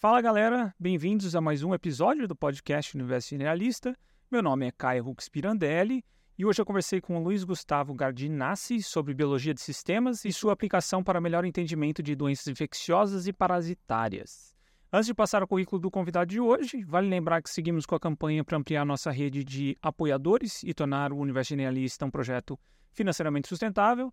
Fala 0.00 0.22
galera, 0.22 0.74
bem-vindos 0.80 1.36
a 1.36 1.42
mais 1.42 1.62
um 1.62 1.74
episódio 1.74 2.26
do 2.26 2.34
podcast 2.34 2.96
Universo 2.96 3.28
Generalista. 3.28 3.94
Meu 4.30 4.42
nome 4.42 4.66
é 4.66 4.72
Caio 4.72 5.06
Hux 5.06 5.28
Pirandelli 5.28 6.02
e 6.38 6.46
hoje 6.46 6.58
eu 6.58 6.64
conversei 6.64 7.02
com 7.02 7.18
o 7.18 7.22
Luiz 7.22 7.44
Gustavo 7.44 7.92
Gardinassi 7.92 8.82
sobre 8.82 9.12
biologia 9.12 9.52
de 9.52 9.60
sistemas 9.60 10.24
e 10.24 10.32
sua 10.32 10.54
aplicação 10.54 11.04
para 11.04 11.20
melhor 11.20 11.44
entendimento 11.44 12.02
de 12.02 12.16
doenças 12.16 12.46
infecciosas 12.46 13.26
e 13.26 13.32
parasitárias. 13.34 14.56
Antes 14.90 15.08
de 15.08 15.12
passar 15.12 15.42
ao 15.42 15.48
currículo 15.48 15.78
do 15.78 15.90
convidado 15.90 16.30
de 16.30 16.40
hoje, 16.40 16.82
vale 16.82 17.06
lembrar 17.06 17.42
que 17.42 17.50
seguimos 17.50 17.84
com 17.84 17.94
a 17.94 18.00
campanha 18.00 18.42
para 18.42 18.56
ampliar 18.56 18.86
nossa 18.86 19.10
rede 19.10 19.44
de 19.44 19.76
apoiadores 19.82 20.62
e 20.62 20.72
tornar 20.72 21.12
o 21.12 21.18
Universo 21.18 21.50
Generalista 21.50 22.06
um 22.06 22.10
projeto 22.10 22.58
financeiramente 22.94 23.48
sustentável. 23.48 24.10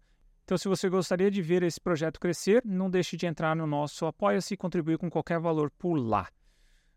Então, 0.48 0.58
se 0.58 0.70
você 0.70 0.88
gostaria 0.88 1.30
de 1.30 1.42
ver 1.42 1.62
esse 1.62 1.78
projeto 1.78 2.22
crescer, 2.22 2.62
não 2.64 2.90
deixe 2.90 3.18
de 3.18 3.26
entrar 3.26 3.54
no 3.54 3.68
nosso 3.68 4.06
Apoia-se 4.06 4.54
e 4.54 4.58
contribuir 4.58 4.98
com 4.98 5.10
qualquer 5.10 5.42
valor 5.42 5.70
por 5.70 5.96
lá. 5.96 6.30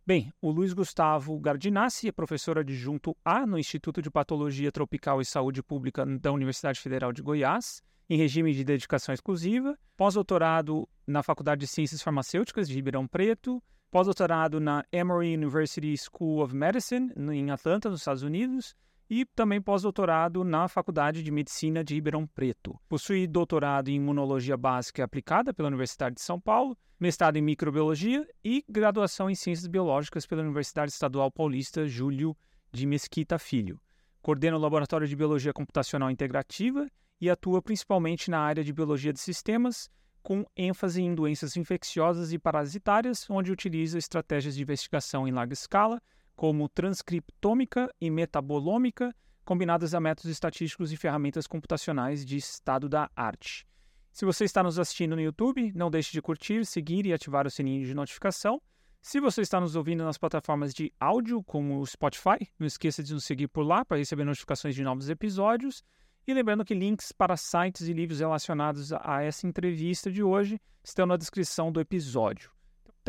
Bem, 0.07 0.33
o 0.41 0.53
Luiz 0.53 0.73
Gustavo 0.73 1.37
Gardinassi 1.41 2.07
é 2.07 2.13
professor 2.13 2.61
adjunto 2.61 3.17
A 3.25 3.45
no 3.45 3.59
Instituto 3.59 4.01
de 4.01 4.09
Patologia 4.09 4.71
Tropical 4.71 5.21
e 5.21 5.25
Saúde 5.25 5.65
Pública 5.65 6.07
da 6.07 6.31
Universidade 6.31 6.79
Federal 6.79 7.13
de 7.13 7.23
Goiás, 7.23 7.83
em 8.09 8.17
regime 8.17 8.55
de 8.55 8.63
dedicação 8.63 9.13
exclusiva, 9.13 9.77
pós-doutorado 9.97 10.89
na 11.05 11.21
Faculdade 11.21 11.63
de 11.63 11.67
Ciências 11.67 12.03
Farmacêuticas 12.03 12.69
de 12.69 12.75
Ribeirão 12.77 13.05
Preto, 13.09 13.61
pós-doutorado 13.91 14.61
na 14.61 14.85
Emory 14.93 15.35
University 15.35 15.93
School 15.97 16.41
of 16.41 16.55
Medicine, 16.55 17.13
em 17.17 17.51
Atlanta, 17.51 17.91
nos 17.91 17.99
Estados 17.99 18.23
Unidos, 18.23 18.77
e 19.11 19.25
também 19.25 19.61
pós-doutorado 19.61 20.45
na 20.45 20.69
Faculdade 20.69 21.21
de 21.21 21.33
Medicina 21.33 21.83
de 21.83 21.95
Ribeirão 21.95 22.29
Preto. 22.29 22.79
Possui 22.89 23.27
doutorado 23.27 23.89
em 23.89 23.97
Imunologia 23.97 24.57
Básica 24.57 25.03
Aplicada 25.03 25.53
pela 25.53 25.67
Universidade 25.67 26.15
de 26.15 26.21
São 26.21 26.41
Paulo, 26.41 26.79
mestrado 26.99 27.37
em 27.37 27.43
Microbiologia 27.43 28.25
e 28.45 28.65
graduação 28.69 29.29
em 29.29 29.35
Ciências 29.35 29.67
Biológicas 29.67 30.27
pela 30.27 30.43
Universidade 30.43 30.93
Estadual 30.93 31.29
Paulista 31.29 31.89
Júlio 31.89 32.37
de 32.71 32.87
Mesquita 32.87 33.37
Filho. 33.37 33.81
Coordena 34.23 34.57
o 34.57 34.61
Laboratório 34.61 35.09
de 35.09 35.17
Biologia 35.17 35.53
Computacional 35.53 36.09
Integrativa 36.09 36.87
e 37.21 37.29
atua 37.29 37.61
principalmente 37.61 38.31
na 38.31 38.39
área 38.39 38.63
de 38.63 38.73
Biologia 38.73 39.13
de 39.13 39.19
Sistemas, 39.19 39.91
com 40.23 40.45
ênfase 40.57 41.03
em 41.03 41.15
doenças 41.15 41.57
infecciosas 41.57 42.33
e 42.33 42.39
parasitárias, 42.39 43.29
onde 43.29 43.51
utiliza 43.51 43.99
estratégias 43.99 44.55
de 44.55 44.63
investigação 44.63 45.27
em 45.27 45.33
larga 45.33 45.55
escala, 45.55 46.01
como 46.41 46.71
transcriptômica 46.71 47.95
e 48.01 48.09
metabolômica, 48.09 49.15
combinadas 49.45 49.93
a 49.93 50.01
métodos 50.01 50.31
estatísticos 50.31 50.91
e 50.91 50.97
ferramentas 50.97 51.47
computacionais 51.47 52.25
de 52.25 52.39
estado 52.39 52.89
da 52.89 53.11
arte. 53.15 53.67
Se 54.11 54.25
você 54.25 54.47
está 54.47 54.63
nos 54.63 54.79
assistindo 54.79 55.15
no 55.15 55.21
YouTube, 55.21 55.71
não 55.75 55.91
deixe 55.91 56.13
de 56.13 56.23
curtir, 56.23 56.65
seguir 56.65 57.05
e 57.05 57.13
ativar 57.13 57.47
o 57.47 57.51
sininho 57.51 57.85
de 57.85 57.93
notificação. 57.93 58.59
Se 59.03 59.21
você 59.21 59.43
está 59.43 59.61
nos 59.61 59.77
ouvindo 59.77 60.03
nas 60.03 60.17
plataformas 60.17 60.73
de 60.73 60.91
áudio, 60.99 61.43
como 61.43 61.79
o 61.79 61.87
Spotify, 61.87 62.49
não 62.59 62.67
esqueça 62.67 63.03
de 63.03 63.13
nos 63.13 63.27
seguir 63.27 63.49
por 63.49 63.63
lá 63.63 63.85
para 63.85 63.99
receber 63.99 64.25
notificações 64.25 64.75
de 64.75 64.83
novos 64.83 65.11
episódios. 65.11 65.85
E 66.27 66.33
lembrando 66.33 66.65
que 66.65 66.73
links 66.73 67.13
para 67.13 67.37
sites 67.37 67.87
e 67.87 67.93
livros 67.93 68.21
relacionados 68.21 68.95
a 68.95 69.23
essa 69.23 69.47
entrevista 69.47 70.11
de 70.11 70.23
hoje 70.23 70.59
estão 70.83 71.05
na 71.05 71.19
descrição 71.19 71.71
do 71.71 71.83
episódio. 71.83 72.51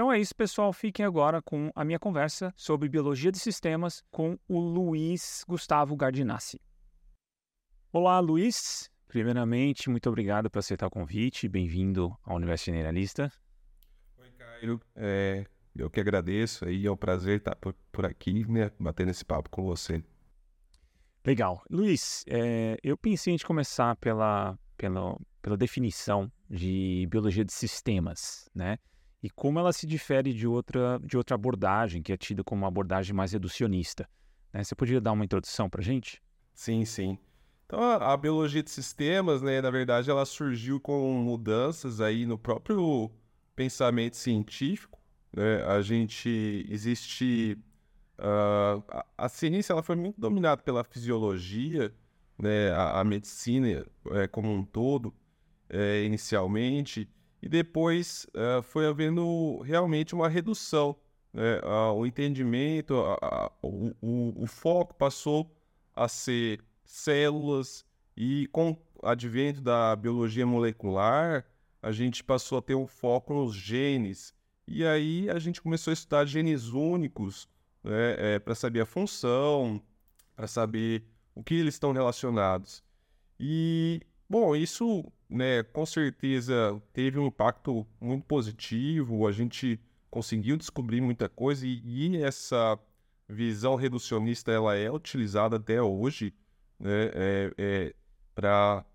Então 0.01 0.11
é 0.11 0.19
isso, 0.19 0.35
pessoal. 0.35 0.73
Fiquem 0.73 1.05
agora 1.05 1.43
com 1.43 1.71
a 1.75 1.85
minha 1.85 1.99
conversa 1.99 2.51
sobre 2.57 2.89
biologia 2.89 3.31
de 3.31 3.37
sistemas 3.37 4.01
com 4.09 4.35
o 4.47 4.59
Luiz 4.59 5.45
Gustavo 5.47 5.95
Gardinassi. 5.95 6.59
Olá, 7.93 8.19
Luiz. 8.19 8.89
Primeiramente, 9.07 9.91
muito 9.91 10.09
obrigado 10.09 10.49
por 10.49 10.57
aceitar 10.57 10.87
o 10.87 10.89
convite. 10.89 11.47
Bem-vindo 11.47 12.17
ao 12.23 12.37
Universo 12.37 12.65
Generalista. 12.65 13.31
Oi, 14.17 14.31
Caio. 14.31 14.81
É, 14.95 15.45
eu 15.75 15.87
que 15.87 15.99
agradeço. 15.99 16.65
Aí 16.65 16.87
é 16.87 16.91
um 16.91 16.97
prazer 16.97 17.37
estar 17.37 17.55
por, 17.57 17.75
por 17.91 18.03
aqui, 18.03 18.43
né, 18.51 18.71
batendo 18.79 19.11
esse 19.11 19.23
papo 19.23 19.51
com 19.51 19.61
você. 19.61 20.03
Legal. 21.23 21.61
Luiz, 21.69 22.25
é, 22.27 22.75
eu 22.81 22.97
pensei 22.97 23.35
em 23.35 23.37
começar 23.37 23.95
pela, 23.97 24.57
pela, 24.75 25.15
pela 25.43 25.55
definição 25.55 26.31
de 26.49 27.07
biologia 27.07 27.45
de 27.45 27.53
sistemas, 27.53 28.49
né? 28.55 28.79
E 29.23 29.29
como 29.29 29.59
ela 29.59 29.71
se 29.71 29.85
difere 29.85 30.33
de 30.33 30.47
outra, 30.47 30.99
de 31.03 31.15
outra 31.15 31.35
abordagem, 31.35 32.01
que 32.01 32.11
é 32.11 32.17
tida 32.17 32.43
como 32.43 32.61
uma 32.61 32.67
abordagem 32.67 33.15
mais 33.15 33.31
reducionista. 33.33 34.09
Né? 34.51 34.63
Você 34.63 34.73
poderia 34.73 34.99
dar 34.99 35.11
uma 35.11 35.23
introdução 35.23 35.69
para 35.69 35.81
a 35.81 35.83
gente? 35.83 36.21
Sim, 36.53 36.83
sim. 36.85 37.17
Então, 37.65 37.81
a, 37.81 38.13
a, 38.13 38.17
biologia 38.17 38.63
de 38.63 38.71
sistemas, 38.71 39.41
né, 39.41 39.61
na 39.61 39.69
verdade, 39.69 40.09
ela 40.09 40.25
surgiu 40.25 40.79
com 40.79 41.13
mudanças 41.13 42.01
aí 42.01 42.25
no 42.25 42.37
próprio 42.37 43.09
pensamento 43.55 44.17
científico. 44.17 44.99
Né? 45.31 45.63
A 45.63 45.81
gente 45.81 46.65
existe 46.69 47.57
uh, 48.19 48.83
a, 48.89 49.05
a, 49.17 49.29
ciência 49.29 49.71
ela 49.71 49.83
foi 49.83 49.95
muito 49.95 50.19
dominada 50.19 50.61
pela 50.61 50.83
fisiologia, 50.83 51.93
né? 52.37 52.71
a, 52.71 52.99
a 52.99 53.03
medicina 53.03 53.85
é, 54.11 54.27
como 54.27 54.51
um 54.51 54.65
todo, 54.65 55.13
é, 55.69 56.03
inicialmente 56.03 57.07
e 57.41 57.49
depois 57.49 58.27
uh, 58.35 58.61
foi 58.61 58.85
havendo 58.85 59.59
realmente 59.61 60.13
uma 60.13 60.29
redução. 60.29 60.95
Né? 61.33 61.59
Uh, 61.59 61.93
o 61.93 62.05
entendimento, 62.05 62.93
uh, 62.93 63.51
o, 63.61 63.95
o, 64.01 64.43
o, 64.43 64.47
foco 64.47 64.93
passou 64.93 65.49
a 65.95 66.07
ser 66.07 66.61
células, 66.85 67.85
e 68.15 68.47
com 68.51 68.77
o 69.01 69.07
advento 69.07 69.61
da 69.61 69.95
biologia 69.95 70.45
molecular, 70.45 71.45
a 71.81 71.91
gente 71.91 72.23
passou 72.23 72.57
a 72.57 72.61
ter 72.61 72.75
um 72.75 72.85
foco 72.85 73.33
nos 73.33 73.55
genes. 73.55 74.33
E 74.67 74.85
aí 74.85 75.29
a 75.29 75.39
gente 75.39 75.61
começou 75.61 75.91
a 75.91 75.93
estudar 75.93 76.25
genes 76.25 76.67
únicos 76.67 77.47
né? 77.83 78.35
é, 78.35 78.39
para 78.39 78.53
saber 78.53 78.81
a 78.81 78.85
função, 78.85 79.81
para 80.35 80.47
saber 80.47 81.03
o 81.33 81.43
que 81.43 81.55
eles 81.55 81.75
estão 81.75 81.91
relacionados. 81.91 82.83
E, 83.39 84.01
bom, 84.31 84.55
isso 84.55 85.03
né, 85.29 85.61
com 85.61 85.85
certeza 85.85 86.81
teve 86.93 87.19
um 87.19 87.27
impacto 87.27 87.85
muito 87.99 88.25
positivo, 88.25 89.27
a 89.27 89.31
gente 89.31 89.77
conseguiu 90.09 90.55
descobrir 90.55 91.01
muita 91.01 91.27
coisa 91.27 91.67
e, 91.67 91.81
e 91.83 92.23
essa 92.23 92.79
visão 93.27 93.75
reducionista 93.75 94.51
ela 94.51 94.75
é 94.75 94.89
utilizada 94.89 95.57
até 95.57 95.81
hoje 95.81 96.33
né, 96.79 97.11
é, 97.13 97.53
é, 97.57 97.95
para 98.33 98.85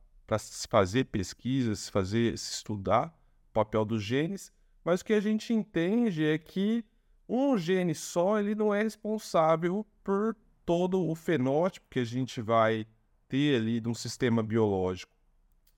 fazer 0.69 1.05
pesquisas, 1.05 1.89
fazer 1.89 2.33
estudar 2.33 3.15
o 3.51 3.53
papel 3.53 3.85
dos 3.85 4.03
genes, 4.03 4.51
mas 4.83 5.03
o 5.03 5.05
que 5.05 5.13
a 5.13 5.21
gente 5.21 5.53
entende 5.53 6.25
é 6.25 6.39
que 6.39 6.83
um 7.29 7.59
gene 7.59 7.95
só 7.95 8.39
ele 8.41 8.55
não 8.55 8.73
é 8.73 8.83
responsável 8.83 9.87
por 10.03 10.35
todo 10.65 11.07
o 11.07 11.15
fenótipo 11.15 11.87
que 11.91 11.99
a 11.99 12.05
gente 12.05 12.41
vai 12.41 12.87
ter 13.29 13.57
ali 13.57 13.81
de 13.81 13.89
um 13.89 13.95
sistema 13.95 14.43
biológico. 14.43 15.16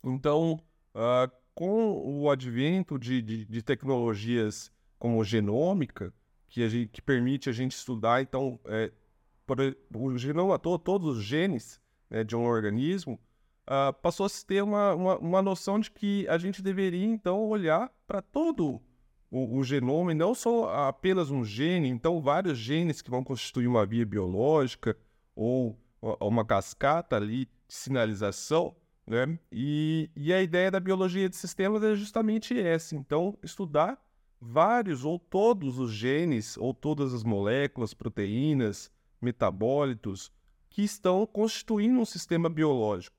Então, 0.02 0.60
uh, 0.94 1.30
com 1.54 2.22
o 2.22 2.30
advento 2.30 2.98
de, 2.98 3.20
de, 3.20 3.44
de, 3.44 3.62
tecnologias 3.62 4.70
como 4.98 5.24
genômica, 5.24 6.14
que, 6.48 6.62
a 6.62 6.68
gente, 6.68 6.88
que 6.88 7.02
permite 7.02 7.48
a 7.50 7.52
gente 7.52 7.72
estudar, 7.72 8.22
então, 8.22 8.60
é, 8.66 8.92
por, 9.46 9.58
o 9.94 10.16
genoma 10.16 10.58
todo, 10.58 10.78
todos 10.78 11.18
os 11.18 11.24
genes 11.24 11.80
né, 12.08 12.22
de 12.22 12.36
um 12.36 12.44
organismo, 12.44 13.18
uh, 13.68 13.92
passou 14.00 14.26
a 14.26 14.28
se 14.28 14.46
ter 14.46 14.62
uma, 14.62 14.94
uma, 14.94 15.18
uma, 15.18 15.42
noção 15.42 15.80
de 15.80 15.90
que 15.90 16.28
a 16.28 16.38
gente 16.38 16.62
deveria, 16.62 17.06
então, 17.06 17.48
olhar 17.48 17.92
para 18.06 18.22
todo 18.22 18.80
o, 19.30 19.58
o, 19.58 19.64
genoma, 19.64 20.12
e 20.12 20.14
não 20.14 20.34
só 20.34 20.88
apenas 20.88 21.30
um 21.30 21.44
gene, 21.44 21.88
então, 21.88 22.20
vários 22.22 22.56
genes 22.56 23.02
que 23.02 23.10
vão 23.10 23.24
constituir 23.24 23.66
uma 23.66 23.84
via 23.84 24.06
biológica 24.06 24.96
ou 25.34 25.78
uma 26.20 26.44
cascata 26.44 27.16
ali 27.16 27.46
de 27.46 27.74
sinalização, 27.74 28.74
né? 29.08 29.38
E, 29.50 30.10
e 30.14 30.32
a 30.32 30.42
ideia 30.42 30.70
da 30.70 30.78
biologia 30.78 31.28
de 31.28 31.36
sistemas 31.36 31.82
é 31.82 31.94
justamente 31.94 32.58
essa. 32.58 32.94
Então, 32.94 33.36
estudar 33.42 33.98
vários 34.38 35.04
ou 35.04 35.18
todos 35.18 35.78
os 35.78 35.90
genes 35.90 36.56
ou 36.58 36.74
todas 36.74 37.14
as 37.14 37.24
moléculas, 37.24 37.94
proteínas, 37.94 38.92
metabólitos 39.20 40.30
que 40.68 40.82
estão 40.82 41.26
constituindo 41.26 41.98
um 41.98 42.04
sistema 42.04 42.48
biológico. 42.50 43.16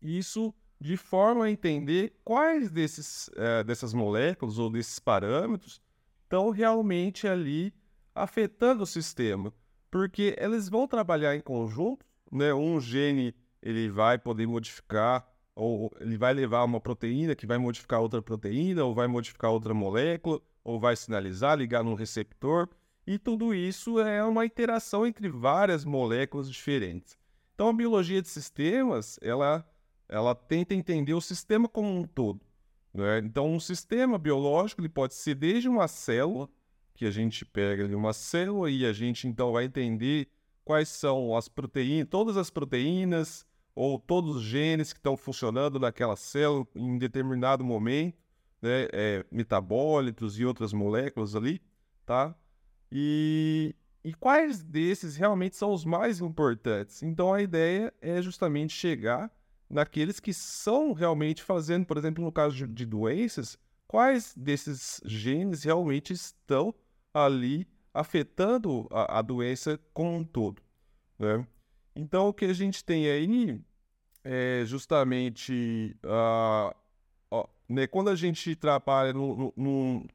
Isso 0.00 0.52
de 0.80 0.96
forma 0.96 1.44
a 1.44 1.50
entender 1.50 2.18
quais 2.24 2.70
desses, 2.70 3.28
uh, 3.28 3.62
dessas 3.64 3.92
moléculas 3.92 4.58
ou 4.58 4.70
desses 4.70 4.98
parâmetros 4.98 5.82
estão 6.22 6.50
realmente 6.50 7.28
ali 7.28 7.74
afetando 8.14 8.82
o 8.82 8.86
sistema, 8.86 9.52
porque 9.90 10.36
eles 10.38 10.68
vão 10.68 10.88
trabalhar 10.88 11.36
em 11.36 11.40
conjunto, 11.40 12.04
né? 12.30 12.54
Um 12.54 12.80
gene 12.80 13.34
ele 13.62 13.88
vai 13.88 14.18
poder 14.18 14.46
modificar, 14.46 15.26
ou 15.54 15.92
ele 16.00 16.16
vai 16.16 16.32
levar 16.32 16.64
uma 16.64 16.80
proteína 16.80 17.34
que 17.34 17.46
vai 17.46 17.58
modificar 17.58 18.00
outra 18.00 18.22
proteína, 18.22 18.84
ou 18.84 18.94
vai 18.94 19.06
modificar 19.06 19.50
outra 19.50 19.74
molécula, 19.74 20.40
ou 20.62 20.78
vai 20.78 20.94
sinalizar, 20.94 21.58
ligar 21.58 21.82
num 21.82 21.94
receptor. 21.94 22.68
E 23.06 23.18
tudo 23.18 23.54
isso 23.54 23.98
é 23.98 24.22
uma 24.24 24.44
interação 24.44 25.06
entre 25.06 25.28
várias 25.28 25.84
moléculas 25.84 26.50
diferentes. 26.50 27.16
Então, 27.54 27.70
a 27.70 27.72
biologia 27.72 28.22
de 28.22 28.28
sistemas, 28.28 29.18
ela, 29.20 29.68
ela 30.08 30.34
tenta 30.34 30.74
entender 30.74 31.14
o 31.14 31.20
sistema 31.20 31.68
como 31.68 31.88
um 31.88 32.04
todo. 32.04 32.40
Né? 32.94 33.18
Então, 33.18 33.52
um 33.52 33.58
sistema 33.58 34.18
biológico 34.18 34.80
ele 34.80 34.88
pode 34.88 35.14
ser 35.14 35.34
desde 35.34 35.68
uma 35.68 35.88
célula, 35.88 36.48
que 36.94 37.06
a 37.06 37.10
gente 37.10 37.44
pega 37.44 37.84
ali 37.84 37.94
uma 37.94 38.12
célula 38.12 38.70
e 38.70 38.84
a 38.84 38.92
gente 38.92 39.26
então 39.26 39.52
vai 39.52 39.64
entender 39.64 40.28
quais 40.64 40.88
são 40.88 41.34
as 41.34 41.48
proteínas, 41.48 42.08
todas 42.10 42.36
as 42.36 42.50
proteínas 42.50 43.46
ou 43.78 43.96
todos 43.96 44.34
os 44.34 44.42
genes 44.42 44.92
que 44.92 44.98
estão 44.98 45.16
funcionando 45.16 45.78
naquela 45.78 46.16
célula 46.16 46.66
em 46.74 46.98
determinado 46.98 47.64
momento, 47.64 48.18
né, 48.60 48.88
é, 48.92 49.24
metabólitos 49.30 50.36
e 50.40 50.44
outras 50.44 50.72
moléculas 50.72 51.36
ali, 51.36 51.62
tá? 52.04 52.34
E, 52.90 53.76
e 54.02 54.12
quais 54.14 54.64
desses 54.64 55.14
realmente 55.14 55.54
são 55.54 55.72
os 55.72 55.84
mais 55.84 56.18
importantes? 56.20 57.04
Então 57.04 57.32
a 57.32 57.40
ideia 57.40 57.94
é 58.02 58.20
justamente 58.20 58.72
chegar 58.72 59.30
naqueles 59.70 60.18
que 60.18 60.34
são 60.34 60.92
realmente 60.92 61.40
fazendo, 61.44 61.86
por 61.86 61.96
exemplo, 61.96 62.24
no 62.24 62.32
caso 62.32 62.56
de, 62.56 62.66
de 62.66 62.84
doenças, 62.84 63.56
quais 63.86 64.34
desses 64.36 65.00
genes 65.04 65.62
realmente 65.62 66.12
estão 66.12 66.74
ali 67.14 67.64
afetando 67.94 68.88
a, 68.90 69.20
a 69.20 69.22
doença 69.22 69.78
como 69.94 70.16
um 70.16 70.24
todo. 70.24 70.60
Né? 71.16 71.46
Então, 71.94 72.26
o 72.26 72.34
que 72.34 72.44
a 72.44 72.52
gente 72.52 72.84
tem 72.84 73.08
aí 73.08 73.60
é 74.24 74.62
justamente 74.64 75.96
uh, 76.04 76.74
uh, 77.34 77.48
né, 77.68 77.86
quando 77.86 78.10
a 78.10 78.16
gente 78.16 78.54
trabalha 78.56 79.12
num 79.12 80.06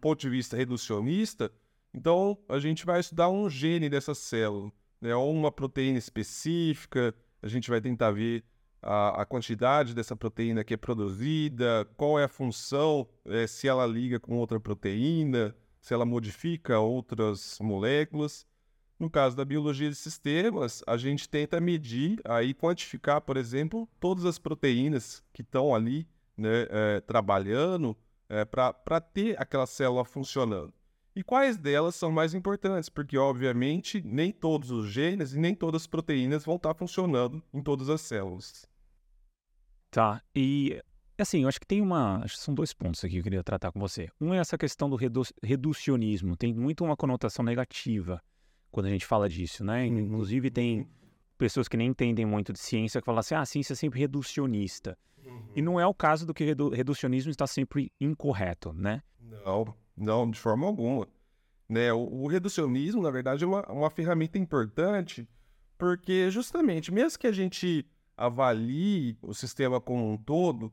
ponto 0.00 0.20
de 0.20 0.28
vista 0.28 0.56
reducionista, 0.56 1.50
então 1.94 2.36
a 2.48 2.58
gente 2.58 2.84
vai 2.84 3.00
estudar 3.00 3.28
um 3.28 3.48
gene 3.48 3.88
dessa 3.88 4.14
célula, 4.14 4.70
né, 5.00 5.14
ou 5.14 5.32
uma 5.32 5.52
proteína 5.52 5.98
específica, 5.98 7.14
a 7.42 7.48
gente 7.48 7.70
vai 7.70 7.80
tentar 7.80 8.10
ver 8.10 8.44
a, 8.82 9.22
a, 9.22 9.26
quantidade 9.26 9.94
dessa 9.94 10.14
proteína 10.14 10.62
que 10.62 10.74
é 10.74 10.76
produzida, 10.76 11.88
qual 11.96 12.18
é 12.18 12.24
a 12.24 12.28
função, 12.28 13.08
é, 13.24 13.46
se 13.46 13.66
ela 13.68 13.86
liga 13.86 14.20
com 14.20 14.36
outra 14.36 14.60
proteína, 14.60 15.54
se 15.80 15.94
ela 15.94 16.04
modifica 16.04 16.78
outras 16.78 17.58
moléculas. 17.60 18.46
No 18.98 19.10
caso 19.10 19.36
da 19.36 19.44
biologia 19.44 19.90
de 19.90 19.94
sistemas, 19.94 20.82
a 20.86 20.96
gente 20.96 21.28
tenta 21.28 21.60
medir, 21.60 22.18
aí 22.24 22.54
quantificar, 22.54 23.20
por 23.20 23.36
exemplo, 23.36 23.86
todas 24.00 24.24
as 24.24 24.38
proteínas 24.38 25.22
que 25.34 25.42
estão 25.42 25.74
ali 25.74 26.08
né, 26.36 26.66
é, 26.70 27.00
trabalhando 27.00 27.96
é, 28.28 28.44
para 28.44 29.00
ter 29.00 29.40
aquela 29.40 29.66
célula 29.66 30.04
funcionando. 30.04 30.72
E 31.14 31.22
quais 31.22 31.56
delas 31.56 31.94
são 31.94 32.10
mais 32.10 32.34
importantes? 32.34 32.88
Porque, 32.88 33.16
obviamente, 33.16 34.02
nem 34.04 34.32
todos 34.32 34.70
os 34.70 34.88
genes 34.88 35.32
e 35.32 35.38
nem 35.38 35.54
todas 35.54 35.82
as 35.82 35.86
proteínas 35.86 36.44
vão 36.44 36.56
estar 36.56 36.72
tá 36.72 36.78
funcionando 36.78 37.42
em 37.52 37.62
todas 37.62 37.88
as 37.88 38.00
células. 38.00 38.66
Tá. 39.90 40.22
E 40.34 40.82
Assim, 41.18 41.42
eu 41.42 41.48
acho 41.48 41.58
que 41.58 41.66
tem 41.66 41.80
uma. 41.80 42.22
Acho 42.22 42.34
que 42.34 42.42
são 42.42 42.54
dois 42.54 42.74
pontos 42.74 43.02
aqui 43.02 43.14
que 43.14 43.20
eu 43.20 43.22
queria 43.22 43.42
tratar 43.42 43.72
com 43.72 43.80
você. 43.80 44.10
Um 44.20 44.34
é 44.34 44.38
essa 44.38 44.58
questão 44.58 44.90
do 44.90 44.96
redu 44.96 45.22
reducionismo. 45.42 46.36
Tem 46.36 46.52
muito 46.52 46.84
uma 46.84 46.94
conotação 46.94 47.42
negativa 47.42 48.22
quando 48.70 48.86
a 48.86 48.90
gente 48.90 49.06
fala 49.06 49.28
disso, 49.28 49.64
né? 49.64 49.86
Uhum. 49.86 49.98
Inclusive, 49.98 50.50
tem 50.50 50.88
pessoas 51.38 51.68
que 51.68 51.76
nem 51.76 51.88
entendem 51.88 52.26
muito 52.26 52.52
de 52.52 52.58
ciência 52.58 53.00
que 53.00 53.04
falam 53.04 53.20
assim: 53.20 53.34
ah, 53.34 53.40
a 53.40 53.46
ciência 53.46 53.72
é 53.72 53.76
sempre 53.76 54.00
reducionista. 54.00 54.98
Uhum. 55.24 55.42
E 55.54 55.62
não 55.62 55.80
é 55.80 55.86
o 55.86 55.94
caso 55.94 56.26
do 56.26 56.34
que 56.34 56.44
redu 56.44 56.68
reducionismo 56.70 57.30
está 57.30 57.46
sempre 57.46 57.92
incorreto, 58.00 58.72
né? 58.72 59.02
Não, 59.20 59.74
não, 59.96 60.30
de 60.30 60.38
forma 60.38 60.66
alguma. 60.66 61.08
Né? 61.68 61.92
O, 61.92 62.22
o 62.22 62.26
reducionismo, 62.26 63.02
na 63.02 63.10
verdade, 63.10 63.44
é 63.44 63.46
uma, 63.46 63.62
uma 63.70 63.90
ferramenta 63.90 64.38
importante, 64.38 65.28
porque 65.76 66.30
justamente, 66.30 66.92
mesmo 66.92 67.18
que 67.18 67.26
a 67.26 67.32
gente 67.32 67.84
avalie 68.16 69.18
o 69.20 69.34
sistema 69.34 69.80
como 69.80 70.10
um 70.10 70.16
todo, 70.16 70.72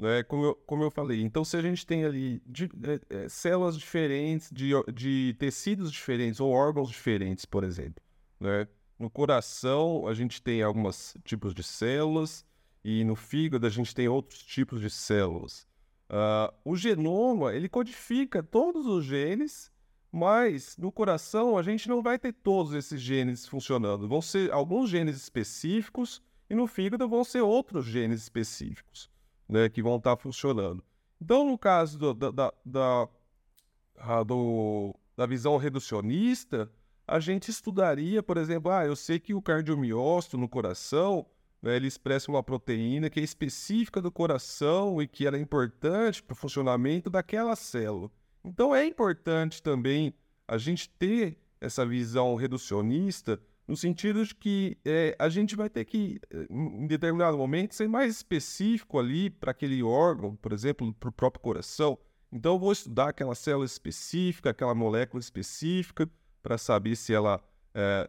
né? 0.00 0.22
Como, 0.22 0.44
eu, 0.46 0.54
como 0.66 0.82
eu 0.82 0.90
falei, 0.90 1.20
então 1.20 1.44
se 1.44 1.56
a 1.56 1.62
gente 1.62 1.86
tem 1.86 2.04
ali 2.04 2.42
de, 2.46 2.64
é, 2.82 3.24
é, 3.24 3.28
células 3.28 3.76
diferentes, 3.76 4.50
de, 4.50 4.70
de 4.92 5.36
tecidos 5.38 5.92
diferentes 5.92 6.40
ou 6.40 6.50
órgãos 6.50 6.88
diferentes, 6.88 7.44
por 7.44 7.62
exemplo, 7.62 8.02
né? 8.40 8.66
No 8.98 9.08
coração 9.10 10.06
a 10.06 10.14
gente 10.14 10.42
tem 10.42 10.62
alguns 10.62 11.16
tipos 11.24 11.54
de 11.54 11.62
células 11.62 12.44
e 12.84 13.04
no 13.04 13.14
fígado 13.14 13.66
a 13.66 13.70
gente 13.70 13.94
tem 13.94 14.08
outros 14.08 14.42
tipos 14.42 14.80
de 14.80 14.90
células. 14.90 15.66
Uh, 16.10 16.52
o 16.64 16.76
genoma 16.76 17.54
ele 17.54 17.68
codifica 17.68 18.42
todos 18.42 18.86
os 18.86 19.04
genes, 19.04 19.70
mas 20.10 20.76
no 20.76 20.90
coração 20.90 21.56
a 21.56 21.62
gente 21.62 21.88
não 21.88 22.02
vai 22.02 22.18
ter 22.18 22.32
todos 22.32 22.74
esses 22.74 23.00
genes 23.00 23.46
funcionando. 23.46 24.08
Vão 24.08 24.20
ser 24.20 24.50
alguns 24.50 24.90
genes 24.90 25.16
específicos 25.16 26.22
e 26.48 26.54
no 26.54 26.66
fígado 26.66 27.08
vão 27.08 27.22
ser 27.22 27.40
outros 27.40 27.86
genes 27.86 28.22
específicos 28.22 29.10
né, 29.50 29.68
que 29.68 29.82
vão 29.82 29.96
estar 29.96 30.16
tá 30.16 30.22
funcionando. 30.22 30.82
Então, 31.20 31.44
no 31.44 31.58
caso 31.58 31.98
do, 31.98 32.14
da, 32.14 32.30
da, 32.30 32.52
da, 32.64 34.22
do, 34.22 34.94
da 35.16 35.26
visão 35.26 35.56
reducionista, 35.56 36.70
a 37.06 37.18
gente 37.18 37.50
estudaria, 37.50 38.22
por 38.22 38.36
exemplo, 38.36 38.70
ah, 38.70 38.86
eu 38.86 38.94
sei 38.94 39.18
que 39.18 39.34
o 39.34 39.42
cardiomiócito 39.42 40.38
no 40.38 40.48
coração, 40.48 41.26
né, 41.60 41.76
ele 41.76 41.88
expressa 41.88 42.30
uma 42.30 42.42
proteína 42.42 43.10
que 43.10 43.18
é 43.18 43.22
específica 43.22 44.00
do 44.00 44.12
coração 44.12 45.02
e 45.02 45.08
que 45.08 45.26
era 45.26 45.38
importante 45.38 46.22
para 46.22 46.32
o 46.32 46.36
funcionamento 46.36 47.10
daquela 47.10 47.56
célula. 47.56 48.10
Então 48.44 48.74
é 48.74 48.86
importante 48.86 49.62
também 49.62 50.14
a 50.46 50.56
gente 50.56 50.88
ter 50.88 51.36
essa 51.60 51.84
visão 51.84 52.34
reducionista 52.36 53.38
no 53.70 53.76
sentido 53.76 54.26
de 54.26 54.34
que 54.34 54.76
é, 54.84 55.14
a 55.16 55.28
gente 55.28 55.54
vai 55.54 55.70
ter 55.70 55.84
que, 55.84 56.20
em 56.50 56.88
determinado 56.88 57.38
momento, 57.38 57.72
ser 57.72 57.88
mais 57.88 58.16
específico 58.16 58.98
ali 58.98 59.30
para 59.30 59.52
aquele 59.52 59.80
órgão, 59.80 60.34
por 60.34 60.52
exemplo, 60.52 60.92
para 60.94 61.08
o 61.08 61.12
próprio 61.12 61.40
coração. 61.40 61.96
Então, 62.32 62.54
eu 62.54 62.58
vou 62.58 62.72
estudar 62.72 63.10
aquela 63.10 63.32
célula 63.32 63.64
específica, 63.64 64.50
aquela 64.50 64.74
molécula 64.74 65.20
específica, 65.20 66.10
para 66.42 66.58
saber 66.58 66.96
se 66.96 67.14
ela 67.14 67.40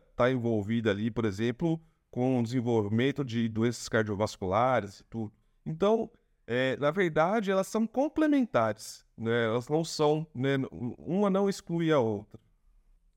está 0.09 0.29
é, 0.29 0.31
envolvida 0.31 0.89
ali, 0.89 1.11
por 1.11 1.25
exemplo, 1.25 1.79
com 2.09 2.39
o 2.39 2.43
desenvolvimento 2.43 3.23
de 3.23 3.47
doenças 3.47 3.87
cardiovasculares 3.87 5.01
e 5.01 5.03
tudo. 5.03 5.31
Então, 5.63 6.09
é, 6.47 6.75
na 6.77 6.89
verdade, 6.89 7.51
elas 7.51 7.67
são 7.67 7.85
complementares, 7.85 9.05
né? 9.15 9.45
Elas 9.45 9.69
não 9.69 9.83
são, 9.83 10.25
né? 10.33 10.55
uma 10.71 11.29
não 11.29 11.47
exclui 11.47 11.91
a 11.91 11.99
outra. 11.99 12.39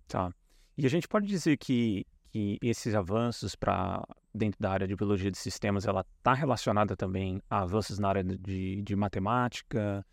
Tá. 0.07 0.31
E 0.77 0.85
a 0.85 0.91
gente 0.91 1.09
pode 1.09 1.27
dizer 1.27 1.57
que 1.57 2.05
que 2.35 2.59
esses 2.61 2.97
avanços 2.97 3.55
para 3.55 4.05
dentro 4.35 4.61
da 4.61 4.69
área 4.69 4.89
de 4.89 4.97
biologia 4.97 5.31
de 5.31 5.39
sistemas 5.39 5.87
ela 5.87 6.05
está 6.19 6.35
relacionada 6.35 6.97
também 6.97 7.41
a 7.49 7.61
avanços 7.61 7.97
na 7.97 8.09
área 8.09 8.25
de, 8.25 8.83
de 8.83 8.97
matemática, 8.97 10.05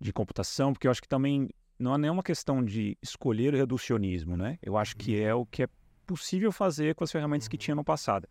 de 0.00 0.12
computação, 0.12 0.72
porque 0.72 0.88
eu 0.88 0.90
acho 0.90 1.00
que 1.00 1.06
também 1.06 1.48
não 1.78 1.94
é 1.94 1.98
nenhuma 1.98 2.24
questão 2.24 2.64
de 2.64 2.98
escolher 3.00 3.54
o 3.54 3.56
reducionismo, 3.56 4.36
né? 4.36 4.58
Eu 4.60 4.76
acho 4.76 4.96
que 4.96 5.22
é 5.22 5.32
o 5.32 5.46
que 5.46 5.62
é 5.62 5.68
possível 6.04 6.50
fazer 6.50 6.96
com 6.96 7.04
as 7.04 7.12
ferramentas 7.12 7.46
que 7.46 7.56
tinha 7.56 7.76
no 7.76 7.84
passado. 7.84 8.28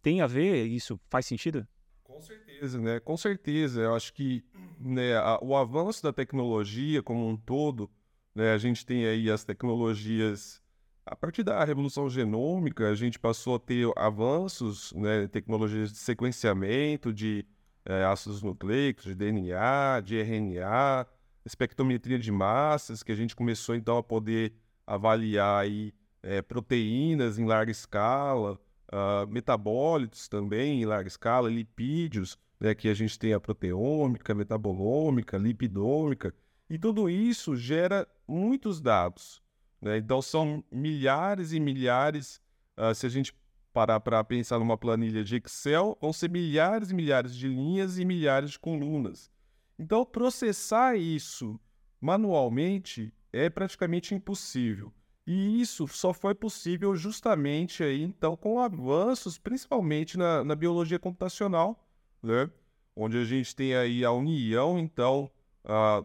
Tem 0.00 0.20
a 0.20 0.28
ver 0.28 0.64
isso? 0.64 1.00
Faz 1.10 1.26
sentido? 1.26 1.66
Com 2.04 2.20
certeza, 2.20 2.80
né? 2.80 3.00
Com 3.00 3.16
certeza. 3.16 3.80
Eu 3.80 3.96
acho 3.96 4.12
que 4.12 4.44
né, 4.78 5.16
a, 5.16 5.40
o 5.42 5.56
avanço 5.56 6.00
da 6.00 6.12
tecnologia 6.12 7.02
como 7.02 7.28
um 7.28 7.36
todo, 7.36 7.90
né, 8.32 8.52
a 8.52 8.58
gente 8.58 8.86
tem 8.86 9.04
aí 9.04 9.28
as 9.28 9.42
tecnologias 9.42 10.62
a 11.10 11.16
partir 11.16 11.42
da 11.42 11.64
revolução 11.64 12.08
genômica, 12.08 12.88
a 12.88 12.94
gente 12.94 13.18
passou 13.18 13.56
a 13.56 13.58
ter 13.58 13.90
avanços, 13.96 14.92
né, 14.92 15.26
tecnologias 15.26 15.90
de 15.90 15.98
sequenciamento 15.98 17.12
de 17.12 17.44
é, 17.84 18.04
ácidos 18.04 18.42
nucleicos, 18.42 19.04
de 19.04 19.14
DNA, 19.14 20.00
de 20.04 20.20
RNA, 20.20 21.06
espectrometria 21.44 22.18
de 22.18 22.30
massas, 22.30 23.02
que 23.02 23.10
a 23.10 23.14
gente 23.14 23.34
começou 23.34 23.74
então 23.74 23.96
a 23.96 24.02
poder 24.02 24.52
avaliar 24.86 25.62
aí, 25.62 25.94
é, 26.22 26.42
proteínas 26.42 27.38
em 27.38 27.46
larga 27.46 27.70
escala, 27.70 28.60
uh, 28.92 29.26
metabólitos 29.28 30.28
também 30.28 30.82
em 30.82 30.84
larga 30.84 31.08
escala, 31.08 31.48
lipídios, 31.48 32.36
né, 32.60 32.74
que 32.74 32.88
a 32.88 32.94
gente 32.94 33.18
tem 33.18 33.32
a 33.32 33.40
proteômica, 33.40 34.34
metabolômica, 34.34 35.38
lipidômica, 35.38 36.34
e 36.68 36.78
tudo 36.78 37.08
isso 37.08 37.56
gera 37.56 38.06
muitos 38.26 38.80
dados. 38.80 39.40
Né? 39.80 39.98
Então, 39.98 40.20
são 40.20 40.64
milhares 40.70 41.52
e 41.52 41.60
milhares. 41.60 42.40
Uh, 42.76 42.94
se 42.94 43.06
a 43.06 43.08
gente 43.08 43.34
parar 43.72 44.00
para 44.00 44.22
pensar 44.24 44.58
numa 44.58 44.76
planilha 44.76 45.22
de 45.22 45.36
Excel, 45.36 45.96
vão 46.00 46.12
ser 46.12 46.30
milhares 46.30 46.90
e 46.90 46.94
milhares 46.94 47.34
de 47.34 47.48
linhas 47.48 47.98
e 47.98 48.04
milhares 48.04 48.50
de 48.52 48.58
colunas. 48.58 49.30
Então, 49.78 50.04
processar 50.04 50.96
isso 50.96 51.60
manualmente 52.00 53.12
é 53.32 53.48
praticamente 53.48 54.14
impossível. 54.14 54.92
E 55.26 55.60
isso 55.60 55.86
só 55.86 56.14
foi 56.14 56.34
possível 56.34 56.96
justamente 56.96 57.84
aí, 57.84 58.02
então, 58.02 58.34
com 58.34 58.58
avanços, 58.58 59.38
principalmente 59.38 60.16
na, 60.16 60.42
na 60.42 60.54
biologia 60.54 60.98
computacional, 60.98 61.86
né? 62.22 62.50
onde 62.96 63.18
a 63.18 63.24
gente 63.24 63.54
tem 63.54 63.76
aí 63.76 64.04
a 64.04 64.10
união, 64.10 64.78
então, 64.78 65.30
uh, 65.64 66.04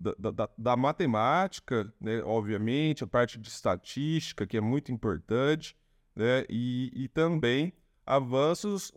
da, 0.00 0.30
da, 0.30 0.48
da, 0.56 0.76
matemática, 0.76 1.92
né, 2.00 2.22
obviamente, 2.22 3.04
a 3.04 3.06
parte 3.06 3.38
de 3.38 3.48
estatística, 3.48 4.46
que 4.46 4.56
é 4.56 4.60
muito 4.60 4.90
importante, 4.90 5.76
né, 6.16 6.46
e, 6.48 6.90
e 6.94 7.08
também 7.08 7.72
avanços 8.06 8.90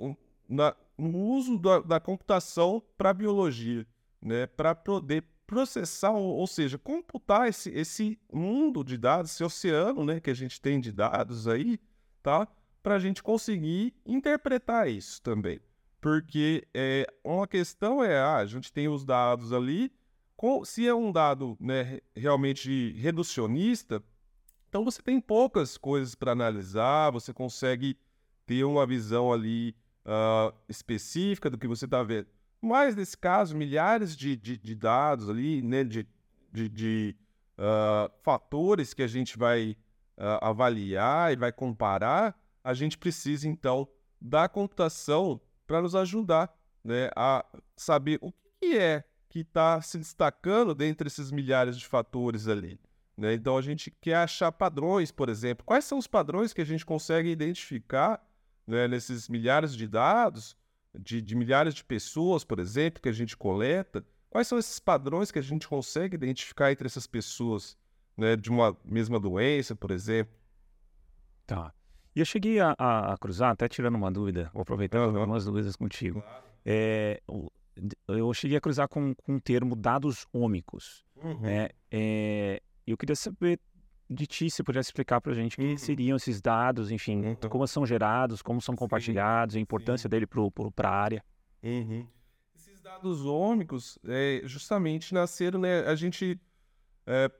na, 0.47 0.73
no 0.97 1.17
uso 1.17 1.59
da, 1.59 1.79
da 1.81 1.99
computação 1.99 2.81
para 2.97 3.09
a 3.09 3.13
biologia, 3.13 3.85
né, 4.21 4.47
para 4.47 4.73
poder 4.73 5.25
processar, 5.45 6.11
ou, 6.11 6.37
ou 6.37 6.47
seja, 6.47 6.77
computar 6.77 7.49
esse, 7.49 7.69
esse 7.71 8.17
mundo 8.31 8.83
de 8.83 8.97
dados, 8.97 9.31
esse 9.31 9.43
oceano 9.43 10.05
né, 10.05 10.19
que 10.19 10.29
a 10.29 10.33
gente 10.33 10.61
tem 10.61 10.79
de 10.79 10.91
dados 10.91 11.47
aí, 11.47 11.79
tá? 12.21 12.47
Para 12.81 12.95
a 12.95 12.99
gente 12.99 13.21
conseguir 13.21 13.93
interpretar 14.05 14.89
isso 14.89 15.21
também. 15.21 15.59
Porque 16.01 16.67
é, 16.73 17.07
uma 17.23 17.47
questão 17.47 18.03
é, 18.03 18.17
ah, 18.19 18.37
a 18.37 18.45
gente 18.45 18.73
tem 18.73 18.87
os 18.87 19.05
dados 19.05 19.53
ali, 19.53 19.91
se 20.65 20.87
é 20.87 20.93
um 20.93 21.11
dado 21.11 21.57
né, 21.59 21.99
realmente 22.15 22.91
reducionista, 22.93 24.03
então 24.69 24.83
você 24.83 25.01
tem 25.01 25.21
poucas 25.21 25.77
coisas 25.77 26.15
para 26.15 26.31
analisar, 26.31 27.11
você 27.11 27.31
consegue 27.33 27.97
ter 28.45 28.63
uma 28.63 28.85
visão 28.85 29.31
ali 29.31 29.75
uh, 30.05 30.53
específica 30.67 31.49
do 31.49 31.57
que 31.57 31.67
você 31.67 31.85
está 31.85 32.03
vendo. 32.03 32.27
Mas 32.61 32.95
nesse 32.95 33.17
caso, 33.17 33.55
milhares 33.55 34.15
de, 34.15 34.35
de, 34.35 34.57
de 34.57 34.75
dados 34.75 35.29
ali, 35.29 35.61
né, 35.61 35.83
de, 35.83 36.07
de, 36.51 36.69
de 36.69 37.15
uh, 37.57 38.11
fatores 38.23 38.93
que 38.93 39.03
a 39.03 39.07
gente 39.07 39.37
vai 39.37 39.77
uh, 40.17 40.39
avaliar 40.41 41.33
e 41.33 41.35
vai 41.35 41.51
comparar, 41.51 42.35
a 42.63 42.73
gente 42.73 42.97
precisa 42.97 43.47
então 43.47 43.87
da 44.19 44.47
computação 44.47 45.39
para 45.67 45.81
nos 45.81 45.95
ajudar 45.95 46.53
né, 46.83 47.09
a 47.15 47.45
saber 47.75 48.17
o 48.21 48.31
que 48.59 48.77
é 48.77 49.03
que 49.33 49.39
está 49.39 49.81
se 49.81 49.97
destacando 49.97 50.75
dentre 50.75 51.07
esses 51.07 51.31
milhares 51.31 51.75
de 51.75 51.87
fatores 51.87 52.47
ali. 52.47 52.79
Né? 53.17 53.33
Então 53.33 53.57
a 53.57 53.63
gente 53.63 53.89
quer 53.89 54.17
achar 54.17 54.51
padrões, 54.51 55.11
por 55.11 55.27
exemplo. 55.27 55.65
Quais 55.65 55.85
são 55.85 55.97
os 55.97 56.05
padrões 56.05 56.53
que 56.53 56.61
a 56.61 56.65
gente 56.65 56.85
consegue 56.85 57.29
identificar 57.29 58.23
né, 58.67 58.87
nesses 58.87 59.27
milhares 59.27 59.75
de 59.75 59.87
dados, 59.87 60.55
de, 60.93 61.19
de 61.19 61.35
milhares 61.35 61.73
de 61.73 61.83
pessoas, 61.83 62.43
por 62.43 62.59
exemplo, 62.59 63.01
que 63.01 63.09
a 63.09 63.11
gente 63.11 63.35
coleta? 63.35 64.05
Quais 64.29 64.47
são 64.47 64.59
esses 64.59 64.77
padrões 64.77 65.31
que 65.31 65.39
a 65.39 65.43
gente 65.43 65.67
consegue 65.67 66.13
identificar 66.13 66.71
entre 66.71 66.85
essas 66.85 67.07
pessoas, 67.07 67.75
né, 68.15 68.35
de 68.35 68.51
uma 68.51 68.77
mesma 68.85 69.19
doença, 69.19 69.75
por 69.75 69.89
exemplo? 69.89 70.35
Tá. 71.47 71.73
E 72.15 72.19
eu 72.19 72.25
cheguei 72.25 72.59
a, 72.59 72.75
a, 72.77 73.13
a, 73.13 73.17
cruzar, 73.17 73.49
até 73.49 73.67
tirando 73.67 73.95
uma 73.95 74.11
dúvida, 74.11 74.51
vou 74.53 74.61
aproveitar 74.61 74.99
uhum. 74.99 75.17
algumas 75.17 75.45
dúvidas 75.45 75.75
contigo. 75.75 76.21
Claro. 76.21 76.43
É, 76.63 77.19
eu 78.07 78.33
cheguei 78.33 78.57
a 78.57 78.61
cruzar 78.61 78.87
com, 78.87 79.13
com 79.15 79.35
o 79.35 79.41
termo 79.41 79.75
dados 79.75 80.25
ômicos. 80.31 81.03
Uhum. 81.15 81.39
Né? 81.39 81.69
É, 81.91 82.61
eu 82.85 82.97
queria 82.97 83.15
saber 83.15 83.59
de 84.09 84.27
ti, 84.27 84.49
se 84.49 84.63
pudesse 84.63 84.89
explicar 84.89 85.19
para 85.21 85.31
a 85.31 85.35
gente 85.35 85.53
o 85.53 85.57
que 85.57 85.71
uhum. 85.71 85.77
seriam 85.77 86.17
esses 86.17 86.41
dados, 86.41 86.91
enfim, 86.91 87.25
uhum. 87.25 87.35
como 87.49 87.67
são 87.67 87.85
gerados, 87.85 88.41
como 88.41 88.61
são 88.61 88.75
compartilhados, 88.75 89.53
sim, 89.53 89.59
a 89.59 89.61
importância 89.61 90.07
sim. 90.07 90.09
dele 90.09 90.27
para 90.27 90.89
a 90.89 90.95
área. 90.95 91.25
Uhum. 91.63 92.05
Esses 92.55 92.81
dados 92.81 93.25
ômicos, 93.25 93.97
é, 94.05 94.41
justamente 94.43 95.13
nasceram, 95.13 95.59
né, 95.59 95.81
a 95.81 95.95
gente, 95.95 96.39
é, 97.07 97.31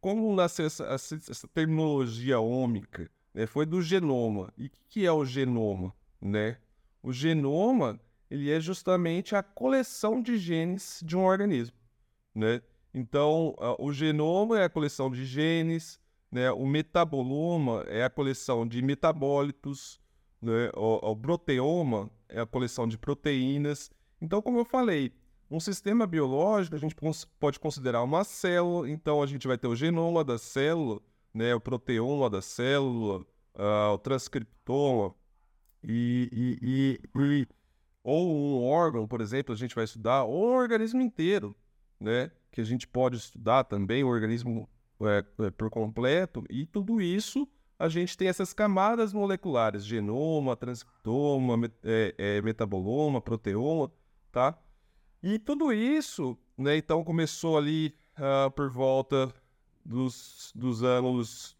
como 0.00 0.34
nasceu 0.34 0.66
essa, 0.66 0.84
essa, 0.84 1.14
essa 1.14 1.48
terminologia 1.48 2.38
ômica, 2.40 3.10
né, 3.32 3.46
foi 3.46 3.64
do 3.64 3.80
genoma. 3.80 4.52
E 4.58 4.66
o 4.66 4.70
que, 4.70 4.84
que 4.88 5.06
é 5.06 5.12
o 5.12 5.24
genoma? 5.24 5.94
Né? 6.20 6.58
O 7.02 7.12
genoma 7.12 7.98
ele 8.30 8.50
é 8.50 8.60
justamente 8.60 9.34
a 9.34 9.42
coleção 9.42 10.22
de 10.22 10.38
genes 10.38 11.02
de 11.04 11.16
um 11.16 11.24
organismo. 11.24 11.76
Né? 12.34 12.62
Então, 12.94 13.54
o 13.78 13.92
genoma 13.92 14.60
é 14.60 14.64
a 14.64 14.70
coleção 14.70 15.10
de 15.10 15.24
genes, 15.24 15.98
né? 16.30 16.50
o 16.52 16.64
metaboloma 16.64 17.84
é 17.88 18.04
a 18.04 18.10
coleção 18.10 18.66
de 18.66 18.80
metabólitos, 18.80 20.00
né? 20.40 20.70
o, 20.76 21.10
o 21.10 21.16
proteoma 21.16 22.08
é 22.28 22.40
a 22.40 22.46
coleção 22.46 22.86
de 22.86 22.96
proteínas. 22.96 23.90
Então, 24.20 24.40
como 24.40 24.58
eu 24.58 24.64
falei, 24.64 25.12
um 25.50 25.58
sistema 25.58 26.06
biológico 26.06 26.76
a 26.76 26.78
gente 26.78 26.94
pode 27.40 27.58
considerar 27.58 28.02
uma 28.04 28.22
célula, 28.22 28.88
então 28.88 29.20
a 29.20 29.26
gente 29.26 29.48
vai 29.48 29.58
ter 29.58 29.66
o 29.66 29.74
genoma 29.74 30.22
da 30.22 30.38
célula, 30.38 31.00
né? 31.34 31.52
o 31.52 31.60
proteoma 31.60 32.30
da 32.30 32.40
célula, 32.40 33.26
uh, 33.56 33.92
o 33.92 33.98
transcriptoma, 33.98 35.14
e, 35.82 36.28
e, 36.32 36.58
e, 36.62 37.46
ou 38.02 38.28
um 38.28 38.64
órgão, 38.64 39.06
por 39.06 39.20
exemplo, 39.20 39.54
a 39.54 39.58
gente 39.58 39.74
vai 39.74 39.84
estudar, 39.84 40.24
ou 40.24 40.48
o 40.48 40.56
organismo 40.56 41.00
inteiro, 41.00 41.54
né? 41.98 42.30
que 42.50 42.60
a 42.60 42.64
gente 42.64 42.86
pode 42.86 43.16
estudar 43.16 43.64
também, 43.64 44.02
o 44.02 44.08
organismo 44.08 44.68
é, 45.02 45.24
é, 45.46 45.50
por 45.50 45.70
completo, 45.70 46.44
e 46.50 46.66
tudo 46.66 47.00
isso 47.00 47.48
a 47.78 47.88
gente 47.88 48.16
tem 48.16 48.28
essas 48.28 48.52
camadas 48.52 49.12
moleculares, 49.12 49.86
genoma, 49.86 50.54
transcriptoma, 50.54 51.56
met, 51.56 51.74
é, 51.82 52.14
é, 52.18 52.42
metaboloma, 52.42 53.22
proteoma, 53.22 53.90
tá? 54.30 54.58
E 55.22 55.38
tudo 55.38 55.72
isso, 55.72 56.36
né, 56.58 56.76
então 56.76 57.02
começou 57.02 57.56
ali 57.56 57.94
uh, 58.18 58.50
por 58.50 58.70
volta 58.70 59.32
dos, 59.84 60.52
dos 60.54 60.82
anos 60.82 61.56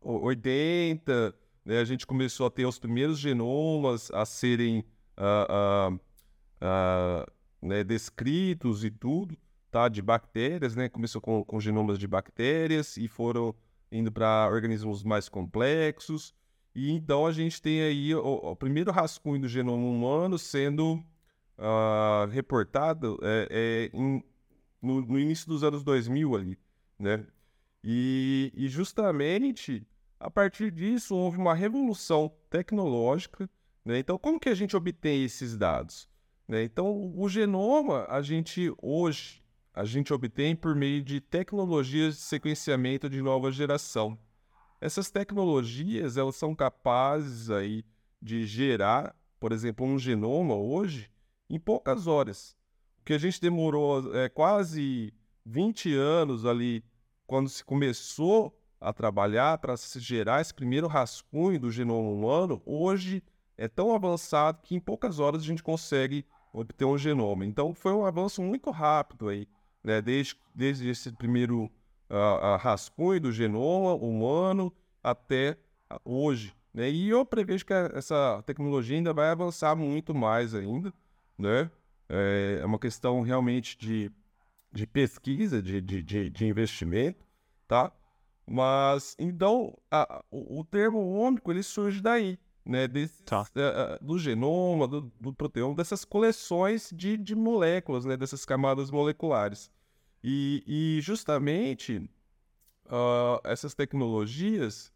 80, 0.00 1.34
né, 1.64 1.78
a 1.78 1.84
gente 1.84 2.06
começou 2.06 2.46
a 2.46 2.50
ter 2.50 2.64
os 2.64 2.78
primeiros 2.78 3.18
genomas 3.18 4.10
a 4.12 4.24
serem 4.24 4.84
uh, 5.22 5.94
uh, 5.94 7.32
né, 7.60 7.84
descritos 7.84 8.84
e 8.84 8.90
tudo 8.90 9.36
tá, 9.72 9.88
de 9.88 10.02
bactérias, 10.02 10.76
né? 10.76 10.88
Começou 10.88 11.20
com, 11.20 11.42
com 11.42 11.58
genomas 11.58 11.98
de 11.98 12.06
bactérias 12.06 12.96
e 12.98 13.08
foram 13.08 13.54
indo 13.90 14.12
para 14.12 14.48
organismos 14.50 15.02
mais 15.02 15.28
complexos. 15.28 16.34
E 16.74 16.90
então 16.90 17.26
a 17.26 17.32
gente 17.32 17.60
tem 17.60 17.82
aí 17.82 18.14
o, 18.14 18.20
o 18.20 18.56
primeiro 18.56 18.92
rascunho 18.92 19.40
do 19.40 19.48
genoma 19.48 19.86
humano 19.86 20.38
sendo 20.38 21.02
uh, 21.58 22.26
reportado 22.30 23.18
é, 23.22 23.48
é 23.50 23.96
em, 23.96 24.22
no, 24.80 25.00
no, 25.02 25.18
início 25.18 25.48
dos 25.48 25.64
anos 25.64 25.82
2000 25.82 26.36
ali, 26.36 26.58
né? 26.98 27.26
E, 27.84 28.52
e 28.54 28.68
justamente 28.68 29.86
a 30.20 30.30
partir 30.30 30.70
disso 30.70 31.16
houve 31.16 31.38
uma 31.38 31.54
revolução 31.54 32.32
tecnológica, 32.48 33.48
né? 33.84 33.98
Então 33.98 34.18
como 34.18 34.40
que 34.40 34.48
a 34.48 34.54
gente 34.54 34.76
obtém 34.76 35.24
esses 35.24 35.56
dados? 35.56 36.08
Né? 36.46 36.64
Então 36.64 37.12
o 37.16 37.28
genoma 37.28 38.06
a 38.08 38.22
gente 38.22 38.72
hoje 38.80 39.42
a 39.74 39.84
gente 39.84 40.12
obtém 40.12 40.54
por 40.54 40.74
meio 40.74 41.02
de 41.02 41.20
tecnologias 41.20 42.16
de 42.16 42.20
sequenciamento 42.22 43.08
de 43.08 43.22
nova 43.22 43.50
geração. 43.50 44.18
Essas 44.80 45.10
tecnologias 45.10 46.16
elas 46.16 46.36
são 46.36 46.54
capazes 46.54 47.50
aí 47.50 47.84
de 48.20 48.44
gerar, 48.44 49.16
por 49.40 49.52
exemplo, 49.52 49.86
um 49.86 49.98
genoma 49.98 50.54
hoje 50.54 51.10
em 51.48 51.58
poucas 51.58 52.06
horas. 52.06 52.56
O 53.00 53.04
que 53.04 53.12
a 53.12 53.18
gente 53.18 53.40
demorou 53.40 54.14
é, 54.14 54.28
quase 54.28 55.12
20 55.44 55.94
anos 55.94 56.44
ali, 56.44 56.84
quando 57.26 57.48
se 57.48 57.64
começou 57.64 58.56
a 58.80 58.92
trabalhar 58.92 59.58
para 59.58 59.74
gerar 59.96 60.40
esse 60.40 60.52
primeiro 60.52 60.86
rascunho 60.86 61.58
do 61.58 61.70
genoma 61.70 62.08
humano, 62.08 62.60
hoje 62.64 63.22
é 63.62 63.68
tão 63.68 63.94
avançado 63.94 64.58
que 64.60 64.74
em 64.74 64.80
poucas 64.80 65.20
horas 65.20 65.40
a 65.40 65.46
gente 65.46 65.62
consegue 65.62 66.26
obter 66.52 66.84
um 66.84 66.98
genoma. 66.98 67.46
Então 67.46 67.72
foi 67.72 67.92
um 67.92 68.04
avanço 68.04 68.42
muito 68.42 68.72
rápido 68.72 69.28
aí 69.28 69.46
né, 69.84 70.02
desde, 70.02 70.36
desde 70.52 70.88
esse 70.88 71.12
primeiro 71.12 71.70
uh, 72.10 72.56
rascunho 72.58 73.20
do 73.20 73.30
genoma 73.30 73.94
humano 73.94 74.72
até 75.00 75.56
hoje. 76.04 76.52
Né? 76.74 76.90
E 76.90 77.08
eu 77.08 77.24
prevejo 77.24 77.64
que 77.64 77.72
essa 77.72 78.42
tecnologia 78.44 78.96
ainda 78.96 79.12
vai 79.12 79.28
avançar 79.28 79.76
muito 79.76 80.12
mais 80.12 80.56
ainda. 80.56 80.92
Né? 81.38 81.70
É, 82.08 82.58
é 82.62 82.66
uma 82.66 82.80
questão 82.80 83.20
realmente 83.22 83.78
de, 83.78 84.10
de 84.72 84.88
pesquisa, 84.88 85.62
de, 85.62 85.80
de, 85.80 86.30
de, 86.30 86.46
investimento, 86.46 87.24
tá? 87.68 87.92
Mas, 88.44 89.14
então, 89.20 89.78
a, 89.88 90.20
o, 90.30 90.60
o 90.60 90.64
termo 90.64 90.98
ômico, 91.12 91.50
ele 91.52 91.62
surge 91.62 92.00
daí, 92.02 92.38
né, 92.64 92.86
desse, 92.86 93.22
tá. 93.24 93.42
uh, 93.42 94.04
do 94.04 94.18
genoma, 94.18 94.86
do, 94.86 95.12
do 95.20 95.32
proteoma, 95.32 95.74
dessas 95.74 96.04
coleções 96.04 96.90
de, 96.94 97.16
de 97.16 97.34
moléculas, 97.34 98.04
né, 98.04 98.16
dessas 98.16 98.44
camadas 98.44 98.90
moleculares. 98.90 99.70
E, 100.22 100.62
e 100.66 101.00
justamente 101.00 101.98
uh, 102.86 103.40
essas 103.44 103.74
tecnologias, 103.74 104.92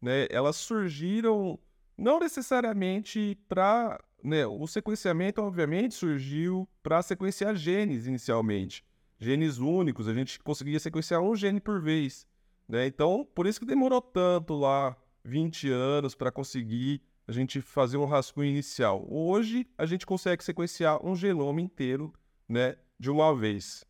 né, 0.00 0.26
elas 0.30 0.56
surgiram 0.56 1.58
não 1.96 2.18
necessariamente 2.18 3.38
para. 3.48 4.02
Né, 4.24 4.46
o 4.46 4.68
sequenciamento, 4.68 5.42
obviamente, 5.42 5.96
surgiu 5.96 6.68
para 6.80 7.02
sequenciar 7.02 7.56
genes 7.56 8.06
inicialmente. 8.06 8.84
Genes 9.18 9.58
únicos, 9.58 10.06
a 10.06 10.14
gente 10.14 10.38
conseguia 10.38 10.78
sequenciar 10.78 11.20
um 11.20 11.34
gene 11.34 11.60
por 11.60 11.82
vez. 11.82 12.24
Né? 12.68 12.86
Então, 12.86 13.26
por 13.34 13.48
isso 13.48 13.58
que 13.58 13.66
demorou 13.66 14.00
tanto 14.00 14.54
lá 14.54 14.96
20 15.24 15.70
anos 15.70 16.14
para 16.14 16.30
conseguir 16.30 17.02
a 17.26 17.32
gente 17.32 17.60
fazer 17.60 17.96
um 17.96 18.04
rascunho 18.04 18.50
inicial. 18.50 19.06
Hoje 19.08 19.66
a 19.78 19.86
gente 19.86 20.04
consegue 20.04 20.42
sequenciar 20.42 21.04
um 21.04 21.14
genoma 21.14 21.60
inteiro, 21.60 22.12
né, 22.48 22.76
de 22.98 23.10
uma 23.10 23.34
vez. 23.34 23.84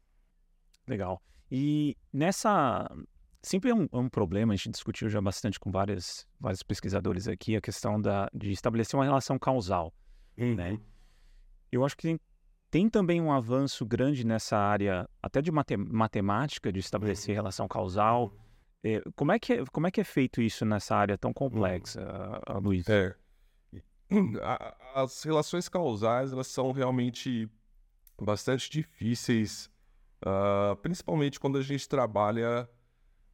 Legal. 0.87 1.23
E 1.51 1.97
nessa. 2.13 2.91
Sempre 3.45 3.71
é 3.71 3.75
um, 3.75 3.89
é 3.91 3.97
um, 3.97 4.09
problema, 4.09 4.53
a 4.53 4.57
gente 4.57 4.71
discutiu 4.71 5.09
já 5.09 5.21
bastante 5.21 5.59
com 5.59 5.69
várias, 5.69 6.25
vários 6.39 6.63
pesquisadores 6.63 7.27
aqui, 7.27 7.57
a 7.57 7.61
questão 7.61 8.01
da, 8.01 8.31
de 8.33 8.53
estabelecer 8.53 8.97
uma 8.97 9.05
relação 9.05 9.37
causal. 9.37 9.93
Uhum. 10.39 10.55
Né? 10.55 10.79
Eu 11.73 11.85
acho 11.85 11.97
que 11.97 12.03
tem 12.03 12.21
tem 12.73 12.89
também 12.89 13.21
um 13.21 13.31
avanço 13.31 13.85
grande 13.85 14.25
nessa 14.25 14.57
área, 14.57 15.07
até 15.23 15.43
de 15.43 15.53
mate 15.53 15.77
matemática, 15.77 16.73
de 16.73 16.81
estabelecer 16.81 17.35
relação 17.35 17.69
causal. 17.69 18.33
É, 18.85 19.01
como, 19.15 19.33
é 19.33 19.39
que 19.39 19.53
é, 19.53 19.65
como 19.73 19.87
é 19.87 19.91
que 19.91 20.01
é 20.01 20.05
feito 20.05 20.43
isso 20.43 20.65
nessa 20.65 20.97
área 20.97 21.17
tão 21.17 21.33
complexa, 21.33 22.01
hum. 22.51 22.59
Luiz? 22.59 22.89
É. 22.89 23.15
As 24.95 25.23
relações 25.23 25.69
causais, 25.69 26.33
elas 26.33 26.49
são 26.49 26.73
realmente 26.73 27.49
bastante 28.21 28.71
difíceis, 28.71 29.71
uh, 30.25 30.77
principalmente 30.77 31.41
quando 31.41 31.59
a 31.59 31.63
gente 31.63 31.89
trabalha 31.89 32.69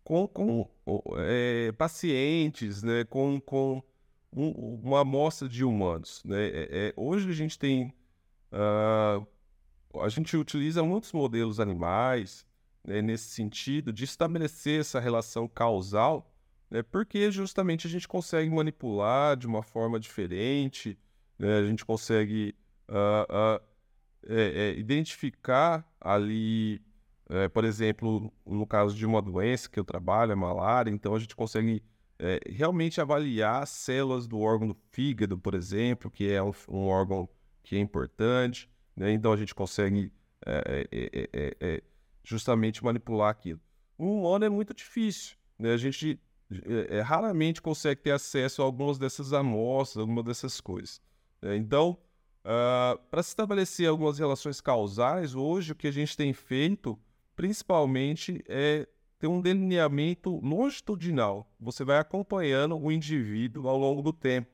com, 0.05 0.27
com 0.29 0.71
é, 1.17 1.73
pacientes, 1.73 2.83
né, 2.83 3.05
com, 3.05 3.41
com 3.41 3.83
um, 4.33 4.81
uma 4.83 5.01
amostra 5.01 5.49
de 5.49 5.65
humanos. 5.65 6.23
Né? 6.25 6.47
É, 6.47 6.69
é, 6.71 6.95
hoje 6.97 7.29
a 7.29 7.35
gente 7.35 7.59
tem 7.59 7.93
Uh, 8.53 9.27
a 10.01 10.09
gente 10.09 10.37
utiliza 10.37 10.83
muitos 10.83 11.13
modelos 11.13 11.61
animais 11.61 12.47
né, 12.89 13.03
nesse 13.03 13.29
sentido 13.29 13.93
de 13.93 14.05
estabelecer 14.05 14.81
essa 14.81 14.99
relação 14.99 15.47
causal, 15.47 16.33
né, 16.71 16.83
porque 16.83 17.31
justamente 17.31 17.87
a 17.87 17.91
gente 17.91 18.09
consegue 18.09 18.49
manipular 18.49 19.37
de 19.37 19.47
uma 19.47 19.63
forma 19.63 20.01
diferente, 20.01 20.99
né, 21.39 21.59
a 21.59 21.65
gente 21.65 21.85
consegue 21.85 22.55
uh, 22.89 23.59
uh, 23.59 23.63
é, 24.27 24.71
é, 24.71 24.79
identificar 24.79 25.87
ali, 26.01 26.81
é, 27.29 27.47
por 27.49 27.63
exemplo, 27.63 28.33
no 28.47 28.67
caso 28.67 28.97
de 28.97 29.05
uma 29.05 29.21
doença 29.21 29.69
que 29.69 29.79
eu 29.79 29.85
trabalho, 29.85 30.33
a 30.33 30.37
malária, 30.37 30.91
então 30.91 31.15
a 31.15 31.19
gente 31.19 31.37
consegue 31.37 31.83
é, 32.19 32.41
realmente 32.47 33.03
avaliar 33.03 33.67
células 33.67 34.27
do 34.27 34.41
órgão 34.41 34.67
do 34.67 34.77
fígado, 34.91 35.39
por 35.39 35.55
exemplo, 35.55 36.11
que 36.11 36.33
é 36.33 36.43
um, 36.43 36.53
um 36.69 36.87
órgão 36.87 37.29
que 37.63 37.77
é 37.77 37.79
importante, 37.79 38.69
né? 38.97 39.13
então 39.13 39.31
a 39.31 39.37
gente 39.37 39.55
consegue 39.55 40.11
é, 40.47 40.89
é, 40.91 41.55
é, 41.61 41.83
justamente 42.29 42.85
manipular 42.85 43.31
aquilo. 43.31 43.61
Um 43.99 44.21
humano 44.21 44.45
é 44.45 44.49
muito 44.49 44.75
difícil, 44.75 45.37
né? 45.59 45.73
a 45.73 45.77
gente 45.77 46.21
raramente 47.05 47.61
consegue 47.61 48.03
ter 48.03 48.11
acesso 48.11 48.63
a 48.63 48.65
algumas 48.65 48.99
dessas 48.99 49.33
amostras, 49.33 50.01
algumas 50.01 50.25
dessas 50.25 50.61
coisas. 50.61 51.01
Né? 51.41 51.57
Então, 51.57 51.99
uh, 52.45 52.99
para 53.11 53.23
se 53.23 53.31
estabelecer 53.31 53.89
algumas 53.89 54.19
relações 54.19 54.61
causais, 54.61 55.35
hoje 55.35 55.73
o 55.73 55.75
que 55.75 55.89
a 55.89 55.93
gente 55.93 56.17
tem 56.17 56.33
feito, 56.33 56.99
principalmente, 57.35 58.43
é 58.47 58.87
ter 59.19 59.27
um 59.27 59.41
delineamento 59.41 60.39
longitudinal. 60.41 61.51
Você 61.59 61.83
vai 61.83 61.99
acompanhando 61.99 62.79
o 62.79 62.93
indivíduo 62.93 63.69
ao 63.69 63.77
longo 63.77 64.03
do 64.03 64.13
tempo. 64.13 64.51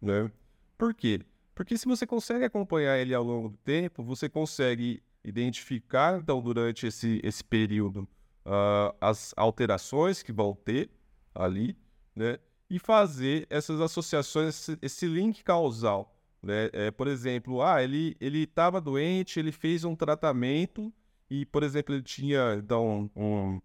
Né? 0.00 0.30
Por 0.76 0.94
quê? 0.94 1.20
Porque 1.54 1.76
se 1.76 1.86
você 1.86 2.06
consegue 2.06 2.44
acompanhar 2.44 2.98
ele 2.98 3.14
ao 3.14 3.24
longo 3.24 3.48
do 3.48 3.56
tempo, 3.58 4.02
você 4.02 4.28
consegue 4.28 5.02
identificar, 5.24 6.18
então, 6.18 6.40
durante 6.40 6.86
esse, 6.86 7.20
esse 7.24 7.42
período, 7.42 8.08
uh, 8.44 8.94
as 9.00 9.32
alterações 9.36 10.22
que 10.22 10.32
vão 10.32 10.54
ter 10.54 10.90
ali, 11.34 11.76
né? 12.14 12.38
E 12.68 12.78
fazer 12.78 13.46
essas 13.50 13.80
associações, 13.80 14.48
esse, 14.48 14.78
esse 14.82 15.06
link 15.06 15.42
causal. 15.42 16.14
Né? 16.42 16.68
É, 16.72 16.90
por 16.90 17.06
exemplo, 17.08 17.62
ah, 17.62 17.82
ele 17.82 18.16
estava 18.20 18.80
doente, 18.80 19.38
ele 19.38 19.52
fez 19.52 19.84
um 19.84 19.96
tratamento 19.96 20.92
e, 21.30 21.46
por 21.46 21.62
exemplo, 21.62 21.94
ele 21.94 22.02
tinha, 22.02 22.54
então, 22.56 23.10
um, 23.16 23.60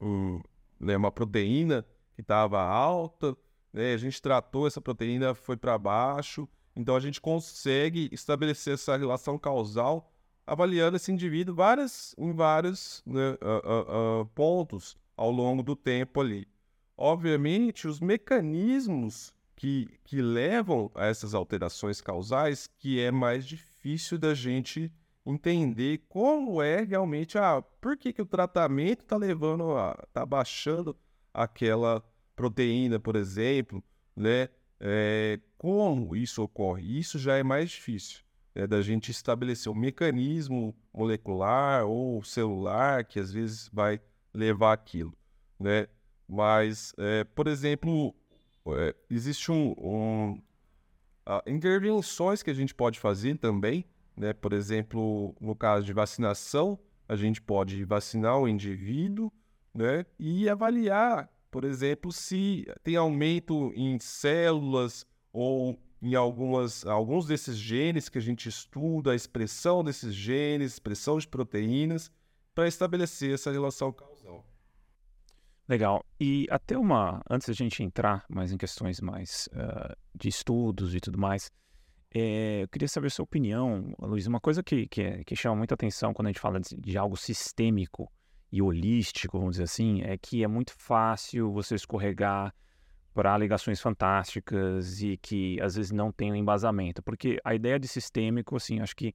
um, 0.00 0.40
né, 0.78 0.96
uma 0.96 1.10
proteína 1.10 1.84
que 2.14 2.20
estava 2.20 2.60
alta, 2.60 3.36
né? 3.72 3.94
a 3.94 3.96
gente 3.96 4.20
tratou 4.22 4.66
essa 4.66 4.80
proteína, 4.80 5.34
foi 5.34 5.56
para 5.56 5.76
baixo, 5.78 6.48
então 6.76 6.94
a 6.94 7.00
gente 7.00 7.20
consegue 7.20 8.08
estabelecer 8.12 8.74
essa 8.74 8.96
relação 8.96 9.38
causal 9.38 10.12
avaliando 10.50 10.96
esse 10.96 11.12
indivíduo 11.12 11.54
várias, 11.54 12.12
em 12.18 12.32
vários 12.32 13.04
né, 13.06 13.38
uh, 13.40 13.68
uh, 13.68 14.20
uh, 14.22 14.26
pontos 14.34 14.96
ao 15.16 15.30
longo 15.30 15.62
do 15.62 15.76
tempo 15.76 16.20
ali. 16.20 16.48
Obviamente, 16.96 17.86
os 17.86 18.00
mecanismos 18.00 19.32
que, 19.54 19.88
que 20.02 20.20
levam 20.20 20.90
a 20.92 21.06
essas 21.06 21.34
alterações 21.34 22.00
causais 22.00 22.66
que 22.66 22.98
é 23.00 23.12
mais 23.12 23.46
difícil 23.46 24.18
da 24.18 24.34
gente 24.34 24.92
entender 25.24 26.04
como 26.08 26.60
é 26.60 26.82
realmente 26.82 27.38
ah, 27.38 27.62
por 27.80 27.96
que, 27.96 28.12
que 28.12 28.22
o 28.22 28.26
tratamento 28.26 29.02
está 29.02 29.16
levando 29.16 29.76
a 29.76 29.96
está 30.08 30.26
baixando 30.26 30.96
aquela 31.32 32.02
proteína, 32.34 32.98
por 32.98 33.14
exemplo, 33.14 33.84
né? 34.16 34.48
É, 34.80 35.38
como 35.56 36.16
isso 36.16 36.42
ocorre? 36.42 36.98
Isso 36.98 37.18
já 37.18 37.36
é 37.36 37.42
mais 37.42 37.70
difícil 37.70 38.24
né, 38.54 38.66
da 38.66 38.82
gente 38.82 39.10
estabelecer 39.10 39.70
um 39.70 39.74
mecanismo 39.74 40.74
molecular 40.92 41.84
ou 41.86 42.22
celular 42.22 43.04
que 43.04 43.18
às 43.18 43.32
vezes 43.32 43.68
vai 43.72 44.00
levar 44.32 44.72
aquilo, 44.72 45.14
né? 45.58 45.86
Mas, 46.28 46.92
é, 46.96 47.24
por 47.24 47.48
exemplo, 47.48 48.14
é, 48.68 48.94
existe 49.10 49.50
um, 49.50 49.74
um 49.78 50.42
uh, 51.26 51.42
intervenções 51.50 52.42
que 52.42 52.50
a 52.50 52.54
gente 52.54 52.74
pode 52.74 53.00
fazer 53.00 53.36
também, 53.38 53.84
né? 54.16 54.32
Por 54.32 54.52
exemplo, 54.52 55.34
no 55.40 55.54
caso 55.56 55.84
de 55.84 55.92
vacinação, 55.92 56.78
a 57.08 57.16
gente 57.16 57.40
pode 57.42 57.84
vacinar 57.84 58.38
o 58.38 58.48
indivíduo, 58.48 59.32
né? 59.74 60.06
E 60.18 60.48
avaliar, 60.48 61.28
por 61.50 61.64
exemplo, 61.64 62.12
se 62.12 62.66
tem 62.82 62.96
aumento 62.96 63.72
em 63.74 63.98
células 63.98 65.04
ou 65.32 65.78
em 66.02 66.14
algumas, 66.14 66.86
alguns 66.86 67.26
desses 67.26 67.56
genes 67.56 68.08
que 68.08 68.18
a 68.18 68.22
gente 68.22 68.48
estuda, 68.48 69.12
a 69.12 69.14
expressão 69.14 69.84
desses 69.84 70.14
genes, 70.14 70.72
expressão 70.72 71.18
de 71.18 71.28
proteínas, 71.28 72.10
para 72.54 72.66
estabelecer 72.66 73.34
essa 73.34 73.50
relação 73.50 73.92
causal. 73.92 74.44
Legal. 75.68 76.04
E 76.18 76.46
até 76.50 76.76
uma, 76.76 77.22
antes 77.30 77.46
da 77.46 77.54
gente 77.54 77.82
entrar 77.82 78.24
mais 78.28 78.50
em 78.50 78.56
questões 78.56 79.00
mais 79.00 79.48
uh, 79.52 79.94
de 80.14 80.28
estudos 80.28 80.94
e 80.94 81.00
tudo 81.00 81.18
mais, 81.18 81.50
é, 82.12 82.62
eu 82.64 82.68
queria 82.68 82.88
saber 82.88 83.06
a 83.06 83.10
sua 83.10 83.22
opinião, 83.22 83.94
Luiz. 84.00 84.26
Uma 84.26 84.40
coisa 84.40 84.64
que, 84.64 84.88
que, 84.88 85.00
é, 85.00 85.22
que 85.22 85.36
chama 85.36 85.56
muita 85.56 85.74
atenção 85.74 86.12
quando 86.12 86.26
a 86.26 86.30
gente 86.30 86.40
fala 86.40 86.58
de, 86.58 86.76
de 86.76 86.98
algo 86.98 87.16
sistêmico 87.16 88.10
e 88.50 88.60
holístico, 88.60 89.38
vamos 89.38 89.54
dizer 89.54 89.64
assim, 89.64 90.02
é 90.02 90.18
que 90.18 90.42
é 90.42 90.48
muito 90.48 90.72
fácil 90.76 91.52
você 91.52 91.76
escorregar 91.76 92.52
para 93.12 93.32
alegações 93.32 93.80
fantásticas 93.80 95.02
e 95.02 95.16
que 95.16 95.60
às 95.60 95.74
vezes 95.74 95.90
não 95.90 96.12
tem 96.12 96.30
um 96.32 96.36
embasamento, 96.36 97.02
porque 97.02 97.38
a 97.44 97.54
ideia 97.54 97.78
de 97.78 97.88
sistêmico, 97.88 98.56
assim, 98.56 98.80
acho 98.80 98.94
que 98.94 99.14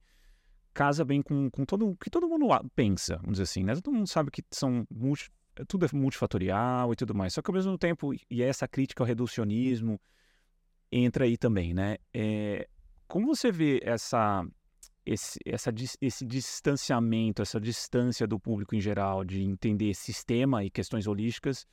casa 0.74 1.04
bem 1.04 1.22
com, 1.22 1.50
com 1.50 1.64
todo 1.64 1.88
o 1.88 1.96
que 1.96 2.10
todo 2.10 2.28
mundo 2.28 2.46
pensa, 2.74 3.16
vamos 3.16 3.32
dizer 3.32 3.44
assim, 3.44 3.64
né? 3.64 3.74
Todo 3.74 3.94
mundo 3.94 4.06
sabe 4.06 4.30
que 4.30 4.42
são 4.50 4.86
multi, 4.90 5.30
tudo 5.66 5.86
é 5.86 5.88
multifatorial 5.94 6.92
e 6.92 6.96
tudo 6.96 7.14
mais, 7.14 7.32
só 7.32 7.40
que 7.40 7.50
ao 7.50 7.54
mesmo 7.54 7.78
tempo, 7.78 8.12
e 8.30 8.42
essa 8.42 8.68
crítica 8.68 9.02
ao 9.02 9.06
reducionismo 9.06 9.98
entra 10.92 11.24
aí 11.24 11.38
também, 11.38 11.72
né? 11.72 11.96
É, 12.12 12.68
como 13.08 13.26
você 13.26 13.50
vê 13.50 13.80
essa, 13.82 14.46
esse, 15.06 15.38
essa, 15.46 15.72
esse 16.02 16.26
distanciamento, 16.26 17.40
essa 17.40 17.58
distância 17.58 18.26
do 18.26 18.38
público 18.38 18.74
em 18.74 18.80
geral 18.80 19.24
de 19.24 19.42
entender 19.42 19.94
sistema 19.94 20.62
e 20.62 20.68
questões 20.68 21.06
holísticas 21.06 21.66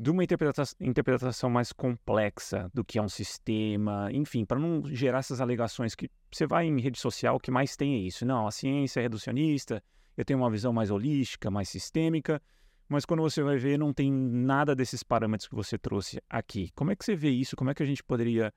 de 0.00 0.10
uma 0.10 0.24
interpretação, 0.24 0.74
interpretação 0.80 1.50
mais 1.50 1.72
complexa 1.72 2.70
do 2.72 2.82
que 2.82 2.98
é 2.98 3.02
um 3.02 3.08
sistema, 3.08 4.08
enfim, 4.10 4.46
para 4.46 4.58
não 4.58 4.82
gerar 4.86 5.18
essas 5.18 5.42
alegações 5.42 5.94
que 5.94 6.10
você 6.32 6.46
vai 6.46 6.64
em 6.64 6.80
rede 6.80 6.98
social, 6.98 7.36
o 7.36 7.38
que 7.38 7.50
mais 7.50 7.76
tem 7.76 7.96
é 7.96 7.98
isso. 7.98 8.24
Não, 8.24 8.46
a 8.46 8.50
ciência 8.50 9.00
é 9.00 9.02
reducionista, 9.02 9.84
eu 10.16 10.24
tenho 10.24 10.38
uma 10.38 10.50
visão 10.50 10.72
mais 10.72 10.90
holística, 10.90 11.50
mais 11.50 11.68
sistêmica, 11.68 12.40
mas 12.88 13.04
quando 13.04 13.20
você 13.20 13.42
vai 13.42 13.58
ver, 13.58 13.78
não 13.78 13.92
tem 13.92 14.10
nada 14.10 14.74
desses 14.74 15.02
parâmetros 15.02 15.46
que 15.46 15.54
você 15.54 15.76
trouxe 15.76 16.18
aqui. 16.30 16.70
Como 16.74 16.90
é 16.90 16.96
que 16.96 17.04
você 17.04 17.14
vê 17.14 17.28
isso? 17.28 17.54
Como 17.54 17.68
é 17.68 17.74
que 17.74 17.82
a 17.82 17.86
gente 17.86 18.02
poderia, 18.02 18.54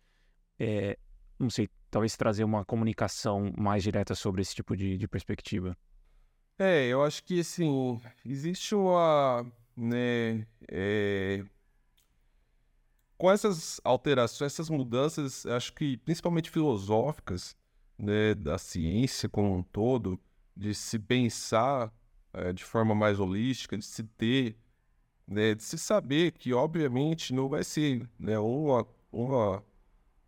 é, 0.57 0.97
não 1.37 1.49
sei, 1.49 1.67
talvez 1.91 2.15
trazer 2.15 2.45
uma 2.45 2.63
comunicação 2.63 3.51
mais 3.57 3.83
direta 3.83 4.15
sobre 4.15 4.41
esse 4.41 4.55
tipo 4.55 4.77
de, 4.77 4.97
de 4.97 5.07
perspectiva? 5.09 5.77
É, 6.57 6.87
eu 6.87 7.03
acho 7.03 7.21
que, 7.25 7.41
assim, 7.41 7.99
existe 8.25 8.73
uma 8.73 9.45
né? 9.75 10.45
É... 10.67 11.43
Com 13.17 13.31
essas 13.31 13.79
alterações, 13.83 14.53
essas 14.53 14.69
mudanças, 14.69 15.45
acho 15.45 15.73
que 15.73 15.97
principalmente 15.97 16.49
filosóficas, 16.49 17.55
né, 17.97 18.33
da 18.33 18.57
ciência 18.57 19.29
como 19.29 19.55
um 19.55 19.63
todo, 19.63 20.19
de 20.55 20.73
se 20.75 20.99
pensar 20.99 21.93
é, 22.33 22.51
de 22.51 22.63
forma 22.63 22.93
mais 22.95 23.19
holística, 23.19 23.77
de 23.77 23.85
se 23.85 24.03
ter, 24.03 24.57
né, 25.27 25.55
de 25.55 25.63
se 25.63 25.77
saber 25.77 26.31
que, 26.31 26.53
obviamente, 26.53 27.33
não 27.33 27.47
vai 27.47 27.63
ser 27.63 28.09
né, 28.19 28.37
uma, 28.39 28.85
uma, 29.11 29.63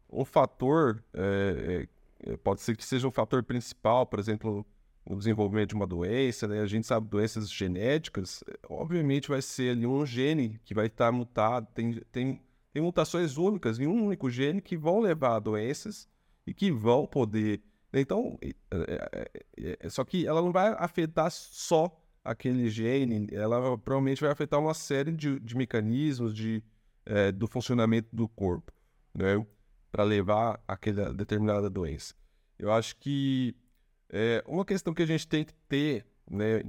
um 0.09 0.23
fator, 0.23 1.03
é, 1.13 1.87
é, 2.25 2.37
pode 2.37 2.61
ser 2.61 2.77
que 2.77 2.85
seja 2.85 3.07
um 3.07 3.11
fator 3.11 3.43
principal, 3.43 4.05
por 4.05 4.19
exemplo, 4.19 4.65
o 5.05 5.15
desenvolvimento 5.15 5.69
de 5.69 5.75
uma 5.75 5.85
doença, 5.85 6.47
né? 6.47 6.61
A 6.61 6.65
gente 6.65 6.87
sabe 6.87 7.07
doenças 7.07 7.49
genéticas, 7.51 8.43
obviamente 8.67 9.29
vai 9.29 9.41
ser 9.41 9.71
ali 9.71 9.85
um 9.85 10.05
gene 10.05 10.59
que 10.65 10.73
vai 10.73 10.87
estar 10.87 11.11
mutado, 11.11 11.67
tem, 11.73 12.01
tem, 12.11 12.41
tem 12.73 12.81
mutações 12.81 13.37
únicas 13.37 13.79
em 13.79 13.85
um 13.85 14.05
único 14.05 14.29
gene 14.29 14.61
que 14.61 14.75
vão 14.75 14.99
levar 14.99 15.35
a 15.35 15.39
doenças 15.39 16.09
e 16.45 16.53
que 16.53 16.71
vão 16.71 17.05
poder 17.05 17.61
Então, 17.93 18.37
é, 18.41 18.51
é, 19.57 19.77
é, 19.79 19.89
só 19.89 20.03
que 20.03 20.25
ela 20.25 20.41
não 20.41 20.51
vai 20.51 20.75
afetar 20.77 21.29
só 21.31 21.95
aquele 22.23 22.67
gene, 22.69 23.27
ela 23.31 23.77
provavelmente 23.77 24.21
vai 24.21 24.31
afetar 24.31 24.59
uma 24.59 24.73
série 24.73 25.11
de, 25.11 25.39
de 25.39 25.55
mecanismos 25.55 26.33
de, 26.33 26.63
é, 27.05 27.31
do 27.31 27.47
funcionamento 27.47 28.09
do 28.11 28.27
corpo, 28.27 28.73
né? 29.13 29.45
Para 29.91 30.03
levar 30.03 30.59
aquela 30.67 31.13
determinada 31.13 31.69
doença. 31.69 32.15
Eu 32.57 32.71
acho 32.71 32.95
que 32.97 33.55
é, 34.17 34.41
uma 34.47 34.63
questão 34.63 34.93
que 34.93 35.03
a 35.03 35.05
gente 35.05 35.27
tem 35.27 35.43
que 35.43 35.53
ter, 35.67 36.05
né, 36.25 36.61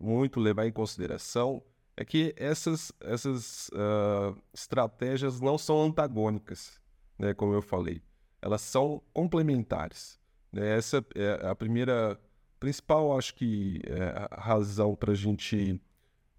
muito 0.00 0.40
levar 0.40 0.66
em 0.66 0.72
consideração, 0.72 1.62
é 1.94 2.06
que 2.06 2.34
essas, 2.38 2.90
essas 3.02 3.68
uh, 3.68 4.34
estratégias 4.54 5.42
não 5.42 5.58
são 5.58 5.82
antagônicas, 5.82 6.80
né, 7.18 7.34
como 7.34 7.52
eu 7.52 7.60
falei. 7.60 8.02
Elas 8.40 8.62
são 8.62 9.02
complementares. 9.12 10.18
Né? 10.50 10.78
Essa 10.78 11.04
é 11.14 11.46
a 11.46 11.54
primeira, 11.54 12.18
principal, 12.58 13.18
acho 13.18 13.34
que, 13.34 13.82
é 13.84 14.40
razão 14.40 14.96
para 14.96 15.12
a 15.12 15.14
gente 15.14 15.78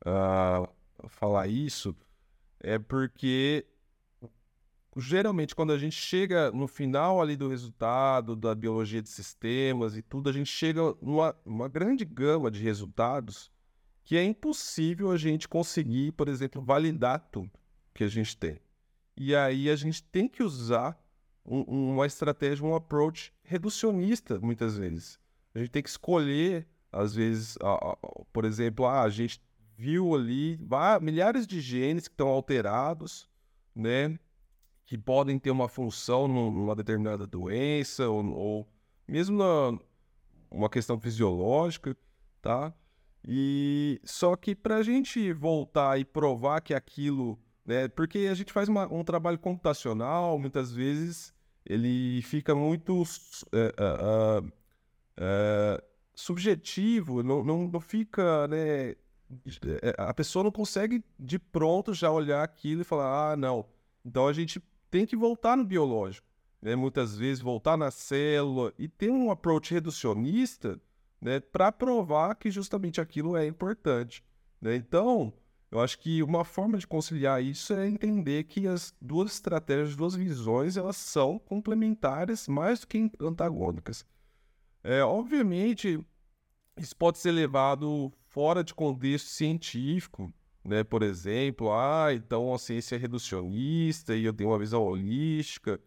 uh, 0.08 0.67
falar 1.08 1.47
isso 1.47 1.95
é 2.63 2.77
porque 2.80 3.65
geralmente 4.97 5.56
quando 5.56 5.71
a 5.71 5.77
gente 5.77 5.95
chega 5.95 6.51
no 6.51 6.67
final 6.67 7.21
ali 7.21 7.36
do 7.36 7.47
resultado 7.47 8.36
da 8.36 8.54
biologia 8.54 9.01
de 9.01 9.10
sistemas 9.10 9.95
e 9.95 10.01
tudo, 10.01 10.30
a 10.30 10.34
gente 10.34 10.49
chega 10.49 10.82
numa 11.01 11.36
uma 11.45 11.67
grande 11.69 12.04
gama 12.04 12.51
de 12.51 12.62
resultados 12.62 13.51
que 14.04 14.17
é 14.17 14.23
impossível 14.23 15.12
a 15.12 15.17
gente 15.17 15.47
conseguir, 15.47 16.12
por 16.13 16.27
exemplo, 16.27 16.62
validar 16.62 17.19
tudo 17.32 17.51
que 17.93 18.04
a 18.04 18.08
gente 18.08 18.36
tem. 18.36 18.60
E 19.15 19.36
aí 19.36 19.69
a 19.69 19.75
gente 19.75 20.04
tem 20.04 20.27
que 20.27 20.43
usar 20.43 20.99
um, 21.45 21.62
uma 21.93 22.06
estratégia, 22.06 22.65
um 22.65 22.75
approach 22.75 23.34
reducionista, 23.43 24.39
muitas 24.39 24.77
vezes. 24.77 25.19
A 25.54 25.60
gente 25.60 25.69
tem 25.69 25.84
que 25.84 25.89
escolher, 25.89 26.67
às 26.91 27.13
vezes, 27.13 27.58
a, 27.62 27.73
a, 27.73 27.97
por 28.32 28.45
exemplo, 28.45 28.86
ah, 28.86 29.04
a 29.04 29.10
gente 29.10 29.41
viu 29.77 30.15
ali 30.15 30.60
milhares 31.01 31.47
de 31.47 31.60
genes 31.60 32.08
que 32.08 32.13
estão 32.13 32.27
alterados, 32.27 33.30
né? 33.75 34.17
Que 34.91 34.97
podem 34.97 35.39
ter 35.39 35.51
uma 35.51 35.69
função 35.69 36.27
numa 36.27 36.75
determinada 36.75 37.25
doença, 37.25 38.10
ou, 38.10 38.25
ou 38.34 38.67
mesmo 39.08 39.38
na, 39.38 39.80
uma 40.51 40.69
questão 40.69 40.99
fisiológica, 40.99 41.95
tá? 42.41 42.73
E 43.25 44.01
só 44.04 44.36
que 44.36 44.54
para 44.54 44.75
a 44.75 44.84
gente 44.84 45.32
voltar 45.32 45.97
e 45.97 46.04
provar 46.04 46.60
que 46.60 46.73
aquilo, 46.73 47.39
né? 47.65 47.88
Porque 47.88 48.27
a 48.30 48.34
gente 48.34 48.51
faz 48.51 48.67
uma, 48.67 48.86
um 48.93 49.01
trabalho 49.01 49.39
computacional, 49.39 50.38
muitas 50.38 50.73
vezes 50.73 51.34
ele 51.65 52.21
fica 52.23 52.54
muito 52.54 53.01
é, 53.54 53.73
é, 53.77 54.51
é, 55.21 55.84
subjetivo, 56.13 57.23
não, 57.23 57.45
não, 57.45 57.65
não 57.69 57.80
fica, 57.80 58.45
né? 58.49 58.97
A 59.97 60.13
pessoa 60.13 60.43
não 60.43 60.51
consegue 60.51 61.01
de 61.17 61.39
pronto 61.39 61.93
já 61.93 62.12
olhar 62.12 62.43
aquilo 62.43 62.82
e 62.82 62.84
falar, 62.84 63.32
ah, 63.32 63.38
não. 63.38 63.65
Então 64.04 64.27
a 64.27 64.34
gente 64.34 64.62
tem 64.91 65.06
que 65.06 65.15
voltar 65.15 65.56
no 65.56 65.63
biológico, 65.63 66.27
né? 66.62 66.75
Muitas 66.75 67.17
vezes 67.17 67.41
voltar 67.41 67.77
na 67.77 67.89
célula 67.89 68.73
e 68.77 68.88
ter 68.88 69.10
um 69.10 69.32
approach 69.32 69.73
reducionista 69.73 70.80
né, 71.21 71.39
para 71.39 71.71
provar 71.71 72.36
que 72.36 72.51
justamente 72.51 72.99
aquilo 72.99 73.38
é 73.38 73.45
importante. 73.47 74.23
Né? 74.60 74.75
Então, 74.75 75.34
eu 75.71 75.80
acho 75.80 75.97
que 75.99 76.21
uma 76.21 76.43
forma 76.43 76.77
de 76.77 76.86
conciliar 76.86 77.41
isso 77.41 77.73
é 77.73 77.88
entender 77.88 78.43
que 78.43 78.67
as 78.67 78.93
duas 78.99 79.34
estratégias, 79.34 79.95
duas 79.95 80.15
visões, 80.15 80.75
elas 80.75 80.97
são 80.97 81.39
complementares 81.39 82.47
mais 82.47 82.82
do 82.82 82.88
que 82.88 83.10
antagônicas. 83.21 84.06
É, 84.84 85.01
obviamente, 85.04 86.04
isso 86.75 86.95
pode 86.95 87.19
ser 87.19 87.32
levado 87.32 88.12
fora 88.25 88.63
de 88.63 88.73
contexto 88.73 89.27
científico, 89.27 90.34
né? 90.63 90.84
Por 90.84 91.04
exemplo, 91.04 91.71
ah, 91.71 92.13
então 92.13 92.54
a 92.54 92.60
ciência 92.60 92.95
é 92.95 93.00
reducionista 93.00 94.15
e 94.15 94.26
eu 94.26 94.34
tenho 94.34 94.50
uma 94.50 94.60
visão 94.60 94.84
holística, 94.84 95.80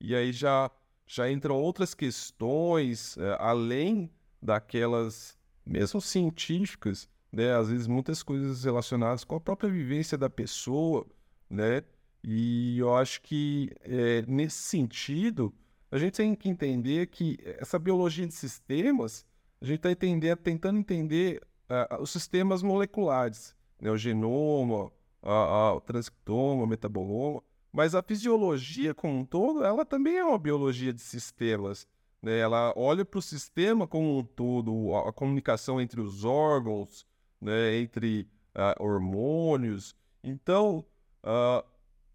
e 0.00 0.14
aí 0.14 0.32
já, 0.32 0.70
já 1.06 1.30
entram 1.30 1.56
outras 1.56 1.94
questões 1.94 3.16
é, 3.18 3.36
além 3.38 4.10
daquelas, 4.40 5.38
mesmo 5.64 6.00
científicas, 6.00 7.08
né? 7.30 7.54
Às 7.54 7.68
vezes 7.70 7.86
muitas 7.86 8.22
coisas 8.22 8.64
relacionadas 8.64 9.24
com 9.24 9.36
a 9.36 9.40
própria 9.40 9.70
vivência 9.70 10.18
da 10.18 10.28
pessoa, 10.28 11.06
né? 11.48 11.82
E 12.24 12.78
eu 12.78 12.94
acho 12.96 13.20
que 13.22 13.70
é, 13.80 14.22
nesse 14.26 14.62
sentido 14.62 15.52
a 15.90 15.98
gente 15.98 16.14
tem 16.14 16.34
que 16.34 16.48
entender 16.48 17.06
que 17.08 17.38
essa 17.44 17.78
biologia 17.78 18.26
de 18.26 18.32
sistemas, 18.32 19.26
a 19.60 19.66
gente 19.66 19.86
está 19.86 20.36
tentando 20.36 20.78
entender 20.78 21.42
uh, 21.68 22.00
os 22.00 22.10
sistemas 22.10 22.62
moleculares, 22.62 23.54
né? 23.82 23.90
o 23.90 23.96
genoma, 23.96 24.84
uh, 25.22 25.72
uh, 25.72 25.76
o 25.76 25.80
transcriptoma, 25.80 26.62
o 26.62 26.66
metaboloma, 26.66 27.42
mas 27.72 27.94
a 27.94 28.02
fisiologia 28.02 28.94
como 28.94 29.18
um 29.18 29.24
todo, 29.24 29.64
ela 29.64 29.84
também 29.84 30.16
é 30.18 30.24
uma 30.24 30.38
biologia 30.38 30.92
de 30.92 31.02
sistemas. 31.02 31.86
Né? 32.22 32.38
Ela 32.38 32.72
olha 32.76 33.04
para 33.04 33.18
o 33.18 33.22
sistema 33.22 33.86
como 33.86 34.18
um 34.18 34.22
todo, 34.22 34.94
a, 34.94 35.08
a 35.08 35.12
comunicação 35.12 35.80
entre 35.80 36.00
os 36.00 36.24
órgãos, 36.24 37.04
né? 37.40 37.76
entre 37.76 38.28
uh, 38.54 38.80
hormônios. 38.82 39.96
Então, 40.22 40.84
uh, 41.24 41.66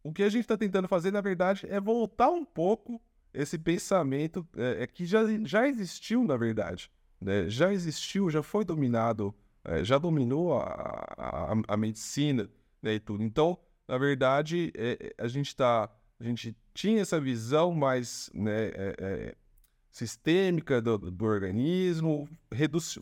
o 0.02 0.14
que 0.14 0.24
a 0.24 0.30
gente 0.30 0.44
está 0.44 0.56
tentando 0.56 0.88
fazer, 0.88 1.12
na 1.12 1.20
verdade, 1.20 1.68
é 1.70 1.82
voltar 1.82 2.30
um 2.30 2.46
pouco 2.46 3.02
esse 3.34 3.58
pensamento 3.58 4.48
é, 4.56 4.84
é 4.84 4.88
que 4.88 5.06
já, 5.06 5.20
já 5.44 5.68
existiu, 5.68 6.24
na 6.24 6.38
verdade. 6.38 6.90
Né? 7.20 7.50
Já 7.50 7.74
existiu, 7.74 8.30
já 8.30 8.42
foi 8.42 8.64
dominado, 8.64 9.36
é, 9.68 9.84
já 9.84 9.98
dominou 9.98 10.58
a, 10.58 11.14
a, 11.18 11.54
a 11.68 11.78
medicina 11.78 12.50
né, 12.82 12.96
e 12.96 13.00
tudo. 13.00 13.22
Então, 13.24 13.58
na 13.88 13.98
verdade, 13.98 14.72
é, 14.76 15.14
a 15.18 15.28
gente 15.28 15.48
está. 15.48 15.90
A 16.20 16.24
gente 16.24 16.56
tinha 16.74 17.02
essa 17.02 17.20
visão 17.20 17.72
mais 17.72 18.30
né, 18.34 18.68
é, 18.70 18.96
é, 18.98 19.36
sistêmica 19.92 20.82
do, 20.82 20.98
do 20.98 21.26
organismo, 21.26 22.28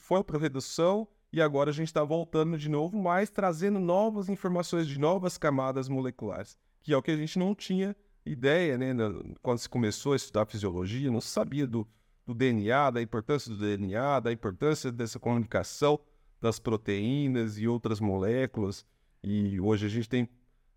foi 0.01 0.21
para 0.21 0.37
redução 0.37 1.07
e 1.31 1.41
agora 1.41 1.69
a 1.69 1.73
gente 1.73 1.87
está 1.87 2.03
voltando 2.03 2.57
de 2.57 2.67
novo, 2.67 2.97
mas 2.97 3.29
trazendo 3.29 3.79
novas 3.79 4.27
informações 4.27 4.85
de 4.87 4.99
novas 4.99 5.37
camadas 5.37 5.87
moleculares, 5.87 6.57
que 6.83 6.91
é 6.91 6.97
o 6.97 7.01
que 7.01 7.11
a 7.11 7.17
gente 7.17 7.39
não 7.39 7.55
tinha 7.55 7.95
ideia, 8.25 8.77
né? 8.77 8.93
Quando 9.41 9.59
se 9.59 9.69
começou 9.69 10.11
a 10.13 10.15
estudar 10.17 10.45
fisiologia, 10.45 11.09
não 11.09 11.21
sabia 11.21 11.65
do, 11.65 11.87
do 12.25 12.33
DNA, 12.33 12.91
da 12.91 13.01
importância 13.01 13.49
do 13.49 13.57
DNA, 13.57 14.19
da 14.19 14.31
importância 14.31 14.91
dessa 14.91 15.19
comunicação 15.19 15.99
das 16.45 16.59
proteínas 16.59 17.57
e 17.57 17.67
outras 17.67 17.99
moléculas. 17.99 18.85
E 19.23 19.59
hoje 19.59 19.87
a 19.87 19.89
gente 19.89 20.07
tem, 20.07 20.29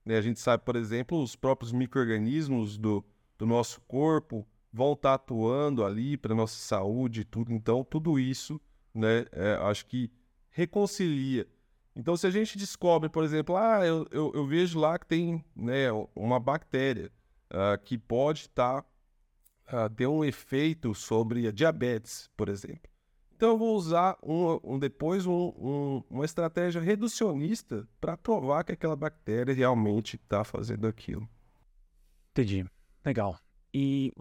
né, 0.03 0.17
a 0.17 0.23
gente 0.23 0.41
sabe, 0.41 0.65
por 0.65 0.77
exemplo, 0.77 1.23
os 1.23 1.37
próprios 1.37 1.73
micro-organismos 1.73 2.79
do, 2.79 3.05
do 3.37 3.45
nosso 3.45 3.79
corpo, 3.83 4.47
vão 4.73 4.95
estar 4.95 5.11
tá 5.11 5.15
atuando 5.15 5.85
ali 5.85 6.17
para 6.17 6.35
nossa 6.35 6.59
saúde 6.59 7.21
e 7.21 7.25
tudo. 7.25 7.53
Então, 7.53 7.85
tudo 7.85 8.19
isso, 8.19 8.59
né, 8.95 9.27
é, 9.31 9.59
acho 9.61 9.85
que 9.85 10.11
reconcilia. 10.51 11.47
Então, 11.95 12.17
se 12.17 12.27
a 12.27 12.31
gente 12.31 12.57
descobre, 12.57 13.11
por 13.11 13.23
exemplo, 13.23 13.55
ah, 13.55 13.85
eu, 13.85 14.07
eu, 14.11 14.33
eu 14.35 14.47
vejo 14.47 14.79
lá 14.79 14.99
que 14.99 15.07
tem 15.07 15.45
né, 15.55 15.89
uma 16.17 16.41
bactéria 16.41 17.11
uh, 17.53 17.79
que 17.85 17.99
pode 17.99 18.43
estar 18.43 18.83
tá, 19.67 19.87
uh, 19.87 19.91
ter 19.91 20.07
um 20.07 20.25
efeito 20.25 20.95
sobre 20.95 21.47
a 21.47 21.53
diabetes, 21.53 22.31
por 22.37 22.49
exemplo. 22.49 22.91
Então, 23.39 23.51
eu 23.51 23.59
vou 23.59 23.77
usar 23.77 24.19
um, 24.21 24.59
um 24.65 24.79
depois 24.81 25.25
um, 25.25 25.53
um, 25.57 26.03
uma 26.11 26.25
estratégia 26.25 26.83
reducionista 26.83 27.89
para 28.01 28.17
provar 28.17 28.65
que 28.65 28.73
aquela 28.73 28.97
bactéria 28.97 29.55
realmente 29.55 30.17
está 30.17 30.43
fazendo 30.43 30.89
aquilo. 30.89 31.29
Entendi. 32.33 32.67
Legal. 33.05 33.39
E 33.73 34.13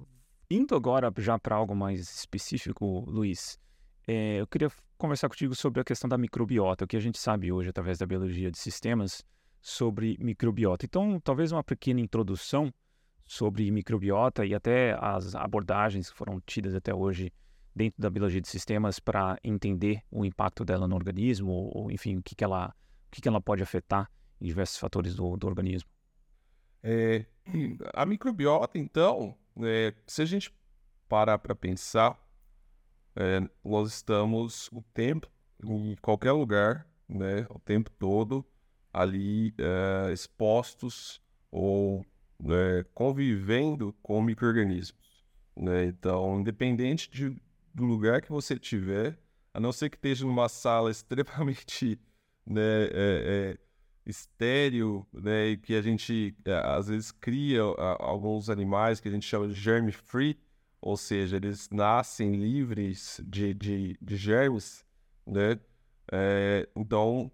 Indo 0.50 0.76
agora 0.76 1.14
já 1.18 1.38
para 1.38 1.58
algo 1.58 1.76
mais 1.76 2.00
específico, 2.00 3.04
Luiz, 3.06 3.60
é, 4.08 4.40
eu 4.40 4.48
queria 4.48 4.72
conversar 4.98 5.28
contigo 5.28 5.54
sobre 5.54 5.82
a 5.82 5.84
questão 5.84 6.08
da 6.08 6.18
microbiota, 6.18 6.86
o 6.86 6.88
que 6.88 6.96
a 6.96 7.02
gente 7.02 7.20
sabe 7.20 7.52
hoje 7.52 7.68
através 7.68 7.98
da 7.98 8.06
biologia 8.06 8.50
de 8.50 8.58
sistemas 8.58 9.26
sobre 9.62 10.18
microbiota. 10.22 10.86
Então, 10.86 11.20
talvez 11.20 11.52
uma 11.52 11.66
pequena 11.66 12.00
introdução 12.00 12.74
sobre 13.28 13.70
microbiota 13.72 14.46
e 14.46 14.56
até 14.56 14.98
as 15.02 15.36
abordagens 15.36 16.10
que 16.10 16.16
foram 16.16 16.40
tidas 16.46 16.74
até 16.74 16.96
hoje 16.96 17.30
dentro 17.78 18.02
da 18.02 18.10
biologia 18.10 18.42
de 18.42 18.48
sistemas 18.48 19.00
para 19.00 19.38
entender 19.44 20.02
o 20.12 20.26
impacto 20.26 20.66
dela 20.66 20.88
no 20.88 20.96
organismo, 20.96 21.52
ou, 21.74 21.92
enfim, 21.92 22.18
o 22.18 22.24
que, 22.24 22.36
que, 22.36 22.44
ela, 22.44 22.70
o 23.08 23.12
que, 23.12 23.22
que 23.22 23.28
ela 23.28 23.40
pode 23.40 23.62
afetar 23.62 24.12
em 24.42 24.48
diversos 24.48 24.78
fatores 24.78 25.16
do, 25.16 25.38
do 25.38 25.48
organismo. 25.48 25.90
É, 26.84 27.26
a 27.94 28.06
microbiota, 28.06 28.78
então, 28.78 29.36
é, 29.62 29.94
se 30.06 30.22
a 30.22 30.26
gente 30.26 30.54
parar 31.08 31.38
para 31.38 31.56
pensar, 31.56 32.20
é, 33.16 33.40
nós 33.64 33.94
estamos 33.94 34.70
o 34.72 34.82
tempo, 34.94 35.32
em 35.64 35.96
qualquer 36.02 36.32
lugar, 36.32 36.88
né, 37.08 37.46
o 37.50 37.60
tempo 37.60 37.90
todo, 37.92 38.46
ali 38.94 39.54
é, 39.58 40.12
expostos 40.12 41.22
ou 41.52 42.06
né, 42.40 42.84
convivendo 42.94 43.94
com 44.02 44.22
micro-organismos. 44.22 45.26
Né? 45.56 45.86
Então, 45.86 46.40
independente 46.40 47.10
de, 47.10 47.36
do 47.78 47.86
lugar 47.86 48.24
que 48.24 48.32
você 48.32 48.56
estiver, 48.56 49.16
a 49.54 49.60
não 49.60 49.72
ser 49.72 49.92
que 49.92 49.98
esteja 49.98 50.26
numa 50.26 50.50
sala 50.50 50.90
extremamente 50.92 52.00
né, 52.44 52.86
é, 52.86 52.90
é, 52.94 53.58
estéreo, 54.04 55.06
né, 55.14 55.50
e 55.50 55.58
que 55.58 55.76
a 55.76 55.82
gente 55.82 56.36
é, 56.44 56.54
às 56.54 56.88
vezes 56.88 57.12
cria 57.12 57.62
a, 57.62 58.04
alguns 58.04 58.50
animais 58.50 59.00
que 59.00 59.08
a 59.08 59.12
gente 59.12 59.28
chama 59.28 59.48
de 59.48 59.54
germ 59.54 59.92
free, 59.92 60.40
ou 60.82 60.98
seja, 60.98 61.36
eles 61.36 61.70
nascem 61.70 62.36
livres 62.36 63.22
de, 63.24 63.54
de, 63.54 63.98
de 64.02 64.18
germes, 64.18 64.84
né? 65.26 65.60
É, 66.12 66.68
então, 66.76 67.32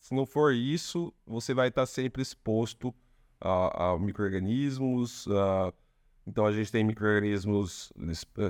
se 0.00 0.14
não 0.14 0.26
for 0.26 0.54
isso, 0.54 1.14
você 1.26 1.54
vai 1.54 1.68
estar 1.68 1.86
sempre 1.86 2.20
exposto 2.20 2.94
a, 3.40 3.92
a 3.92 3.98
micro-organismos. 3.98 5.26
Então, 6.26 6.44
a 6.44 6.52
gente 6.52 6.72
tem 6.72 6.82
micro-organismos 6.82 7.92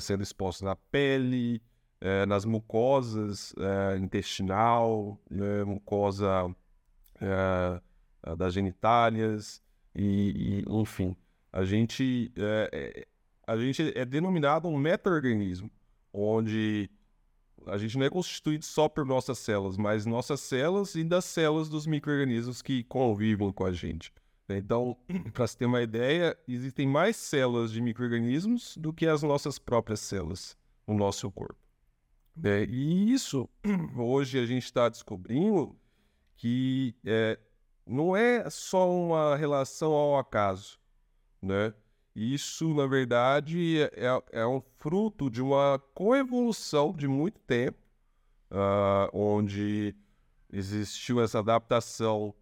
sendo 0.00 0.22
expostos 0.22 0.62
na 0.62 0.74
pele, 0.74 1.60
é, 2.00 2.24
nas 2.24 2.44
mucosas 2.44 3.54
é, 3.58 3.98
intestinal, 3.98 5.20
mucosa 5.66 6.54
das 8.36 8.54
genitálias, 8.54 9.62
e, 9.94 10.64
e, 10.66 10.80
enfim. 10.80 11.14
A 11.52 11.64
gente, 11.64 12.32
a 13.46 13.56
gente 13.56 13.96
é 13.96 14.04
denominado 14.04 14.68
um 14.68 14.76
meta-organismo, 14.76 15.70
onde 16.12 16.90
a 17.66 17.78
gente 17.78 17.96
não 17.98 18.06
é 18.06 18.10
constituído 18.10 18.64
só 18.64 18.88
por 18.88 19.04
nossas 19.04 19.38
células, 19.38 19.76
mas 19.76 20.06
nossas 20.06 20.40
células 20.40 20.94
e 20.94 21.04
das 21.04 21.24
células 21.24 21.68
dos 21.68 21.86
micro-organismos 21.86 22.62
que 22.62 22.84
convivem 22.84 23.52
com 23.52 23.64
a 23.64 23.72
gente. 23.72 24.12
Então, 24.48 24.96
para 25.32 25.46
se 25.46 25.56
ter 25.56 25.66
uma 25.66 25.82
ideia, 25.82 26.36
existem 26.46 26.86
mais 26.86 27.16
células 27.16 27.72
de 27.72 27.80
micro-organismos 27.80 28.76
do 28.76 28.92
que 28.92 29.06
as 29.06 29.22
nossas 29.22 29.58
próprias 29.58 30.00
células 30.00 30.56
no 30.86 30.94
nosso 30.94 31.30
corpo. 31.30 31.58
É, 32.42 32.64
e 32.64 33.12
isso, 33.12 33.48
hoje 33.96 34.38
a 34.38 34.46
gente 34.46 34.64
está 34.64 34.88
descobrindo 34.88 35.74
que 36.36 36.94
é, 37.04 37.38
não 37.86 38.16
é 38.16 38.48
só 38.50 38.90
uma 38.90 39.36
relação 39.36 39.92
ao 39.92 40.18
acaso, 40.18 40.78
né? 41.40 41.72
Isso, 42.14 42.72
na 42.72 42.86
verdade, 42.86 43.82
é, 43.82 44.22
é 44.32 44.46
um 44.46 44.62
fruto 44.78 45.28
de 45.28 45.42
uma 45.42 45.78
coevolução 45.92 46.94
de 46.94 47.06
muito 47.06 47.38
tempo, 47.40 47.78
uh, 48.50 49.10
onde 49.12 49.94
existiu 50.50 51.20
essa 51.20 51.40
adaptação 51.40 52.34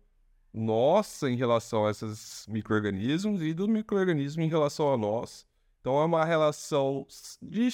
nossa 0.55 1.29
em 1.29 1.37
relação 1.37 1.85
a 1.85 1.91
esses 1.91 2.47
micro-organismos 2.49 3.43
e 3.43 3.53
do 3.53 3.67
micro-organismo 3.67 4.43
em 4.43 4.49
relação 4.49 4.93
a 4.93 4.97
nós. 4.97 5.45
Então, 5.81 6.01
é 6.01 6.05
uma 6.05 6.25
relação 6.25 7.07
de... 7.43 7.69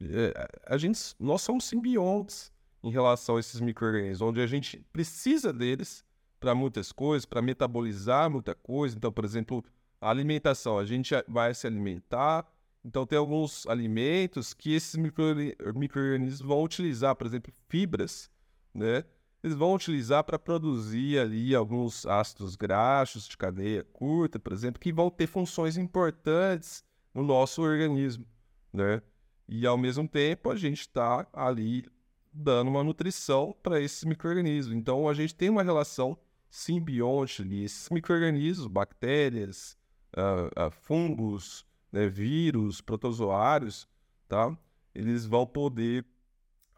É, 0.00 0.48
a 0.66 0.78
gente, 0.78 0.98
nós 1.20 1.42
somos 1.42 1.64
simbiontes 1.64 2.50
em 2.82 2.90
relação 2.90 3.36
a 3.36 3.40
esses 3.40 3.60
micro-organismos, 3.60 4.22
onde 4.22 4.40
a 4.40 4.46
gente 4.46 4.84
precisa 4.92 5.52
deles 5.52 6.04
para 6.40 6.54
muitas 6.54 6.90
coisas, 6.90 7.24
para 7.24 7.40
metabolizar 7.40 8.28
muita 8.28 8.54
coisa. 8.54 8.96
Então, 8.96 9.12
por 9.12 9.24
exemplo, 9.24 9.64
a 10.00 10.10
alimentação, 10.10 10.78
a 10.78 10.84
gente 10.84 11.14
vai 11.28 11.54
se 11.54 11.66
alimentar, 11.68 12.44
então 12.84 13.06
tem 13.06 13.16
alguns 13.16 13.64
alimentos 13.68 14.52
que 14.52 14.74
esses 14.74 14.96
micro-organismos 14.96 16.40
vão 16.40 16.64
utilizar, 16.64 17.14
por 17.14 17.28
exemplo, 17.28 17.52
fibras, 17.68 18.28
né? 18.74 19.04
Eles 19.42 19.56
vão 19.56 19.74
utilizar 19.74 20.22
para 20.22 20.38
produzir 20.38 21.18
ali 21.18 21.54
alguns 21.54 22.06
ácidos 22.06 22.54
graxos 22.54 23.26
de 23.26 23.36
cadeia 23.36 23.82
curta, 23.92 24.38
por 24.38 24.52
exemplo, 24.52 24.80
que 24.80 24.92
vão 24.92 25.10
ter 25.10 25.26
funções 25.26 25.76
importantes 25.76 26.84
no 27.12 27.22
nosso 27.22 27.60
organismo, 27.60 28.24
né? 28.72 29.02
E 29.48 29.66
ao 29.66 29.76
mesmo 29.76 30.06
tempo 30.08 30.50
a 30.50 30.56
gente 30.56 30.80
está 30.80 31.26
ali 31.32 31.84
dando 32.32 32.68
uma 32.68 32.84
nutrição 32.84 33.54
para 33.62 33.80
esses 33.80 34.04
micro-organismos. 34.04 34.74
Então 34.74 35.08
a 35.08 35.14
gente 35.14 35.34
tem 35.34 35.50
uma 35.50 35.62
relação 35.62 36.16
simbionte 36.48 37.42
ali. 37.42 37.64
Esses 37.64 37.90
micro-organismos, 37.90 38.66
bactérias, 38.68 39.76
uh, 40.16 40.66
uh, 40.66 40.70
fungos, 40.70 41.66
né, 41.90 42.08
vírus, 42.08 42.80
protozoários, 42.80 43.88
tá? 44.28 44.56
Eles 44.94 45.26
vão 45.26 45.46
poder 45.46 46.06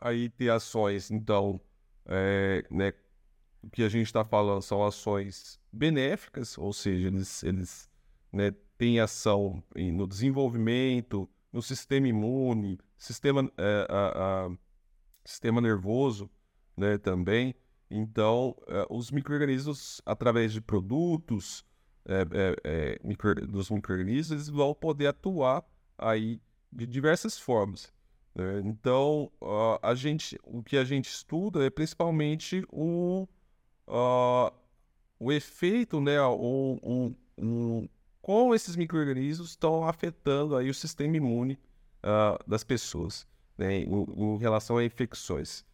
aí 0.00 0.28
ter 0.28 0.50
ações, 0.50 1.10
então, 1.10 1.60
é, 2.06 2.64
né, 2.70 2.92
o 3.62 3.70
que 3.70 3.82
a 3.82 3.88
gente 3.88 4.06
está 4.06 4.24
falando 4.24 4.62
são 4.62 4.84
ações 4.84 5.58
benéficas, 5.72 6.58
ou 6.58 6.72
seja, 6.72 7.08
eles, 7.08 7.42
eles 7.42 7.90
né, 8.32 8.54
têm 8.76 9.00
ação 9.00 9.62
no 9.74 10.06
desenvolvimento, 10.06 11.28
no 11.52 11.62
sistema 11.62 12.08
imune, 12.08 12.78
sistema, 12.98 13.50
é, 13.56 13.86
a, 13.88 14.46
a, 14.46 14.50
sistema 15.24 15.60
nervoso 15.60 16.28
né, 16.76 16.98
também. 16.98 17.54
Então, 17.90 18.56
é, 18.66 18.86
os 18.90 19.10
micro-organismos, 19.10 20.02
através 20.04 20.52
de 20.52 20.60
produtos, 20.60 21.64
é, 22.06 22.22
é, 22.32 22.56
é, 22.64 23.00
micro, 23.04 23.34
dos 23.46 23.70
micro-organismos, 23.70 24.32
eles 24.32 24.48
vão 24.48 24.74
poder 24.74 25.06
atuar 25.06 25.64
aí 25.96 26.40
de 26.72 26.86
diversas 26.86 27.38
formas. 27.38 27.93
Né? 28.34 28.60
Então, 28.64 29.30
uh, 29.40 29.78
a 29.82 29.94
gente, 29.94 30.38
o 30.42 30.62
que 30.62 30.76
a 30.76 30.84
gente 30.84 31.08
estuda 31.08 31.64
é 31.64 31.70
principalmente 31.70 32.64
o, 32.70 33.28
uh, 33.86 34.52
o 35.18 35.32
efeito, 35.32 36.00
né, 36.00 36.20
o, 36.22 36.78
o, 36.82 37.14
o, 37.38 37.88
como 38.20 38.54
esses 38.54 38.76
micro-organismos 38.76 39.50
estão 39.50 39.86
afetando 39.86 40.56
aí 40.56 40.68
o 40.68 40.74
sistema 40.74 41.16
imune 41.16 41.58
uh, 42.02 42.38
das 42.48 42.64
pessoas 42.64 43.26
né, 43.56 43.80
em, 43.80 43.86
em, 43.86 44.38
relação 44.38 44.78
a 44.78 44.84
infecções. 44.84 45.64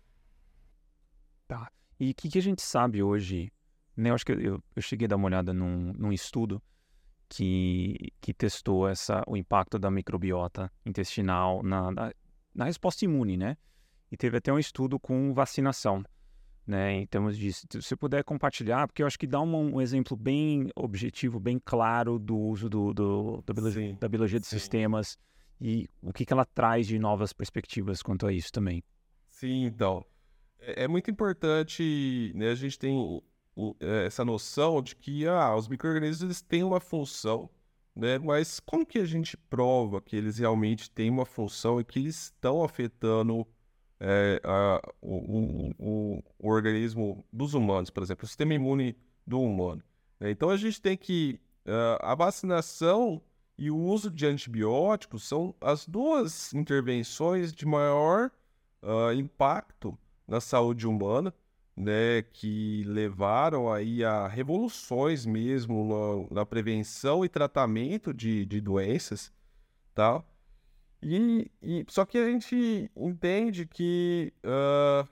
Tá. 1.49 1.71
E 1.99 2.11
o 2.11 2.15
que, 2.15 2.29
que 2.29 2.39
a 2.39 2.43
gente 2.43 2.63
sabe 2.63 3.03
hoje 3.03 3.53
né, 3.97 4.11
eu 4.11 4.15
acho 4.15 4.25
que 4.25 4.33
eu, 4.33 4.63
eu 4.75 4.83
cheguei 4.83 5.07
a 5.07 5.09
dar 5.09 5.17
uma 5.17 5.27
olhada 5.27 5.53
num, 5.53 5.93
num 5.93 6.13
estudo 6.13 6.63
que, 7.29 8.13
que 8.21 8.33
testou 8.33 8.89
essa, 8.89 9.23
o 9.27 9.37
impacto 9.37 9.79
da 9.79 9.91
microbiota 9.91 10.73
intestinal 10.85 11.63
na, 11.63 11.91
na, 11.91 12.13
na, 12.55 12.65
resposta 12.65 13.05
imune, 13.05 13.37
né? 13.37 13.57
E 14.11 14.17
teve 14.17 14.37
até 14.37 14.53
um 14.53 14.59
estudo 14.59 14.99
com 14.99 15.33
vacinação, 15.33 16.05
né? 16.67 16.93
Em 16.95 17.07
termos 17.07 17.37
disso. 17.37 17.67
Se 17.71 17.83
você 17.83 17.97
puder 17.97 18.25
compartilhar, 18.25 18.87
porque 18.87 19.03
eu 19.03 19.07
acho 19.07 19.19
que 19.19 19.27
dá 19.27 19.41
um, 19.41 19.77
um 19.77 19.81
exemplo 19.81 20.17
bem 20.17 20.71
objetivo, 20.75 21.39
bem 21.39 21.61
claro 21.65 22.19
do 22.19 22.37
uso 22.37 22.69
do, 22.69 22.93
do, 22.93 23.43
do 23.47 23.55
biologia, 23.55 23.97
da 24.01 24.09
biologia 24.09 24.41
de 24.41 24.47
sim. 24.47 24.59
sistemas 24.59 25.19
e 25.61 25.89
o 26.03 26.13
que, 26.13 26.25
que 26.25 26.33
ela 26.33 26.45
traz 26.45 26.87
de 26.87 26.99
novas 26.99 27.33
perspectivas 27.33 28.03
quanto 28.03 28.27
a 28.27 28.33
isso 28.33 28.51
também. 28.53 28.83
Sim, 29.29 29.65
então. 29.65 30.05
É, 30.59 30.85
é 30.85 30.89
muito 30.89 31.11
importante, 31.11 32.33
né? 32.35 32.51
A 32.51 32.55
gente 32.55 32.79
tem 32.79 33.23
é, 33.81 34.07
essa 34.07 34.25
noção 34.25 34.83
de 34.83 34.97
que 34.97 35.27
ah, 35.27 35.55
os 35.55 35.69
micro-organismos 35.69 36.41
têm 36.41 36.63
uma 36.63 36.81
função, 36.81 37.49
né? 37.95 38.19
mas 38.19 38.61
como 38.61 38.87
que 38.87 38.99
a 38.99 39.05
gente 39.05 39.37
prova 39.37 40.01
que 40.01 40.17
eles 40.17 40.39
realmente 40.39 40.91
têm 40.91 41.11
uma 41.11 41.27
função 41.27 41.81
e 41.81 41.85
que 41.85 41.99
eles 41.99 42.25
estão 42.25 42.63
afetando 42.63 43.47
é, 43.99 44.41
a, 44.45 44.81
o, 45.01 45.73
o, 45.79 46.25
o, 46.39 46.49
organismo 46.51 47.25
dos 47.33 47.55
humanos, 47.55 47.91
por 47.91 48.03
exemplo, 48.03 48.25
o 48.25 48.29
sistema 48.29 48.55
imune 48.55 48.97
do 49.27 49.41
humano? 49.41 49.83
Né? 50.19 50.31
Então 50.31 50.51
a 50.51 50.57
gente 50.57 50.81
tem 50.81 50.97
que. 50.97 51.41
Uh, 51.67 52.01
a 52.01 52.15
vacinação 52.15 53.23
e 53.59 53.71
o 53.71 53.77
uso 53.77 54.11
de 54.11 54.25
antibióticos 54.25 55.29
são 55.29 55.55
as 55.61 55.87
duas 55.87 56.55
intervenções 56.55 57.53
de 57.53 57.67
maior 57.67 58.31
uh, 58.83 59.13
impacto 59.13 59.97
na 60.27 60.41
saúde 60.41 60.87
humana 60.87 61.35
né, 61.81 62.23
que 62.23 62.85
levaram 62.87 63.73
aí 63.73 64.05
a 64.05 64.29
revoluções 64.29 65.25
mesmo 65.25 66.29
na, 66.31 66.41
na 66.41 66.47
prevenção 66.47 67.25
e 67.25 67.29
tratamento 67.29 68.13
de, 68.13 68.45
de 68.45 68.61
doenças, 68.61 69.33
tá? 69.95 70.23
E, 71.03 71.51
e, 71.63 71.85
só 71.89 72.05
que 72.05 72.19
a 72.19 72.31
gente 72.31 72.91
entende 72.95 73.65
que 73.65 74.31
uh, 74.45 75.09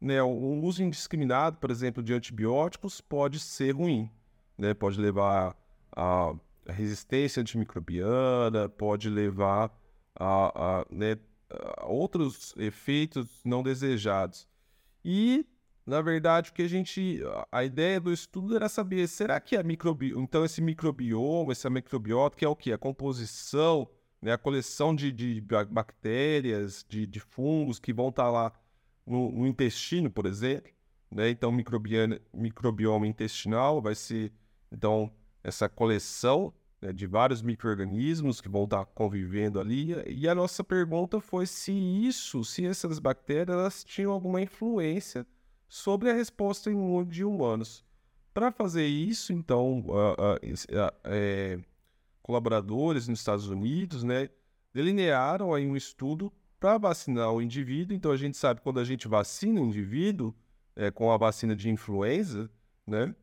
né, 0.00 0.20
o 0.20 0.60
uso 0.60 0.82
indiscriminado, 0.82 1.58
por 1.58 1.70
exemplo, 1.70 2.02
de 2.02 2.12
antibióticos 2.12 3.00
pode 3.00 3.38
ser 3.38 3.70
ruim, 3.76 4.10
né? 4.58 4.74
Pode 4.74 5.00
levar 5.00 5.56
a 5.92 6.34
resistência 6.66 7.40
antimicrobiana, 7.40 8.68
pode 8.68 9.08
levar 9.08 9.70
a, 10.16 10.80
a, 10.80 10.86
né, 10.90 11.16
a 11.48 11.86
outros 11.86 12.56
efeitos 12.56 13.40
não 13.44 13.62
desejados. 13.62 14.48
E 15.04 15.46
na 15.88 16.02
verdade, 16.02 16.50
o 16.50 16.52
que 16.52 16.60
a 16.60 16.68
gente. 16.68 17.18
A 17.50 17.64
ideia 17.64 17.98
do 17.98 18.12
estudo 18.12 18.54
era 18.54 18.68
saber, 18.68 19.08
será 19.08 19.40
que 19.40 19.56
a 19.56 19.62
microbioma. 19.62 20.22
Então, 20.22 20.44
esse 20.44 20.60
microbioma, 20.60 21.52
essa 21.52 21.70
microbiota, 21.70 22.36
que 22.36 22.44
é 22.44 22.48
o 22.48 22.54
que? 22.54 22.70
A 22.74 22.76
composição, 22.76 23.88
né, 24.20 24.34
a 24.34 24.38
coleção 24.38 24.94
de, 24.94 25.10
de 25.10 25.40
bactérias, 25.70 26.84
de, 26.86 27.06
de, 27.06 27.18
fungos 27.20 27.78
que 27.78 27.94
vão 27.94 28.10
estar 28.10 28.24
tá 28.24 28.30
lá 28.30 28.52
no, 29.06 29.32
no, 29.32 29.46
intestino, 29.46 30.10
por 30.10 30.26
exemplo. 30.26 30.70
Né? 31.10 31.30
Então, 31.30 31.50
microbioma, 31.50 32.20
microbioma 32.34 33.06
intestinal 33.06 33.80
vai 33.80 33.94
ser, 33.94 34.30
então, 34.70 35.10
essa 35.42 35.70
coleção 35.70 36.52
né, 36.82 36.92
de 36.92 37.06
vários 37.06 37.40
micro-organismos 37.40 38.42
que 38.42 38.48
vão 38.50 38.64
estar 38.64 38.84
convivendo 38.84 39.58
ali. 39.58 39.94
E 40.06 40.28
a 40.28 40.34
nossa 40.34 40.62
pergunta 40.62 41.18
foi 41.18 41.46
se 41.46 41.72
isso, 41.72 42.44
se 42.44 42.66
essas 42.66 42.98
bactérias, 42.98 43.56
elas 43.56 43.82
tinham 43.82 44.12
alguma 44.12 44.42
influência 44.42 45.26
sobre 45.68 46.10
a 46.10 46.14
resposta 46.14 46.70
imune 46.70 47.06
de 47.06 47.24
humanos. 47.24 47.84
Para 48.32 48.50
fazer 48.52 48.86
isso, 48.86 49.32
então, 49.32 49.80
uh, 49.80 51.64
colaboradores 52.22 53.08
nos 53.08 53.18
Estados 53.18 53.48
Unidos, 53.48 54.02
né, 54.04 54.28
delinearam 54.72 55.52
aí 55.52 55.66
um 55.66 55.76
estudo 55.76 56.32
para 56.58 56.78
vacinar 56.78 57.32
o 57.32 57.42
indivíduo. 57.42 57.96
Então, 57.96 58.10
a 58.12 58.16
gente 58.16 58.36
sabe 58.36 58.60
quando 58.60 58.80
a 58.80 58.84
gente 58.84 59.08
vacina 59.08 59.60
o 59.60 59.66
indivíduo 59.66 60.34
é, 60.76 60.90
com 60.90 61.10
a 61.10 61.16
vacina 61.16 61.56
de 61.56 61.68
influenza, 61.68 62.48
né, 62.86 63.14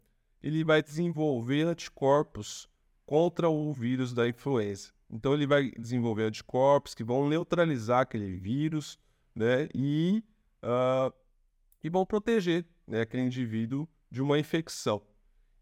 ele 0.44 0.64
vai 0.64 0.84
desenvolver 0.84 1.64
anticorpos 1.64 2.70
contra 3.06 3.50
o 3.50 3.72
vírus 3.72 4.14
da 4.14 4.28
influenza. 4.28 4.92
Então 5.10 5.34
ele 5.34 5.48
vai 5.48 5.72
desenvolver 5.72 6.24
anticorpos 6.24 6.94
que 6.94 7.04
vão 7.04 7.30
neutralizar 7.30 8.02
aquele 8.02 8.36
vírus, 8.36 9.00
né, 9.34 9.70
e, 9.74 10.24
uh, 10.64 11.14
e 11.86 11.90
vão 11.90 12.04
proteger 12.04 12.66
né, 12.88 13.02
aquele 13.02 13.22
indivíduo 13.22 13.88
de 14.10 14.20
uma 14.20 14.40
infecção. 14.40 15.04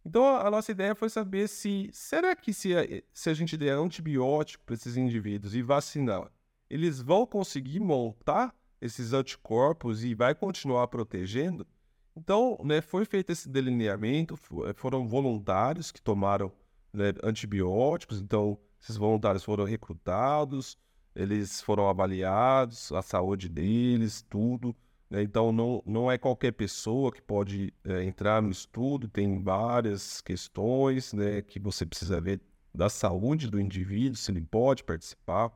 Então 0.05 0.25
a, 0.37 0.49
nossa 0.49 0.71
ideia 0.71 0.95
foi 0.95 1.09
saber 1.09 1.49
se 1.49 1.89
será 1.91 2.33
que 2.33 2.53
se 2.53 2.73
a, 2.73 2.81
se 3.13 3.29
a 3.29 3.33
gente 3.33 3.57
der 3.57 3.73
antibiótico 3.73 4.63
para 4.63 4.73
esses 4.73 4.95
indivíduos 4.95 5.53
e 5.53 5.61
vacinar, 5.61 6.31
eles 6.69 7.01
vão 7.01 7.25
conseguir 7.25 7.81
montar 7.81 8.55
esses 8.79 9.11
anticorpos 9.11 10.01
e 10.05 10.15
vai 10.15 10.33
continuar 10.33 10.87
protegendo? 10.87 11.67
Então, 12.15 12.57
né, 12.63 12.79
foi 12.79 13.03
feito 13.03 13.31
esse 13.31 13.49
delineamento, 13.49 14.37
foram 14.75 15.05
voluntários 15.05 15.91
que 15.91 16.01
tomaram 16.01 16.53
né, 16.93 17.11
antibióticos, 17.21 18.21
então 18.21 18.57
esses 18.79 18.95
voluntários 18.95 19.43
foram 19.43 19.65
recrutados, 19.65 20.77
eles 21.13 21.59
foram 21.59 21.89
avaliados, 21.89 22.93
a 22.93 23.01
saúde 23.01 23.49
deles, 23.49 24.21
tudo. 24.29 24.73
Né? 25.13 25.21
Então 25.21 25.51
não, 25.51 25.83
não 25.85 26.11
é 26.11 26.17
qualquer 26.17 26.51
pessoa 26.53 27.11
que 27.11 27.21
pode 27.21 27.71
é, 27.85 28.03
entrar 28.03 28.41
no 28.41 28.49
estudo, 28.49 29.07
tem 29.07 29.39
várias 29.39 30.19
questões 30.19 31.13
né, 31.13 31.43
que 31.43 31.59
você 31.59 31.85
precisa 31.85 32.19
ver 32.19 32.41
da 32.73 32.89
saúde 32.89 33.47
do 33.47 33.61
indivíduo, 33.61 34.17
se 34.17 34.31
ele 34.31 34.41
pode 34.41 34.83
participar. 34.83 35.51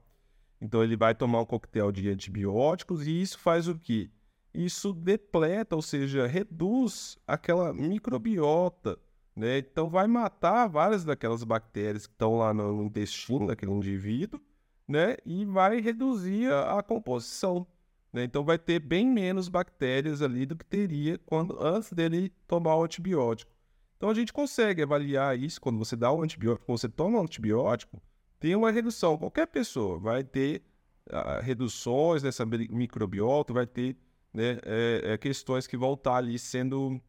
Então 0.61 0.83
ele 0.83 0.95
vai 0.95 1.15
tomar 1.15 1.41
um 1.41 1.45
coquetel 1.45 1.91
de 1.91 2.07
antibióticos 2.07 3.07
e 3.07 3.21
isso 3.21 3.39
faz 3.39 3.67
o 3.67 3.75
quê? 3.75 4.11
Isso 4.53 4.93
depleta, 4.93 5.75
ou 5.75 5.81
seja, 5.81 6.27
reduz 6.27 7.17
aquela 7.25 7.73
microbiota 7.73 8.99
né? 9.37 9.59
Então 9.59 9.87
vai 9.87 10.07
matar 10.07 10.67
várias 10.67 11.05
daquelas 11.05 11.43
bactérias 11.43 12.07
que 12.07 12.13
estão 12.13 12.37
lá 12.37 12.51
no 12.51 12.83
intestino 12.83 13.45
daquele 13.45 13.71
indivíduo, 13.71 14.41
né? 14.87 15.15
E 15.23 15.45
vai 15.45 15.79
reduzir 15.79 16.51
a, 16.51 16.79
a 16.79 16.83
composição. 16.83 17.67
Né? 18.11 18.23
Então 18.23 18.43
vai 18.43 18.57
ter 18.57 18.79
bem 18.79 19.07
menos 19.07 19.49
bactérias 19.49 20.21
ali 20.21 20.45
do 20.45 20.55
que 20.55 20.65
teria 20.65 21.17
quando 21.25 21.61
antes 21.61 21.91
dele 21.93 22.31
tomar 22.47 22.75
o 22.75 22.83
antibiótico. 22.83 23.51
Então 23.97 24.09
a 24.09 24.13
gente 24.13 24.31
consegue 24.31 24.81
avaliar 24.81 25.37
isso 25.37 25.59
quando 25.59 25.77
você 25.77 25.95
dá 25.95 26.11
o 26.11 26.21
antibiótico, 26.21 26.65
quando 26.65 26.77
você 26.77 26.89
toma 26.89 27.19
o 27.19 27.23
antibiótico, 27.23 28.01
tem 28.39 28.55
uma 28.55 28.71
redução. 28.71 29.17
Qualquer 29.17 29.47
pessoa 29.47 29.99
vai 29.99 30.23
ter 30.23 30.61
uh, 31.09 31.41
reduções 31.41 32.21
nessa 32.21 32.45
microbiota, 32.45 33.53
vai 33.53 33.65
ter 33.65 33.97
né, 34.33 34.59
é, 34.63 35.13
é, 35.13 35.17
questões 35.17 35.65
que 35.65 35.75
vão 35.75 35.93
estar 35.93 36.15
ali 36.15 36.37
sendo 36.37 37.01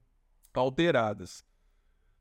alteradas. 0.55 1.45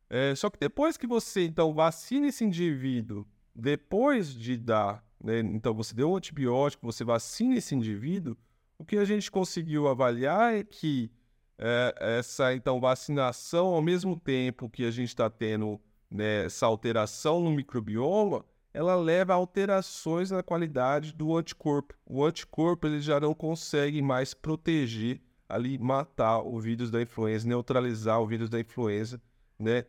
É, 0.09 0.35
só 0.35 0.49
que 0.49 0.59
depois 0.59 0.97
que 0.97 1.07
você, 1.07 1.45
então, 1.45 1.73
vacina 1.73 2.27
esse 2.27 2.43
indivíduo, 2.43 3.25
depois 3.55 4.33
de 4.33 4.57
dar, 4.57 5.03
né, 5.21 5.39
então 5.39 5.73
você 5.73 5.93
deu 5.93 6.11
um 6.11 6.17
antibiótico, 6.17 6.85
você 6.85 7.03
vacina 7.03 7.55
esse 7.55 7.73
indivíduo, 7.73 8.37
o 8.77 8.85
que 8.85 8.97
a 8.97 9.05
gente 9.05 9.29
conseguiu 9.31 9.87
avaliar 9.87 10.53
é 10.53 10.63
que 10.63 11.11
é, 11.57 11.95
essa, 12.19 12.53
então, 12.53 12.79
vacinação, 12.79 13.67
ao 13.67 13.81
mesmo 13.81 14.19
tempo 14.19 14.69
que 14.69 14.85
a 14.85 14.91
gente 14.91 15.09
está 15.09 15.29
tendo 15.29 15.79
né, 16.09 16.45
essa 16.45 16.65
alteração 16.65 17.41
no 17.41 17.51
microbioma, 17.51 18.45
ela 18.73 18.95
leva 18.95 19.33
a 19.33 19.35
alterações 19.35 20.29
na 20.29 20.43
qualidade 20.43 21.13
do 21.13 21.35
anticorpo. 21.35 21.95
O 22.05 22.23
anticorpo 22.23 22.85
ele 22.85 23.01
já 23.01 23.19
não 23.19 23.33
consegue 23.33 24.01
mais 24.01 24.33
proteger 24.33 25.19
ali, 25.49 25.77
matar 25.79 26.41
o 26.41 26.59
vírus 26.59 26.91
da 26.91 27.01
influenza, 27.01 27.47
neutralizar 27.47 28.21
o 28.21 28.27
vírus 28.27 28.49
da 28.49 28.59
influenza, 28.59 29.19
né? 29.57 29.85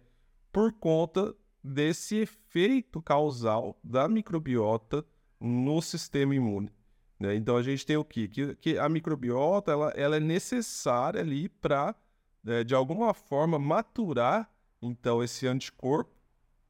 por 0.52 0.72
conta 0.72 1.34
desse 1.62 2.16
efeito 2.16 3.02
causal 3.02 3.78
da 3.84 4.08
microbiota 4.08 5.04
no 5.40 5.82
sistema 5.82 6.34
imune. 6.34 6.70
Né? 7.18 7.34
Então 7.34 7.56
a 7.56 7.62
gente 7.62 7.84
tem 7.84 7.96
o 7.96 8.04
quê? 8.04 8.28
Que, 8.28 8.54
que 8.56 8.78
a 8.78 8.88
microbiota 8.88 9.72
ela, 9.72 9.90
ela 9.90 10.16
é 10.16 10.20
necessária 10.20 11.20
ali 11.20 11.48
para, 11.48 11.94
né, 12.42 12.62
de 12.64 12.74
alguma 12.74 13.12
forma, 13.12 13.58
maturar 13.58 14.50
então 14.80 15.22
esse 15.22 15.46
anticorpo 15.46 16.16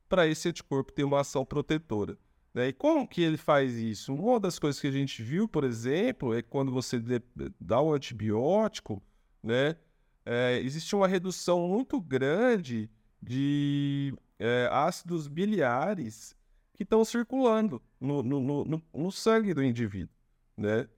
para 0.09 0.27
esse 0.27 0.49
anticorpo 0.49 0.93
ter 0.93 1.05
uma 1.05 1.21
ação 1.21 1.45
protetora. 1.45 2.17
Né? 2.55 2.69
E 2.69 2.73
como 2.73 3.07
que 3.07 3.21
ele 3.21 3.37
faz 3.37 3.75
isso? 3.75 4.15
Uma 4.15 4.41
das 4.41 4.59
coisas 4.59 4.81
que 4.81 4.87
a 4.87 4.93
gente 4.93 5.23
viu, 5.23 5.47
por 5.47 5.65
exemplo, 5.65 6.35
é 6.35 6.43
quando 6.43 6.73
você 6.73 7.01
dá 7.61 7.81
o 7.81 7.93
antibiótico, 7.93 9.03
né? 9.43 9.77
É, 10.25 10.61
existe 10.61 10.95
uma 10.95 11.09
redução 11.09 11.67
muito 11.69 12.01
grande 12.01 12.91
de 13.23 14.15
é, 14.39 14.69
ácidos 14.71 15.27
biliares 15.27 16.37
que 16.75 16.83
estão 16.83 17.05
circulando 17.05 17.81
no, 17.99 18.23
no, 18.23 18.65
no, 18.65 18.83
no, 18.93 19.11
sangue 19.11 19.55
do 19.55 19.65
indivíduo, 19.65 20.15
né? 20.59 20.89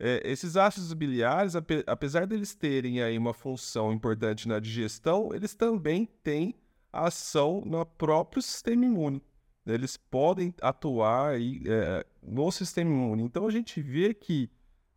É, 0.00 0.22
esses 0.24 0.56
ácidos 0.56 0.92
biliares, 0.92 1.54
apesar 1.86 2.26
deles 2.26 2.54
terem 2.54 3.02
aí 3.02 3.18
uma 3.18 3.34
função 3.34 3.92
importante 3.92 4.46
na 4.46 4.60
digestão, 4.60 5.30
eles 5.34 5.56
também 5.56 6.06
têm 6.22 6.54
ação 6.92 7.62
no 7.66 7.84
próprio 7.84 8.40
sistema 8.40 8.84
imune. 8.84 9.20
Né? 9.66 9.74
Eles 9.74 9.96
podem 9.96 10.54
atuar 10.62 11.30
aí, 11.30 11.62
é, 11.66 12.06
no 12.22 12.50
sistema 12.52 12.90
imune. 12.90 13.24
Então 13.24 13.44
a 13.46 13.50
gente 13.50 13.82
vê 13.82 14.14
que 14.14 14.48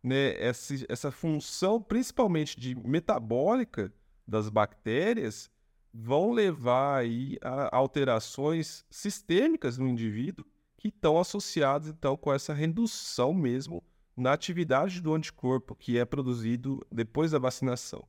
né, 0.02 0.40
essa, 0.40 0.74
essa 0.88 1.10
função, 1.10 1.82
principalmente 1.82 2.58
de 2.58 2.74
metabólica 2.76 3.92
das 4.26 4.48
bactérias, 4.48 5.50
vão 5.92 6.30
levar 6.30 6.98
aí 6.98 7.38
a 7.42 7.76
alterações 7.76 8.84
sistêmicas 8.88 9.76
no 9.76 9.88
indivíduo 9.88 10.46
que 10.78 10.88
estão 10.88 11.18
associadas 11.18 11.88
então 11.88 12.16
com 12.16 12.32
essa 12.32 12.54
redução 12.54 13.34
mesmo 13.34 13.82
na 14.16 14.32
atividade 14.32 15.00
do 15.00 15.14
anticorpo 15.14 15.74
que 15.74 15.98
é 15.98 16.04
produzido 16.04 16.84
depois 16.90 17.30
da 17.30 17.38
vacinação. 17.38 18.06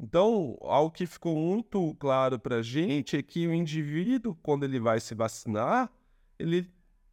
Então, 0.00 0.56
algo 0.60 0.92
que 0.92 1.06
ficou 1.06 1.34
muito 1.34 1.94
claro 1.98 2.38
para 2.38 2.56
a 2.56 2.62
gente 2.62 3.16
é 3.16 3.22
que 3.22 3.46
o 3.48 3.52
indivíduo, 3.52 4.36
quando 4.42 4.64
ele 4.64 4.78
vai 4.78 5.00
se 5.00 5.14
vacinar, 5.14 5.90
ele 6.38 6.70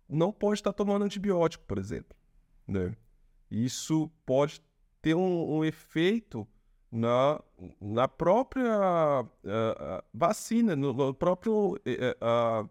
não 0.07 0.31
pode 0.31 0.59
estar 0.59 0.71
tomando 0.71 1.03
antibiótico, 1.03 1.63
por 1.65 1.79
exemplo. 1.79 2.15
Né? 2.67 2.95
Isso 3.49 4.11
pode 4.25 4.61
ter 5.01 5.15
um, 5.15 5.57
um 5.57 5.65
efeito 5.65 6.47
na, 6.91 7.41
na 7.81 8.07
própria 8.07 9.23
uh, 9.23 10.03
vacina, 10.13 10.75
no, 10.75 10.93
no 10.93 11.13
próprio. 11.13 11.73
Uh, 11.75 12.69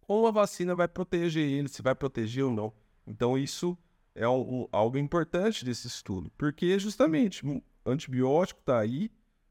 como 0.00 0.26
a 0.26 0.30
vacina 0.30 0.74
vai 0.74 0.88
proteger 0.88 1.48
ele, 1.48 1.68
se 1.68 1.82
vai 1.82 1.94
proteger 1.94 2.44
ou 2.44 2.52
não. 2.52 2.72
Então, 3.06 3.38
isso 3.38 3.78
é 4.16 4.28
um, 4.28 4.66
algo 4.72 4.98
importante 4.98 5.64
desse 5.64 5.86
estudo, 5.86 6.32
porque 6.36 6.78
justamente 6.78 7.44
antibiótico 7.84 8.60
está 8.60 8.80
aí, 8.80 9.10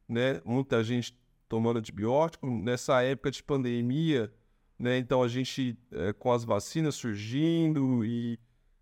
né? 0.10 0.42
Muita 0.44 0.84
gente 0.84 1.18
tomando 1.48 1.78
antibiótico 1.78 2.48
nessa 2.48 3.02
época 3.04 3.32
de 3.32 3.44
pandemia, 3.44 4.34
né? 4.78 4.98
Então 4.98 5.22
a 5.22 5.28
gente 5.28 5.78
é, 5.92 6.12
com 6.12 6.32
as 6.32 6.44
vacinas 6.44 6.96
surgindo 6.96 8.04
e 8.04 8.40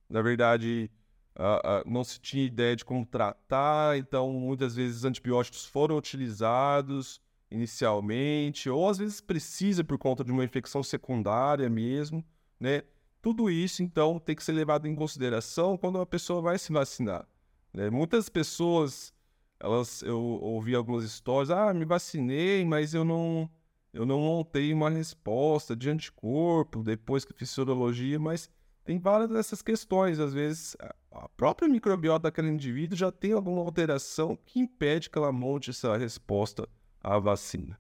na 0.09 0.21
verdade 0.21 0.89
Uh, 1.35 1.81
uh, 1.81 1.91
não 1.91 2.03
se 2.03 2.19
tinha 2.19 2.45
ideia 2.45 2.75
de 2.75 2.85
como 2.85 3.03
tratar, 3.03 3.97
então 3.97 4.31
muitas 4.33 4.75
vezes 4.75 5.03
antibióticos 5.03 5.65
foram 5.65 5.97
utilizados 5.97 7.19
inicialmente, 7.49 8.69
ou 8.69 8.87
às 8.87 8.99
vezes 8.99 9.19
precisa 9.19 9.83
por 9.83 9.97
conta 9.97 10.23
de 10.23 10.31
uma 10.31 10.43
infecção 10.43 10.83
secundária 10.83 11.67
mesmo, 11.71 12.23
né? 12.59 12.83
Tudo 13.23 13.49
isso, 13.49 13.81
então, 13.81 14.19
tem 14.19 14.35
que 14.35 14.43
ser 14.43 14.51
levado 14.51 14.85
em 14.85 14.93
consideração 14.93 15.77
quando 15.77 15.95
uma 15.95 16.05
pessoa 16.05 16.41
vai 16.41 16.59
se 16.59 16.73
vacinar. 16.73 17.25
Né? 17.73 17.89
Muitas 17.89 18.27
pessoas, 18.27 19.13
elas, 19.57 20.01
eu 20.01 20.19
ouvi 20.19 20.75
algumas 20.75 21.05
histórias, 21.05 21.49
ah, 21.49 21.73
me 21.73 21.85
vacinei, 21.85 22.65
mas 22.65 22.93
eu 22.93 23.05
não, 23.05 23.49
eu 23.93 24.05
não 24.05 24.19
montei 24.19 24.73
uma 24.73 24.89
resposta 24.89 25.73
de 25.73 25.89
anticorpo 25.89 26.83
depois 26.83 27.23
que 27.23 27.31
fiz 27.33 27.49
sorologia, 27.49 28.19
mas 28.19 28.49
tem 28.83 28.99
várias 28.99 29.29
dessas 29.29 29.61
questões. 29.61 30.19
Às 30.19 30.33
vezes, 30.33 30.75
a 31.09 31.29
própria 31.29 31.69
microbiota 31.69 32.23
daquele 32.23 32.49
indivíduo 32.49 32.97
já 32.97 33.09
tem 33.09 33.31
alguma 33.31 33.61
alteração 33.61 34.37
que 34.45 34.59
impede 34.59 35.09
que 35.09 35.17
ela 35.17 35.31
monte 35.31 35.69
essa 35.69 35.95
resposta 35.95 36.67
à 37.01 37.17
vacina. 37.19 37.79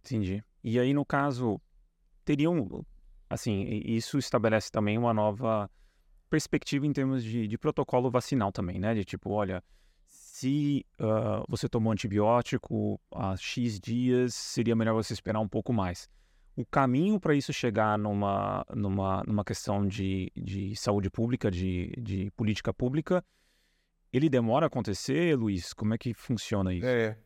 Entendi. 0.00 0.44
E 0.62 0.78
aí, 0.78 0.92
no 0.92 1.02
caso, 1.02 1.58
teriam. 2.26 2.84
Assim, 3.34 3.82
isso 3.84 4.18
estabelece 4.18 4.70
também 4.70 4.96
uma 4.96 5.12
nova 5.12 5.70
perspectiva 6.30 6.86
em 6.86 6.92
termos 6.92 7.22
de, 7.22 7.46
de 7.46 7.58
protocolo 7.58 8.10
vacinal 8.10 8.50
também, 8.50 8.78
né? 8.78 8.94
De 8.94 9.04
tipo, 9.04 9.30
olha, 9.30 9.62
se 10.06 10.84
uh, 10.98 11.44
você 11.48 11.68
tomou 11.68 11.92
antibiótico 11.92 13.00
há 13.12 13.36
X 13.36 13.78
dias, 13.78 14.34
seria 14.34 14.74
melhor 14.74 14.94
você 14.94 15.12
esperar 15.12 15.40
um 15.40 15.48
pouco 15.48 15.72
mais. 15.72 16.08
O 16.56 16.64
caminho 16.64 17.18
para 17.18 17.34
isso 17.34 17.52
chegar 17.52 17.98
numa, 17.98 18.64
numa, 18.74 19.22
numa 19.24 19.44
questão 19.44 19.86
de, 19.86 20.30
de 20.36 20.74
saúde 20.76 21.10
pública, 21.10 21.50
de, 21.50 21.92
de 21.98 22.30
política 22.32 22.72
pública, 22.72 23.24
ele 24.12 24.28
demora 24.28 24.66
a 24.66 24.68
acontecer, 24.68 25.36
Luiz? 25.36 25.72
Como 25.72 25.94
é 25.94 25.98
que 25.98 26.14
funciona 26.14 26.72
isso? 26.72 26.86
É. 26.86 27.18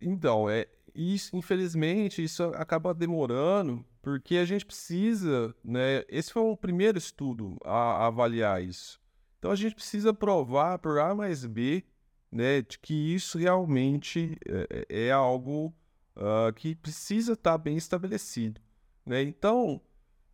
Então, 0.00 0.50
é, 0.50 0.66
isso, 0.94 1.36
infelizmente, 1.36 2.22
isso 2.22 2.42
acaba 2.54 2.92
demorando, 2.92 3.84
porque 4.08 4.38
a 4.38 4.44
gente 4.46 4.64
precisa, 4.64 5.54
né? 5.62 6.02
Esse 6.08 6.32
foi 6.32 6.42
um 6.42 6.56
primeiro 6.56 6.96
estudo 6.96 7.58
a, 7.62 8.04
a 8.04 8.06
avaliar 8.06 8.62
isso. 8.62 8.98
Então 9.38 9.50
a 9.50 9.54
gente 9.54 9.74
precisa 9.74 10.14
provar 10.14 10.78
por 10.78 10.98
A 10.98 11.14
mais 11.14 11.44
B, 11.44 11.84
né, 12.32 12.62
de 12.62 12.78
que 12.78 13.14
isso 13.14 13.36
realmente 13.36 14.38
é, 14.48 14.86
é, 14.88 15.06
é 15.08 15.12
algo 15.12 15.74
uh, 16.16 16.52
que 16.54 16.74
precisa 16.74 17.34
estar 17.34 17.52
tá 17.52 17.58
bem 17.58 17.76
estabelecido, 17.76 18.60
né? 19.04 19.22
Então, 19.22 19.80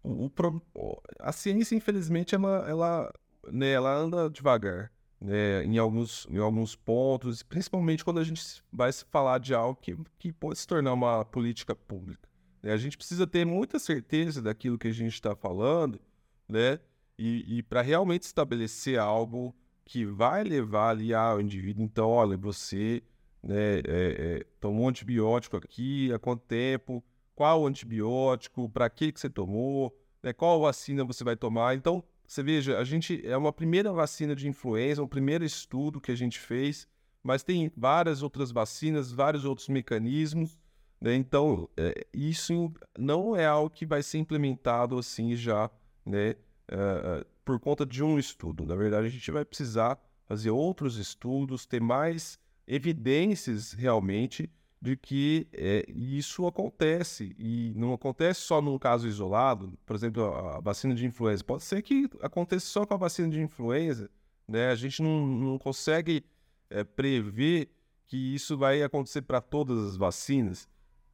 o, 0.04 0.30
o, 0.74 1.02
a 1.18 1.32
ciência, 1.32 1.74
infelizmente, 1.74 2.34
ela, 2.34 2.64
ela, 2.68 3.12
né, 3.50 3.72
ela 3.72 3.92
anda 3.92 4.30
devagar 4.30 4.92
né, 5.20 5.64
em, 5.64 5.78
alguns, 5.78 6.26
em 6.30 6.38
alguns 6.38 6.76
pontos, 6.76 7.42
principalmente 7.42 8.04
quando 8.04 8.20
a 8.20 8.24
gente 8.24 8.62
vai 8.72 8.92
falar 8.92 9.38
de 9.38 9.52
algo 9.52 9.78
que, 9.80 9.96
que 10.18 10.32
pode 10.32 10.60
se 10.60 10.66
tornar 10.66 10.92
uma 10.92 11.24
política 11.24 11.74
pública. 11.74 12.33
Né? 12.64 12.72
A 12.72 12.78
gente 12.78 12.96
precisa 12.96 13.26
ter 13.26 13.44
muita 13.44 13.78
certeza 13.78 14.40
daquilo 14.40 14.78
que 14.78 14.88
a 14.88 14.92
gente 14.92 15.12
está 15.12 15.36
falando, 15.36 16.00
né? 16.48 16.80
E, 17.18 17.58
e 17.58 17.62
para 17.62 17.82
realmente 17.82 18.22
estabelecer 18.22 18.98
algo 18.98 19.54
que 19.84 20.06
vai 20.06 20.42
levar 20.42 20.88
ali 20.88 21.12
ao 21.12 21.40
indivíduo, 21.40 21.84
então, 21.84 22.08
olha, 22.08 22.38
você 22.38 23.02
né, 23.42 23.80
é, 23.80 23.82
é, 23.86 24.46
tomou 24.58 24.88
antibiótico 24.88 25.58
aqui, 25.58 26.10
há 26.10 26.18
quanto 26.18 26.40
tempo, 26.46 27.04
qual 27.36 27.66
antibiótico, 27.66 28.68
para 28.70 28.88
que, 28.88 29.12
que 29.12 29.20
você 29.20 29.28
tomou, 29.28 29.94
né, 30.22 30.32
qual 30.32 30.58
vacina 30.62 31.04
você 31.04 31.22
vai 31.22 31.36
tomar. 31.36 31.76
Então, 31.76 32.02
você 32.26 32.42
veja, 32.42 32.78
a 32.78 32.84
gente 32.84 33.24
é 33.26 33.36
uma 33.36 33.52
primeira 33.52 33.92
vacina 33.92 34.34
de 34.34 34.48
influenza, 34.48 35.02
um 35.02 35.06
primeiro 35.06 35.44
estudo 35.44 36.00
que 36.00 36.10
a 36.10 36.16
gente 36.16 36.40
fez, 36.40 36.88
mas 37.22 37.42
tem 37.42 37.70
várias 37.76 38.22
outras 38.22 38.50
vacinas, 38.50 39.12
vários 39.12 39.44
outros 39.44 39.68
mecanismos. 39.68 40.58
Né? 41.04 41.14
Então, 41.16 41.68
é, 41.76 42.06
isso 42.14 42.72
não 42.98 43.36
é 43.36 43.44
algo 43.44 43.68
que 43.68 43.84
vai 43.84 44.02
ser 44.02 44.16
implementado 44.16 44.98
assim 44.98 45.36
já, 45.36 45.70
né? 46.02 46.30
Uh, 46.72 47.26
por 47.44 47.60
conta 47.60 47.84
de 47.84 48.02
um 48.02 48.18
estudo. 48.18 48.64
Na 48.64 48.74
verdade, 48.74 49.08
a 49.08 49.10
gente 49.10 49.30
vai 49.30 49.44
precisar 49.44 50.02
fazer 50.24 50.48
outros 50.48 50.96
estudos, 50.96 51.66
ter 51.66 51.78
mais 51.78 52.38
evidências 52.66 53.74
realmente 53.74 54.50
de 54.80 54.96
que 54.96 55.46
é, 55.52 55.84
isso 55.88 56.46
acontece 56.46 57.36
e 57.38 57.74
não 57.76 57.92
acontece 57.92 58.40
só 58.40 58.62
num 58.62 58.78
caso 58.78 59.06
isolado. 59.06 59.78
Por 59.84 59.94
exemplo, 59.94 60.24
a, 60.24 60.58
vacina 60.60 60.94
de 60.94 61.04
influenza. 61.04 61.44
Pode 61.44 61.64
ser 61.64 61.82
que 61.82 62.08
aconteça 62.22 62.64
só 62.64 62.86
com 62.86 62.94
a 62.94 62.96
vacina 62.96 63.28
de 63.28 63.42
influenza. 63.42 64.10
Né? 64.48 64.70
A 64.70 64.74
gente 64.74 65.02
não, 65.02 65.26
não 65.26 65.58
consegue 65.58 66.24
é, 66.70 66.82
prever 66.82 67.68
que 68.06 68.34
isso 68.34 68.56
vai 68.56 68.82
acontecer 68.82 69.20
para 69.20 69.42
todas 69.42 69.78
as 69.86 69.96
vacinas, 69.98 70.66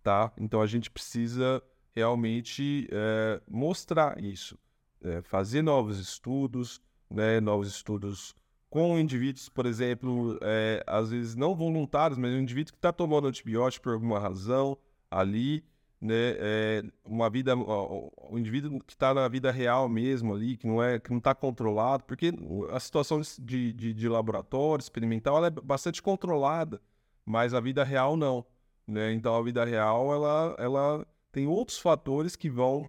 tá? 0.03 0.33
Então 0.39 0.61
a 0.61 0.67
gente 0.67 0.91
precisa 0.91 1.63
realmente 1.95 2.89
é, 2.91 3.41
mostrar 3.49 4.23
isso, 4.23 4.59
é, 5.03 5.23
fazer 5.23 5.63
novos 5.63 5.99
estudos, 5.99 6.81
né? 7.11 7.41
Novos 7.41 7.69
estudos 7.69 8.35
com 8.71 8.97
indivíduos, 8.99 9.49
por 9.49 9.67
exemplo, 9.67 10.39
é, 10.43 10.83
às 10.87 11.11
vezes 11.11 11.35
não 11.35 11.57
voluntários, 11.57 12.17
mas 12.17 12.33
um 12.33 12.39
indivíduo 12.39 12.73
que 12.73 12.79
está 12.79 12.93
tomando 12.93 13.27
antibiótico 13.27 13.83
por 13.83 13.95
alguma 13.95 14.21
razão 14.21 14.79
ali, 15.11 15.65
né, 16.01 16.15
é, 16.39 16.83
uma 17.05 17.29
vida, 17.29 17.55
o, 17.57 18.13
o 18.31 18.39
indivíduo 18.39 18.79
que 18.81 18.93
está 18.93 19.13
na 19.13 19.27
vida 19.29 19.51
real 19.51 19.89
mesmo 19.89 20.35
ali, 20.35 20.57
que 20.57 20.67
não 20.67 20.83
é, 20.83 21.01
que 21.01 21.11
não 21.11 21.19
está 21.19 21.35
controlado, 21.35 22.05
porque 22.05 22.33
a 22.71 22.79
situação 22.79 23.21
de, 23.41 23.73
de, 23.73 23.93
de, 23.93 24.09
laboratório 24.09 24.81
experimental 24.81 25.45
é 25.45 25.51
bastante 25.51 26.01
controlada, 26.01 26.81
mas 27.27 27.53
a 27.53 27.61
vida 27.61 27.83
real 27.85 28.17
não, 28.17 28.47
né? 28.91 29.13
Então 29.13 29.35
a 29.35 29.43
vida 29.43 29.65
real 29.65 30.13
ela, 30.13 30.57
ela 30.59 31.07
tem 31.33 31.47
outros 31.47 31.79
fatores 31.79 32.37
que 32.37 32.51
vão 32.51 32.89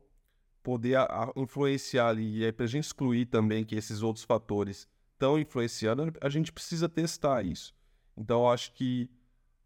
poder 0.63 0.95
a, 0.95 1.03
a 1.03 1.31
influenciar 1.35 2.09
ali, 2.09 2.39
e 2.39 2.45
é 2.45 2.51
para 2.51 2.65
a 2.65 2.67
gente 2.67 2.85
excluir 2.85 3.25
também 3.25 3.63
que 3.63 3.75
esses 3.75 4.01
outros 4.01 4.25
fatores 4.25 4.87
estão 5.13 5.39
influenciando, 5.39 6.11
a 6.19 6.29
gente 6.29 6.51
precisa 6.51 6.89
testar 6.89 7.43
isso. 7.45 7.73
Então, 8.17 8.49
acho 8.49 8.73
que 8.73 9.09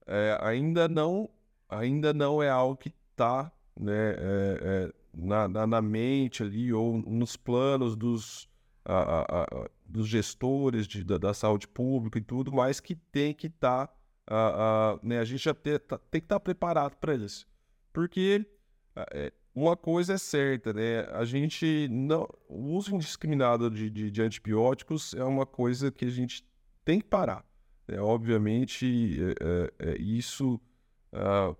é, 0.05 0.37
ainda 0.41 0.87
não 0.87 1.29
ainda 1.67 2.13
não 2.13 2.43
é 2.43 2.49
algo 2.49 2.77
que 2.77 2.93
está 3.11 3.51
né, 3.79 4.11
é, 4.11 4.59
é, 4.61 4.93
na, 5.13 5.47
na, 5.47 5.67
na, 5.67 5.81
mente 5.81 6.43
ali 6.43 6.71
ou 6.71 6.97
nos 6.99 7.35
planos 7.35 7.95
dos, 7.95 8.47
a, 8.85 8.93
a, 8.93 9.43
a, 9.43 9.69
dos 9.85 10.07
gestores 10.07 10.87
de, 10.87 11.03
da, 11.03 11.17
da, 11.17 11.33
saúde 11.33 11.67
pública 11.67 12.19
e 12.19 12.21
tudo, 12.21 12.51
mas 12.53 12.79
que 12.79 12.95
tem 12.95 13.33
que 13.33 13.47
estar, 13.47 13.87
tá, 13.87 13.93
né, 15.03 15.19
a 15.19 15.25
gente 15.25 15.43
já 15.43 15.53
ter, 15.53 15.79
tá, 15.79 15.97
tem 15.97 16.21
que 16.21 16.25
estar 16.25 16.35
tá 16.35 16.39
preparado 16.39 16.95
para 16.97 17.15
isso. 17.15 17.47
Porque 17.93 18.45
é, 19.13 19.31
uma 19.53 19.77
coisa 19.77 20.13
é 20.13 20.17
certa, 20.17 20.73
né? 20.73 21.01
A 21.13 21.23
gente 21.23 21.87
não. 21.89 22.27
O 22.49 22.75
uso 22.75 22.93
indiscriminado 22.93 23.69
de, 23.69 23.89
de, 23.89 24.11
de 24.11 24.21
antibióticos 24.21 25.13
é 25.13 25.23
uma 25.23 25.45
coisa 25.45 25.91
que 25.91 26.05
a 26.05 26.09
gente 26.09 26.45
tem 26.83 26.99
que 26.99 27.07
parar. 27.07 27.45
Né? 27.87 27.99
Obviamente, 27.99 29.17
é, 29.39 29.89
é, 29.89 29.91
é 29.91 30.01
isso 30.01 30.59
uh, 31.13 31.55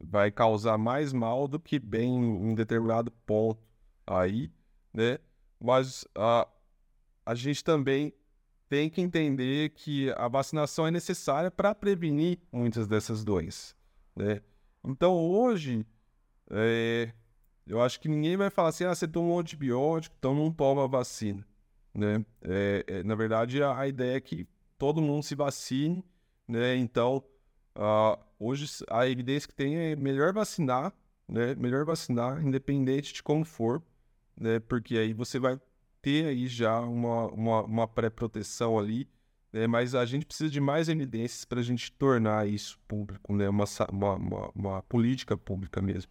vai 0.00 0.30
causar 0.30 0.78
mais 0.78 1.12
mal 1.12 1.46
do 1.46 1.60
que 1.60 1.78
bem 1.78 2.08
em 2.08 2.54
determinado 2.54 3.10
ponto 3.26 3.62
aí, 4.06 4.50
né? 4.92 5.18
Mas 5.60 6.04
uh, 6.16 6.48
a 7.26 7.34
gente 7.34 7.62
também 7.62 8.14
tem 8.68 8.90
que 8.90 9.00
entender 9.00 9.70
que 9.70 10.10
a 10.16 10.28
vacinação 10.28 10.86
é 10.86 10.90
necessária 10.90 11.50
para 11.50 11.74
prevenir 11.74 12.38
muitas 12.52 12.86
dessas 12.86 13.24
doenças, 13.24 13.74
né? 14.14 14.42
Então, 14.84 15.14
hoje 15.16 15.86
é, 16.50 17.12
eu 17.66 17.80
acho 17.80 18.00
que 18.00 18.08
ninguém 18.08 18.36
vai 18.36 18.50
falar 18.50 18.70
assim, 18.70 18.84
ah, 18.84 18.94
você 18.94 19.06
tomou 19.06 19.36
um 19.36 19.40
antibiótico, 19.40 20.14
então 20.18 20.34
não 20.34 20.52
toma 20.52 20.88
vacina, 20.88 21.46
né? 21.94 22.24
É, 22.42 22.84
é, 22.86 23.02
na 23.02 23.14
verdade, 23.14 23.62
a, 23.62 23.78
a, 23.78 23.88
ideia 23.88 24.16
é 24.16 24.20
que 24.20 24.46
todo 24.78 25.02
mundo 25.02 25.22
se 25.22 25.34
vacine, 25.34 26.04
né? 26.46 26.76
Então, 26.76 27.22
uh, 27.76 28.18
hoje 28.38 28.84
a 28.90 29.06
evidência 29.08 29.48
que 29.48 29.54
tem 29.54 29.76
é 29.76 29.96
melhor 29.96 30.32
vacinar, 30.32 30.92
né? 31.28 31.54
Melhor 31.54 31.84
vacinar, 31.84 32.44
independente 32.44 33.12
de 33.12 33.22
como 33.22 33.44
for, 33.44 33.82
né? 34.38 34.60
Porque 34.60 34.96
aí 34.96 35.12
você 35.12 35.38
vai 35.38 35.60
ter 36.08 36.24
aí 36.24 36.46
já 36.46 36.80
uma, 36.80 37.26
uma, 37.26 37.62
uma 37.62 37.88
pré-proteção 37.88 38.78
ali, 38.78 39.06
né? 39.52 39.66
Mas 39.66 39.94
a 39.94 40.06
gente 40.06 40.24
precisa 40.24 40.48
de 40.48 40.58
mais 40.58 40.88
evidências 40.88 41.44
para 41.44 41.60
a 41.60 41.62
gente 41.62 41.92
tornar 41.92 42.48
isso 42.48 42.78
público, 42.88 43.36
né? 43.36 43.46
Uma, 43.46 43.64
uma, 43.92 44.50
uma, 44.54 44.82
política 44.84 45.36
pública 45.36 45.82
mesmo. 45.82 46.10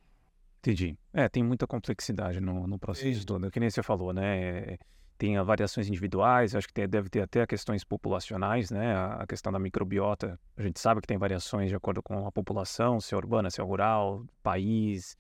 Entendi. 0.59 0.95
É, 1.11 1.27
tem 1.27 1.41
muita 1.41 1.65
complexidade 1.65 2.39
no, 2.39 2.67
no 2.67 2.77
processo 2.77 3.25
todo, 3.25 3.49
que 3.49 3.59
nem 3.59 3.71
você 3.71 3.81
falou, 3.81 4.13
né? 4.13 4.77
Tem 5.17 5.41
variações 5.43 5.87
individuais, 5.87 6.53
acho 6.53 6.67
que 6.67 6.73
tem, 6.73 6.87
deve 6.87 7.09
ter 7.09 7.21
até 7.21 7.47
questões 7.47 7.83
populacionais, 7.83 8.69
né? 8.69 8.95
A 8.95 9.25
questão 9.27 9.51
da 9.51 9.57
microbiota, 9.57 10.39
a 10.55 10.61
gente 10.61 10.79
sabe 10.79 11.01
que 11.01 11.07
tem 11.07 11.17
variações 11.17 11.69
de 11.69 11.75
acordo 11.75 12.03
com 12.03 12.27
a 12.27 12.31
população, 12.31 13.01
se 13.01 13.15
é 13.15 13.17
urbana, 13.17 13.49
se 13.49 13.59
é 13.59 13.63
rural, 13.63 14.23
país, 14.43 15.17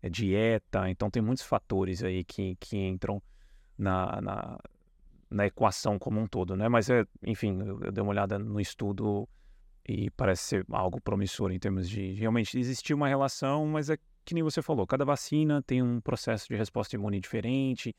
é 0.00 0.08
dieta, 0.08 0.88
então 0.88 1.10
tem 1.10 1.20
muitos 1.20 1.44
fatores 1.44 2.04
aí 2.04 2.22
que, 2.22 2.56
que 2.60 2.76
entram 2.76 3.20
na, 3.80 4.20
na, 4.20 4.58
na 5.30 5.46
equação 5.46 5.98
como 5.98 6.20
um 6.20 6.26
todo, 6.26 6.54
né? 6.54 6.68
Mas, 6.68 6.90
é, 6.90 7.04
enfim, 7.24 7.58
eu, 7.60 7.80
eu 7.84 7.92
dei 7.92 8.02
uma 8.02 8.10
olhada 8.10 8.38
no 8.38 8.60
estudo 8.60 9.28
e 9.88 10.10
parece 10.10 10.42
ser 10.42 10.66
algo 10.70 11.00
promissor 11.00 11.50
em 11.50 11.58
termos 11.58 11.88
de 11.88 12.12
realmente 12.12 12.58
existir 12.58 12.94
uma 12.94 13.08
relação, 13.08 13.66
mas 13.66 13.88
é 13.90 13.98
que 14.24 14.34
nem 14.34 14.42
você 14.42 14.60
falou, 14.60 14.86
cada 14.86 15.04
vacina 15.04 15.62
tem 15.62 15.82
um 15.82 16.00
processo 16.00 16.46
de 16.46 16.54
resposta 16.54 16.94
imune 16.94 17.18
diferente. 17.18 17.96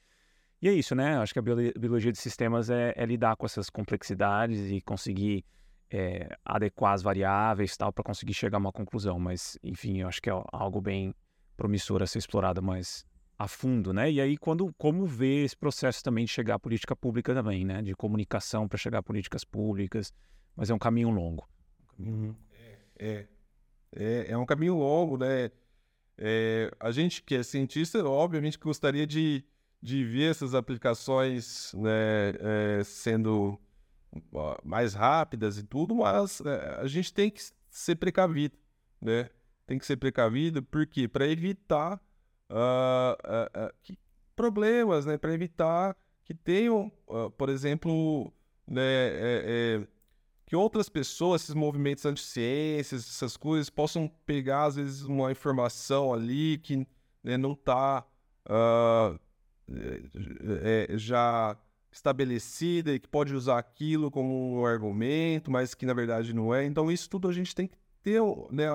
E 0.62 0.70
é 0.70 0.72
isso, 0.72 0.94
né? 0.94 1.18
Acho 1.18 1.34
que 1.34 1.40
a 1.40 1.42
biologia 1.42 2.12
de 2.12 2.20
sistemas 2.20 2.70
é, 2.70 2.94
é 2.96 3.04
lidar 3.06 3.36
com 3.36 3.48
essas 3.48 3.70
complexidades 3.70 4.70
e 4.70 4.80
conseguir 4.80 5.44
é, 5.90 6.30
adequar 6.46 6.94
as 6.94 7.02
variáveis 7.02 7.76
tal 7.76 7.92
para 7.92 8.04
conseguir 8.04 8.36
chegar 8.36 8.58
a 8.58 8.60
uma 8.60 8.72
conclusão. 8.72 9.20
Mas, 9.20 9.58
enfim, 9.64 10.02
eu 10.02 10.08
acho 10.08 10.22
que 10.22 10.30
é 10.30 10.44
algo 10.52 10.80
bem 10.80 11.16
promissor 11.58 12.04
a 12.04 12.08
ser 12.08 12.20
explorado 12.20 12.62
mais 12.62 13.04
a 13.44 13.48
fundo, 13.48 13.94
né? 13.94 14.12
E 14.12 14.20
aí, 14.20 14.38
quando, 14.38 14.74
como 14.78 15.06
ver 15.06 15.46
esse 15.46 15.56
processo 15.56 16.04
também 16.04 16.26
de 16.26 16.32
chegar 16.32 16.56
à 16.56 16.60
política 16.60 16.96
pública 16.96 17.34
também, 17.34 17.66
né? 17.66 17.82
De 17.82 17.96
comunicação 17.96 18.68
para 18.68 18.78
chegar 18.78 19.00
a 19.00 19.04
políticas 19.04 19.44
públicas, 19.44 20.14
mas 20.56 20.70
é 20.70 20.74
um 20.74 20.80
caminho 20.80 21.10
longo. 21.10 21.48
Uhum. 21.98 22.36
É, 22.54 22.78
é, 23.00 23.28
é, 23.94 24.32
é 24.32 24.38
um 24.38 24.46
caminho 24.46 24.78
longo, 24.78 25.18
né? 25.18 25.52
é, 26.24 26.72
a 26.80 26.92
gente 26.92 27.24
que 27.24 27.36
é 27.36 27.42
cientista, 27.42 28.06
obviamente 28.06 28.58
gostaria 28.60 29.08
de, 29.08 29.44
de 29.82 30.04
ver 30.06 30.30
essas 30.30 30.54
aplicações 30.54 31.74
né, 31.74 32.30
é, 32.40 32.84
sendo 32.84 33.60
mais 34.64 34.94
rápidas 34.94 35.58
e 35.58 35.64
tudo, 35.64 35.96
mas 35.96 36.42
é, 36.42 36.80
a 36.80 36.88
gente 36.88 37.12
tem 37.12 37.32
que 37.32 37.42
ser 37.70 37.96
precavido, 37.96 38.56
né? 39.02 39.30
Tem 39.66 39.80
que 39.80 39.86
ser 39.86 39.96
precavido, 39.96 40.62
por 40.62 40.86
quê? 40.86 41.08
Para 41.08 41.26
evitar 41.26 42.00
uh, 42.52 43.16
uh, 43.26 43.68
uh, 43.68 43.98
problemas, 44.36 45.06
né? 45.06 45.18
Para 45.18 45.34
evitar 45.34 45.96
que 46.24 46.34
tenham, 46.34 46.92
por 47.38 47.50
exemplo, 47.50 48.32
né, 48.68 48.82
é, 48.82 49.44
é, 49.82 49.88
que 50.46 50.56
outras 50.56 50.88
pessoas, 50.88 51.42
esses 51.44 51.56
movimentos 51.56 52.06
anti-ciências, 52.06 53.08
essas 53.08 53.36
coisas, 53.36 53.70
possam 53.70 54.10
pegar, 54.26 54.66
às 54.66 54.76
vezes, 54.76 55.02
uma 55.02 55.32
informação 55.32 56.14
ali 56.14 56.58
que 56.60 56.88
né, 57.24 57.38
não 57.38 57.54
está 57.54 58.06
é, 59.70 60.90
é, 60.94 60.98
já 60.98 61.58
estabelecida 61.92 62.94
e 62.94 63.00
que 63.00 63.08
pode 63.08 63.36
usar 63.36 63.58
aquilo 63.58 64.10
como 64.10 64.60
um 64.60 64.66
argumento, 64.66 65.52
mas 65.52 65.74
que 65.74 65.86
na 65.86 65.94
verdade 65.94 66.34
não 66.34 66.54
é. 66.54 66.66
Então, 66.66 66.90
isso 66.90 67.10
tudo 67.10 67.28
a 67.28 67.34
gente 67.34 67.54
tem 67.54 67.68
que 67.68 67.78
ter, 68.02 68.22
né? 68.50 68.70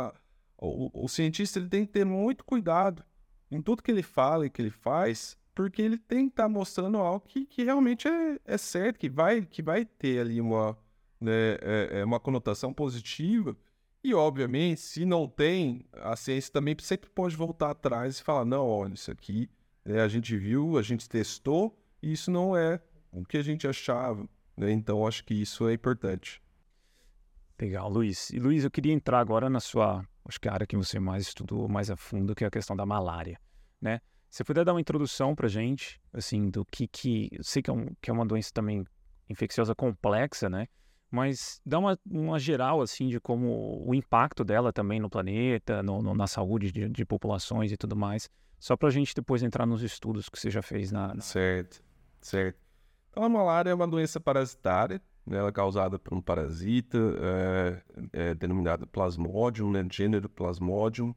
O, 0.59 1.05
o, 1.05 1.09
cientista 1.09 1.59
ele 1.59 1.69
tem 1.69 1.85
que 1.85 1.93
ter 1.93 2.05
muito 2.05 2.45
cuidado 2.45 3.05
em 3.51 3.61
tudo 3.61 3.83
que 3.83 3.91
ele 3.91 4.03
fala 4.03 4.47
e 4.47 4.51
que 4.51 4.61
ele 4.61 4.71
faz, 4.71 5.37
porque 5.55 5.81
ele 5.81 5.99
tem 5.99 6.27
que 6.27 6.33
estar 6.33 6.45
tá 6.45 6.49
mostrando 6.49 6.99
algo 6.99 7.21
que, 7.21 7.47
que 7.47 7.65
realmente 7.65 8.07
é, 8.07 8.39
é, 8.45 8.59
certo, 8.59 8.99
que 8.99 9.09
vai, 9.09 9.43
que 9.43 9.63
vai 9.63 9.85
ter 9.85 10.21
ali 10.21 10.41
uma, 10.41 10.77
né, 11.21 11.55
é, 11.63 12.01
é 12.01 12.05
uma 12.05 12.21
conotação 12.21 12.73
positiva. 12.73 13.57
E, 14.05 14.15
obviamente, 14.15 14.81
se 14.81 15.05
não 15.05 15.27
tem, 15.27 15.85
a 15.95 16.15
ciência 16.15 16.53
também 16.53 16.77
sempre 16.81 17.11
pode 17.11 17.35
voltar 17.35 17.71
atrás 17.71 18.19
e 18.19 18.23
falar: 18.23 18.45
não, 18.45 18.69
olha, 18.69 18.95
isso 18.95 19.11
aqui 19.11 19.49
né, 19.85 20.01
a 20.01 20.09
gente 20.09 20.37
viu, 20.37 20.79
a 20.79 20.83
gente 20.83 21.09
testou, 21.09 21.77
e 22.03 22.13
isso 22.13 22.31
não 22.31 22.57
é 22.57 22.81
o 23.11 23.25
que 23.25 23.37
a 23.37 23.43
gente 23.43 23.67
achava. 23.67 24.29
Né? 24.57 24.71
Então, 24.73 25.07
acho 25.07 25.25
que 25.25 25.35
isso 25.35 25.69
é 25.69 25.73
importante. 25.73 26.41
Legal, 27.61 27.89
Luiz. 27.89 28.31
E 28.31 28.39
Luiz, 28.39 28.65
eu 28.65 28.71
queria 28.71 28.93
entrar 28.93 29.19
agora 29.19 29.49
na 29.49 29.61
sua, 29.61 30.07
acho 30.29 30.41
que 30.41 30.49
a 30.49 30.53
área 30.53 30.67
que 30.67 30.77
você 30.77 30.99
mais 30.99 31.23
estudou 31.23 31.69
mais 31.69 31.91
a 31.91 31.97
fundo, 31.97 32.35
que 32.35 32.45
é 32.45 32.47
a 32.47 32.51
questão 32.51 32.77
da 32.77 32.87
malária, 32.87 33.39
né? 33.81 34.01
Você 34.31 34.45
puder 34.45 34.65
dar 34.65 34.75
uma 34.75 34.81
introdução 34.81 35.35
para 35.35 35.49
gente, 35.49 36.01
assim, 36.13 36.51
do 36.51 36.65
que 36.65 36.87
que, 36.87 37.29
eu 37.33 37.43
sei 37.43 37.63
que 37.63 37.71
é, 37.71 37.73
um, 37.73 37.87
que 38.01 38.11
é 38.11 38.13
uma 38.13 38.27
doença 38.27 38.51
também 38.53 38.85
infecciosa 39.31 39.75
complexa, 39.75 40.49
né? 40.49 40.67
Mas 41.11 41.61
dá 41.65 41.79
uma, 41.79 41.99
uma 42.05 42.39
geral, 42.39 42.83
assim, 42.83 43.09
de 43.09 43.21
como 43.21 43.83
o 43.87 43.95
impacto 43.95 44.45
dela 44.45 44.73
também 44.73 45.01
no 45.01 45.09
planeta, 45.09 45.83
no, 45.83 46.03
no 46.03 46.15
na 46.15 46.27
saúde 46.27 46.73
de, 46.73 46.89
de, 46.89 47.05
populações 47.05 47.71
e 47.73 47.77
tudo 47.77 47.97
mais, 47.97 48.29
só 48.59 48.77
para 48.77 48.89
a 48.89 48.91
gente 48.91 49.15
depois 49.15 49.43
entrar 49.43 49.65
nos 49.65 49.83
estudos 49.83 50.29
que 50.29 50.39
você 50.39 50.51
já 50.51 50.63
fez 50.63 50.91
na... 50.91 51.15
na... 51.15 51.21
Certo, 51.21 51.83
certo. 52.21 52.59
Então, 53.11 53.23
a 53.23 53.29
malária 53.29 53.71
é 53.71 53.75
uma 53.75 53.89
doença 53.89 54.21
parasitária? 54.21 55.01
Ela 55.31 55.49
é 55.49 55.53
causada 55.53 55.99
por 55.99 56.15
um 56.15 56.21
parasita, 56.21 56.99
é, 58.13 58.31
é 58.31 58.35
denominado 58.35 58.87
Plasmodium, 58.87 59.71
né? 59.71 59.87
gênero 59.91 60.29
Plasmodium. 60.29 61.15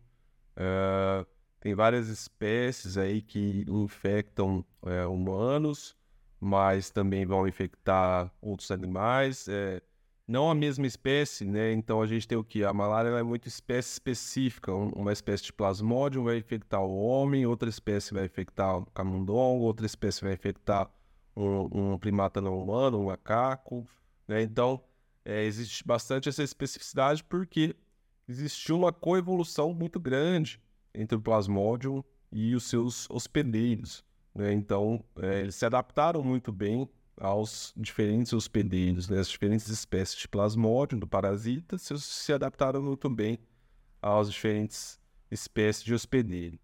É, 0.55 1.26
tem 1.60 1.76
várias 1.76 2.07
espécies 2.07 2.97
aí 2.97 3.22
que 3.22 3.66
infectam 3.68 4.66
é, 4.86 5.05
humanos, 5.05 5.95
mas 6.39 6.89
também 6.89 7.26
vão 7.26 7.47
infectar 7.47 8.32
outros 8.41 8.72
animais. 8.72 9.47
É, 9.47 9.82
não 10.28 10.49
a 10.49 10.55
mesma 10.55 10.86
espécie, 10.88 11.43
né? 11.43 11.74
Então 11.74 12.01
a 12.01 12.07
gente 12.07 12.28
tem 12.28 12.38
o 12.38 12.43
que? 12.43 12.64
A 12.64 12.72
malária 12.72 13.10
é 13.10 13.24
muito 13.24 13.47
espécie 13.47 13.93
específica. 13.93 14.74
Uma 14.74 15.12
espécie 15.12 15.45
de 15.45 15.53
plasmodium 15.53 16.24
vai 16.24 16.38
infectar 16.38 16.82
o 16.82 16.97
homem, 16.97 17.45
outra 17.45 17.68
espécie 17.68 18.14
vai 18.14 18.26
infectar 18.26 18.78
o 18.78 18.86
camundongo, 18.88 19.66
outra 19.66 19.86
espécie 19.86 20.22
vai 20.24 20.34
infectar 20.34 20.89
um, 21.39 21.93
um 21.93 21.97
primata 21.97 22.41
não 22.41 22.59
humano, 22.59 22.99
um 22.99 23.05
macaco. 23.05 23.87
Né? 24.27 24.41
Então, 24.41 24.83
é, 25.23 25.43
existe 25.43 25.85
bastante 25.85 26.29
essa 26.29 26.43
especificidade 26.43 27.23
porque 27.23 27.75
existiu 28.27 28.77
uma 28.77 28.91
coevolução 28.91 29.73
muito 29.73 29.99
grande 29.99 30.59
entre 30.93 31.17
o 31.17 31.21
Plasmodium 31.21 32.03
e 32.31 32.55
os 32.55 32.65
seus 32.65 33.09
hospedeiros. 33.09 34.03
Né? 34.35 34.53
Então, 34.53 35.03
é, 35.21 35.41
eles 35.41 35.55
se 35.55 35.65
adaptaram 35.65 36.23
muito 36.23 36.51
bem 36.51 36.87
aos 37.17 37.73
diferentes 37.75 38.31
hospedeiros, 38.31 39.09
né? 39.09 39.19
as 39.19 39.27
diferentes 39.27 39.67
espécies 39.67 40.17
de 40.17 40.27
Plasmodium, 40.27 40.99
do 40.99 41.07
parasita, 41.07 41.77
se, 41.77 41.97
se 41.99 42.31
adaptaram 42.31 42.81
muito 42.81 43.09
bem 43.09 43.39
às 44.01 44.31
diferentes 44.31 44.99
espécies 45.29 45.83
de 45.83 45.93
hospedeiro. 45.93 46.57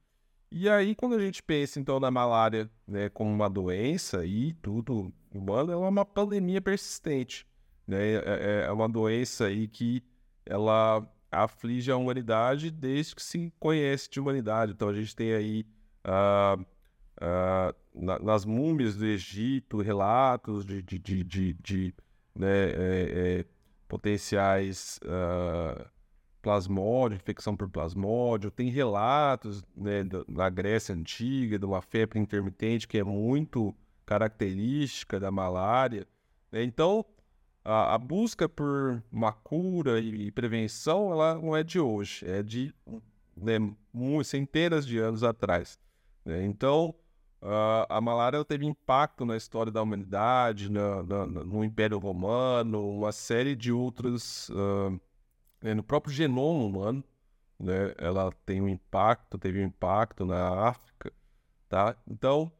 E 0.57 0.69
aí, 0.69 0.95
quando 0.95 1.15
a 1.15 1.19
gente 1.19 1.43
pensa, 1.43 1.81
então, 1.81 1.99
na 1.99 2.09
malária 2.09 2.71
né, 2.87 3.09
como 3.09 3.29
uma 3.29 3.49
doença 3.49 4.25
e 4.25 4.53
tudo 4.53 5.11
humano, 5.29 5.73
ela 5.73 5.85
é 5.85 5.89
uma 5.89 6.05
pandemia 6.05 6.61
persistente. 6.61 7.45
Né? 7.85 8.13
É, 8.13 8.15
é, 8.15 8.65
é 8.67 8.71
uma 8.71 8.87
doença 8.87 9.47
aí 9.47 9.67
que 9.67 10.01
ela 10.45 11.05
aflige 11.29 11.91
a 11.91 11.97
humanidade 11.97 12.71
desde 12.71 13.15
que 13.15 13.21
se 13.21 13.51
conhece 13.59 14.09
de 14.09 14.17
humanidade. 14.17 14.71
Então, 14.71 14.87
a 14.87 14.93
gente 14.93 15.13
tem 15.13 15.33
aí, 15.33 15.65
uh, 16.07 16.61
uh, 16.61 17.75
na, 17.93 18.17
nas 18.19 18.45
múmias 18.45 18.95
do 18.95 19.05
Egito, 19.05 19.81
relatos 19.81 20.65
de, 20.65 20.81
de, 20.81 20.97
de, 20.97 21.53
de, 21.53 21.93
né, 22.33 22.69
é, 22.69 23.39
é, 23.39 23.45
potenciais... 23.89 25.01
Uh, 25.03 25.94
plasmódio, 26.45 27.15
infecção 27.15 27.57
por 27.57 27.67
plasmódio. 27.67 28.51
Tem 28.51 28.69
relatos 28.69 29.63
né, 29.75 30.03
na 30.27 30.47
Grécia 30.47 30.93
Antiga 30.93 31.57
de 31.57 31.65
uma 31.65 31.81
febre 31.81 32.19
intermitente 32.19 32.87
que 32.87 32.99
é 32.99 33.03
muito 33.03 33.73
característica 34.05 35.19
da 35.19 35.31
malária. 35.31 36.05
Né? 36.51 36.63
Então, 36.63 37.03
a, 37.63 37.95
a, 37.95 37.97
busca 37.97 38.47
por 38.47 39.01
uma 39.11 39.31
cura 39.31 39.99
e, 39.99 40.27
e, 40.27 40.31
prevenção 40.31 41.11
ela 41.11 41.33
não 41.33 41.57
é 41.57 41.63
de 41.63 41.79
hoje, 41.79 42.23
é 42.29 42.43
de 42.43 42.71
né, 43.35 43.57
centenas 44.23 44.85
de 44.85 44.99
anos 44.99 45.23
atrás. 45.23 45.79
Né? 46.23 46.45
Então, 46.45 46.93
a, 47.41 47.97
a 47.97 47.99
malária 47.99 48.45
teve 48.45 48.67
impacto 48.67 49.25
na 49.25 49.35
história 49.35 49.71
da 49.71 49.81
humanidade, 49.81 50.69
na, 50.69 51.01
na, 51.01 51.25
no 51.25 51.63
Império 51.63 51.97
Romano, 51.97 52.87
uma 52.87 53.11
série 53.11 53.55
de 53.55 53.71
outros 53.71 54.49
uh, 54.49 55.01
né, 55.65 55.73
no 55.73 55.81
próprio 55.81 56.13
genoma 56.13 56.63
humano, 56.63 57.03
né, 57.59 57.95
ela 57.97 58.31
tem 58.45 58.61
um 58.61 58.69
impacto, 58.69 59.35
teve 59.35 59.59
um 59.59 59.65
impacto 59.65 60.23
na 60.23 60.67
África, 60.67 61.11
tá? 61.67 61.95
Então, 62.07 62.51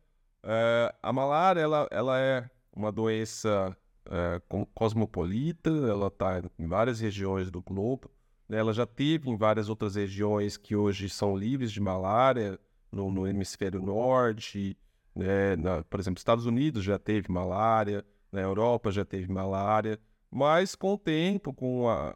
é, 0.42 0.96
a 1.04 1.14
malária, 1.14 1.62
ela, 1.62 1.88
ela 1.92 2.20
é 2.20 2.50
uma 2.76 2.92
doença 2.92 3.78
é, 4.10 4.42
cosmopolita, 4.74 5.70
ela 5.70 6.08
está 6.08 6.42
em 6.58 6.68
várias 6.68 7.00
regiões 7.00 7.52
do 7.52 7.62
globo, 7.62 8.10
né, 8.50 8.58
ela 8.58 8.74
já 8.74 8.88
teve 8.88 9.30
em 9.30 9.38
várias 9.38 9.70
outras 9.70 9.94
regiões 9.94 10.58
que 10.58 10.76
hoje 10.76 11.08
são 11.08 11.38
livres 11.38 11.72
de 11.72 11.80
malária, 11.80 12.60
no, 12.92 13.12
no 13.12 13.28
hemisfério 13.28 13.80
norte, 13.80 14.76
né, 15.16 15.56
na, 15.58 15.84
por 15.84 16.00
exemplo, 16.00 16.18
Estados 16.18 16.48
Unidos 16.48 16.84
já 16.84 16.98
teve 16.98 17.32
malária, 17.32 18.04
na 18.32 18.42
Europa 18.42 18.90
já 18.90 19.06
teve 19.06 19.32
malária, 19.32 20.00
mas 20.32 20.74
com 20.74 20.96
o 20.96 20.98
tempo, 20.98 21.54
com 21.54 21.88
a, 21.88 22.16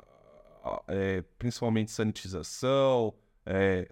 é, 0.87 1.23
principalmente 1.37 1.91
sanitização, 1.91 3.13
é, 3.45 3.91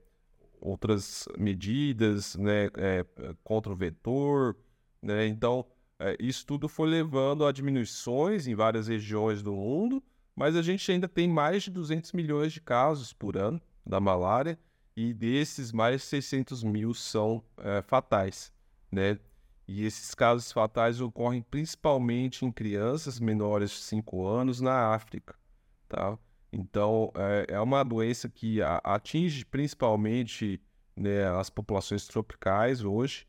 outras 0.60 1.28
medidas 1.38 2.36
né, 2.36 2.66
é, 2.76 3.06
contra 3.44 3.72
o 3.72 3.76
vetor. 3.76 4.56
Né? 5.02 5.28
Então, 5.28 5.66
é, 6.00 6.16
isso 6.20 6.46
tudo 6.46 6.68
foi 6.68 6.90
levando 6.90 7.46
a 7.46 7.52
diminuições 7.52 8.48
em 8.48 8.56
várias 8.56 8.88
regiões 8.88 9.42
do 9.42 9.54
mundo, 9.54 10.04
mas 10.36 10.56
a 10.56 10.62
gente 10.62 10.92
ainda 10.92 11.08
tem 11.08 11.28
mais 11.28 11.64
de 11.64 11.72
200 11.72 12.12
milhões 12.14 12.54
de 12.54 12.62
casos 12.62 13.14
por 13.14 13.38
ano 13.38 13.62
da 13.86 14.00
malária, 14.00 14.60
e 14.96 15.14
desses, 15.14 15.72
mais 15.72 16.02
de 16.02 16.08
600 16.08 16.64
mil 16.64 16.92
são 16.92 17.44
é, 17.58 17.84
fatais. 17.84 18.52
Né? 18.92 19.20
E 19.68 19.86
esses 19.86 20.16
casos 20.16 20.52
fatais 20.52 21.00
ocorrem 21.00 21.44
principalmente 21.44 22.44
em 22.46 22.52
crianças 22.52 23.20
menores 23.20 23.70
de 23.70 23.78
5 23.78 24.26
anos 24.26 24.60
na 24.60 24.96
África. 24.96 25.36
Tá? 25.88 26.18
Então, 26.52 27.12
é, 27.16 27.56
é 27.56 27.60
uma 27.60 27.84
doença 27.84 28.30
que 28.30 28.62
atinge 28.84 29.46
principalmente 29.46 30.62
né, 30.96 31.28
as 31.30 31.50
populações 31.50 32.08
tropicais 32.08 32.84
hoje, 32.84 33.28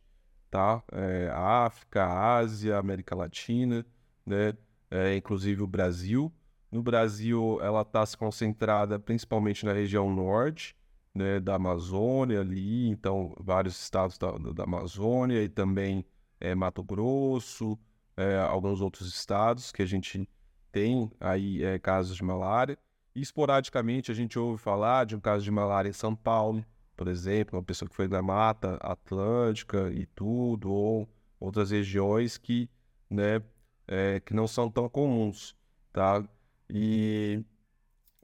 tá? 0.50 0.82
É, 0.92 1.30
África, 1.32 2.06
Ásia, 2.06 2.78
América 2.78 3.14
Latina, 3.14 3.84
né? 4.24 4.54
É, 4.90 5.16
inclusive 5.16 5.62
o 5.62 5.66
Brasil. 5.66 6.32
No 6.70 6.82
Brasil, 6.82 7.58
ela 7.62 7.82
está 7.82 8.04
se 8.04 8.16
concentrada 8.16 8.98
principalmente 8.98 9.64
na 9.64 9.72
região 9.72 10.12
norte, 10.14 10.76
né, 11.14 11.40
da 11.40 11.54
Amazônia 11.56 12.40
ali, 12.40 12.88
então 12.88 13.34
vários 13.40 13.80
estados 13.80 14.18
da, 14.18 14.30
da 14.32 14.64
Amazônia 14.64 15.42
e 15.42 15.48
também 15.48 16.04
é, 16.40 16.54
Mato 16.54 16.82
Grosso, 16.82 17.78
é, 18.16 18.38
alguns 18.38 18.80
outros 18.80 19.08
estados 19.08 19.72
que 19.72 19.82
a 19.82 19.86
gente 19.86 20.28
tem 20.70 21.10
aí 21.18 21.62
é, 21.64 21.78
casos 21.78 22.16
de 22.16 22.24
malária. 22.24 22.78
Esporadicamente 23.20 24.12
a 24.12 24.14
gente 24.14 24.38
ouve 24.38 24.62
falar 24.62 25.04
de 25.04 25.16
um 25.16 25.20
caso 25.20 25.44
de 25.44 25.50
malária 25.50 25.88
em 25.88 25.92
São 25.92 26.14
Paulo, 26.14 26.64
por 26.96 27.08
exemplo, 27.08 27.58
uma 27.58 27.64
pessoa 27.64 27.88
que 27.88 27.94
foi 27.94 28.06
da 28.06 28.22
Mata 28.22 28.76
Atlântica 28.80 29.90
e 29.90 30.06
tudo, 30.06 30.70
ou 30.70 31.08
outras 31.40 31.70
regiões 31.70 32.38
que, 32.38 32.68
né, 33.10 33.42
é, 33.86 34.20
que 34.20 34.34
não 34.34 34.46
são 34.46 34.70
tão 34.70 34.88
comuns, 34.88 35.56
tá? 35.92 36.24
E, 36.68 37.44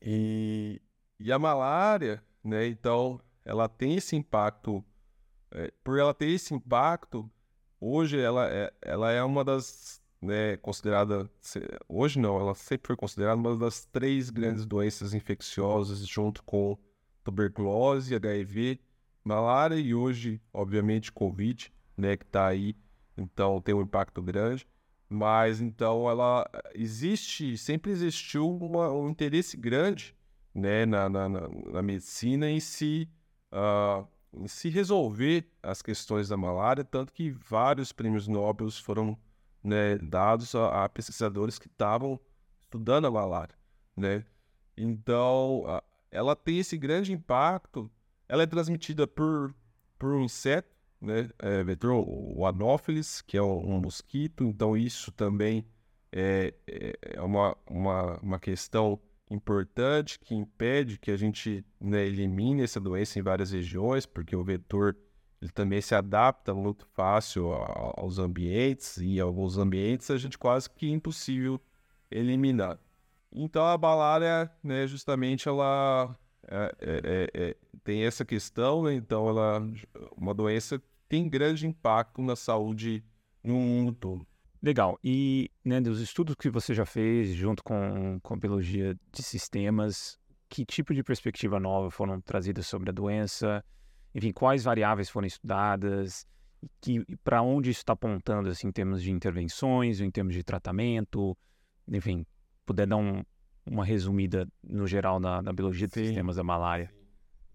e, 0.03 0.80
e 1.18 1.32
a 1.32 1.38
malária, 1.38 2.22
né, 2.42 2.66
então, 2.66 3.20
ela 3.45 3.68
tem 3.68 3.97
esse 3.97 4.14
impacto, 4.16 4.84
é, 5.51 5.72
por 5.82 5.99
ela 5.99 6.14
ter 6.14 6.30
esse 6.30 6.55
impacto, 6.55 7.30
hoje 7.80 8.20
ela 8.20 8.49
é, 8.49 8.72
ela 8.82 9.11
é 9.11 9.22
uma 9.22 9.45
das, 9.45 10.01
né, 10.25 10.57
considerada, 10.57 11.31
hoje 11.89 12.18
não, 12.18 12.41
ela 12.41 12.55
sempre 12.55 12.89
foi 12.89 12.97
considerada 12.97 13.37
uma 13.37 13.57
das 13.57 13.85
três 13.85 14.31
grandes 14.31 14.64
doenças 14.64 15.12
infecciosas 15.12 16.07
junto 16.07 16.43
com 16.43 16.79
tuberculose, 17.22 18.14
HIV, 18.14 18.81
malária 19.22 19.77
e 19.77 19.95
hoje, 19.95 20.41
obviamente, 20.53 21.12
Covid, 21.12 21.72
né, 21.97 22.16
que 22.16 22.25
está 22.25 22.47
aí, 22.47 22.75
então 23.16 23.61
tem 23.61 23.75
um 23.75 23.83
impacto 23.83 24.22
grande. 24.22 24.66
Mas 25.09 25.61
então 25.61 26.09
ela 26.09 26.49
existe, 26.75 27.57
sempre 27.59 27.93
existiu 27.93 28.51
uma, 28.51 28.91
um 28.91 29.09
interesse 29.09 29.57
grande 29.57 30.16
né, 30.55 30.87
na, 30.87 31.09
na, 31.09 31.29
na 31.29 31.83
medicina 31.83 32.51
em 32.51 32.59
se, 32.59 33.09
uh, 33.53 34.09
em 34.33 34.49
se 34.49 34.70
resolver 34.70 35.47
as 35.62 35.83
questões 35.83 36.29
da 36.29 36.37
malária, 36.37 36.83
tanto 36.83 37.12
que 37.12 37.31
vários 37.31 37.93
prêmios 37.93 38.27
Nobel 38.27 38.70
foram 38.70 39.16
né, 39.64 39.96
dados 39.96 40.54
a, 40.54 40.84
a, 40.84 40.88
pesquisadores 40.88 41.58
que 41.58 41.66
estavam 41.66 42.20
estudando 42.60 43.06
a 43.06 43.10
malária. 43.10 43.54
Né? 43.96 44.24
Então, 44.76 45.62
uh, 45.62 45.82
ela 46.10 46.36
tem 46.36 46.58
esse 46.58 46.76
grande 46.76 47.12
impacto. 47.12 47.90
Ela 48.28 48.42
é 48.42 48.46
transmitida 48.46 49.06
por, 49.06 49.54
por 49.98 50.12
um 50.14 50.22
inseto, 50.22 50.74
né? 51.00 51.28
É, 51.38 51.62
vetor, 51.62 51.92
o 51.92 52.46
Anopheles, 52.46 53.20
que 53.20 53.36
é 53.36 53.42
um, 53.42 53.74
um, 53.74 53.80
mosquito. 53.80 54.44
Então, 54.44 54.76
isso 54.76 55.12
também 55.12 55.66
é, 56.12 56.54
é, 56.66 56.98
é 57.14 57.20
uma, 57.20 57.56
uma, 57.66 58.18
uma 58.20 58.40
questão 58.40 59.00
importante 59.30 60.18
que 60.18 60.34
impede 60.34 60.98
que 60.98 61.10
a 61.10 61.16
gente 61.16 61.64
né, 61.80 62.06
elimine 62.06 62.62
essa 62.62 62.80
doença 62.80 63.18
em 63.18 63.22
várias 63.22 63.50
regiões, 63.50 64.06
porque 64.06 64.34
o 64.36 64.44
vetor 64.44 64.96
ele 65.45 65.53
também 65.53 65.80
se 65.82 65.95
adapta 65.95 66.55
muito 66.55 66.86
fácil 66.95 67.53
aos 67.53 68.18
ambientes 68.18 68.97
e 68.97 69.20
alguns 69.20 69.59
ambientes 69.59 70.11
a 70.11 70.16
gente 70.16 70.38
quase 70.38 70.70
que 70.70 70.86
é 70.86 70.90
impossível 70.90 71.61
eliminar. 72.11 72.78
Então 73.30 73.62
a 73.62 73.76
malária, 73.76 74.51
né, 74.62 74.86
justamente 74.86 75.47
ela 75.47 76.16
é, 76.49 76.74
é, 76.80 77.01
é, 77.05 77.30
é, 77.34 77.57
tem 77.82 78.05
essa 78.05 78.24
questão, 78.24 78.84
né? 78.84 78.95
então 78.95 79.28
ela 79.28 79.62
uma 80.16 80.32
doença 80.32 80.78
que 80.78 80.86
tem 81.11 81.28
grande 81.28 81.66
impacto 81.66 82.22
na 82.22 82.36
saúde 82.36 83.05
no 83.42 83.55
mundo 83.55 83.92
todo. 83.92 84.26
Legal. 84.62 84.99
E 85.05 85.51
né, 85.62 85.78
dos 85.78 86.01
estudos 86.01 86.36
que 86.36 86.49
você 86.49 86.72
já 86.72 86.86
fez 86.86 87.34
junto 87.34 87.62
com, 87.62 88.18
com 88.22 88.32
a 88.32 88.36
biologia 88.38 88.97
de 89.12 89.22
sistemas, 89.22 90.18
que 90.49 90.64
tipo 90.64 90.95
de 90.95 91.03
perspectiva 91.03 91.61
nova 91.61 91.90
foram 91.90 92.18
trazidas 92.22 92.66
sobre 92.66 92.88
a 92.88 92.95
doença? 92.95 93.62
Enfim, 94.14 94.32
quais 94.32 94.64
variáveis 94.64 95.10
foram 95.10 95.26
estudadas? 95.26 96.26
Que 96.80 97.04
para 97.22 97.42
onde 97.42 97.70
isso 97.70 97.80
está 97.80 97.92
apontando 97.92 98.48
assim, 98.48 98.68
em 98.68 98.72
termos 98.72 99.02
de 99.02 99.10
intervenções, 99.10 100.00
em 100.00 100.10
termos 100.10 100.34
de 100.34 100.42
tratamento? 100.42 101.36
Enfim, 101.88 102.24
puder 102.64 102.86
dar 102.86 102.96
um, 102.96 103.22
uma 103.66 103.84
resumida 103.84 104.46
no 104.62 104.86
geral 104.86 105.18
na, 105.18 105.42
na 105.42 105.52
biologia 105.52 105.88
Sim. 105.88 106.06
sistemas 106.06 106.36
da 106.36 106.44
malária. 106.44 106.92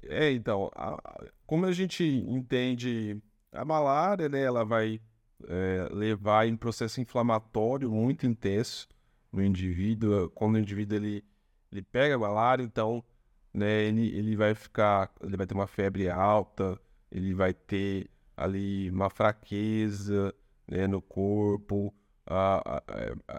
É, 0.03 0.32
então, 0.32 0.70
a, 0.76 0.97
como 1.45 1.66
a 1.66 1.72
gente 1.72 2.03
entende 2.03 3.22
a 3.51 3.66
malária, 3.66 4.30
né, 4.30 4.41
ela 4.41 4.64
vai 4.64 5.01
é, 5.47 5.89
levar 5.91 6.47
em 6.47 6.55
processo 6.55 7.01
inflamatório 7.01 7.91
muito 7.91 8.26
intenso 8.26 8.88
no 9.32 9.43
indivíduo. 9.43 10.30
Quando 10.32 10.55
o 10.55 10.60
indivíduo 10.60 10.97
ele, 10.97 11.24
ele 11.72 11.82
pega 11.82 12.16
a 12.16 12.20
malária, 12.20 12.64
então, 12.64 13.03
né, 13.54 13.84
ele, 13.84 14.08
ele 14.16 14.36
vai 14.36 14.54
ficar, 14.56 15.12
ele 15.22 15.38
vai 15.38 15.47
ter 15.47 15.54
uma 15.54 15.68
febre 15.68 16.10
alta, 16.10 16.80
ele 17.12 17.34
vai 17.34 17.54
ter 17.54 18.10
ali 18.38 18.89
uma 18.89 19.10
fraqueza 19.10 20.34
né, 20.68 20.88
no 20.88 21.02
corpo, 21.02 21.93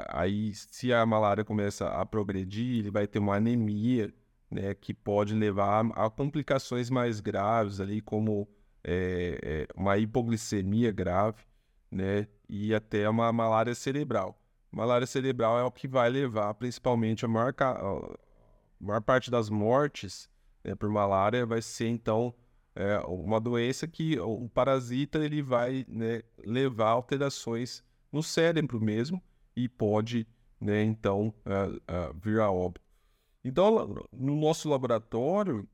aí, 0.09 0.53
se 0.55 0.93
a 0.93 1.07
malária 1.07 1.45
começa 1.45 1.89
a 1.89 2.05
progredir, 2.05 2.81
ele 2.81 2.91
vai 2.91 3.07
ter 3.07 3.19
uma 3.19 3.37
anemia, 3.37 4.13
né, 4.51 4.75
que 4.75 4.93
pode 4.93 5.35
levar 5.35 5.87
a 5.95 6.11
complicações 6.11 6.91
mais 6.91 7.21
graves 7.21 7.81
ali, 7.81 8.01
como 8.01 8.49
é, 8.83 9.39
é, 9.43 9.67
uma 9.77 9.97
hipoglicemia 9.97 10.91
grave, 10.91 11.45
né, 11.91 12.27
e 12.49 12.75
até 12.75 13.09
uma 13.09 13.33
malária 13.33 13.75
cerebral. 13.75 14.37
Malária 14.73 15.07
cerebral 15.07 15.59
é 15.59 15.65
o 15.65 15.71
que 15.71 15.87
vai 15.87 16.09
levar, 16.11 16.53
principalmente, 16.55 17.25
a 17.25 17.29
maior, 17.29 17.55
a 18.81 18.85
maior 18.85 19.01
parte 19.03 19.31
das 19.31 19.51
mortes 19.51 20.29
né, 20.65 20.75
por 20.75 20.89
malária 20.89 21.45
vai 21.45 21.61
ser, 21.61 21.89
então, 21.89 22.35
é, 22.75 22.99
uma 23.01 23.41
doença 23.41 23.87
que 23.87 24.19
o 24.19 24.49
parasita 24.49 25.19
ele 25.19 25.43
vai 25.43 25.85
né, 25.89 26.23
levar 26.45 26.91
alterações 26.91 27.85
no 28.11 28.23
cérebro 28.23 28.81
mesmo 28.81 29.23
e 29.55 29.69
pode, 29.69 30.27
né, 30.61 30.83
então, 30.83 31.35
uh, 31.45 32.15
vir 32.23 32.41
a 32.41 32.51
óbito. 32.51 32.85
Então, 33.45 33.95
no 34.13 34.37
nosso 34.37 34.69
laboratório, 34.69 35.69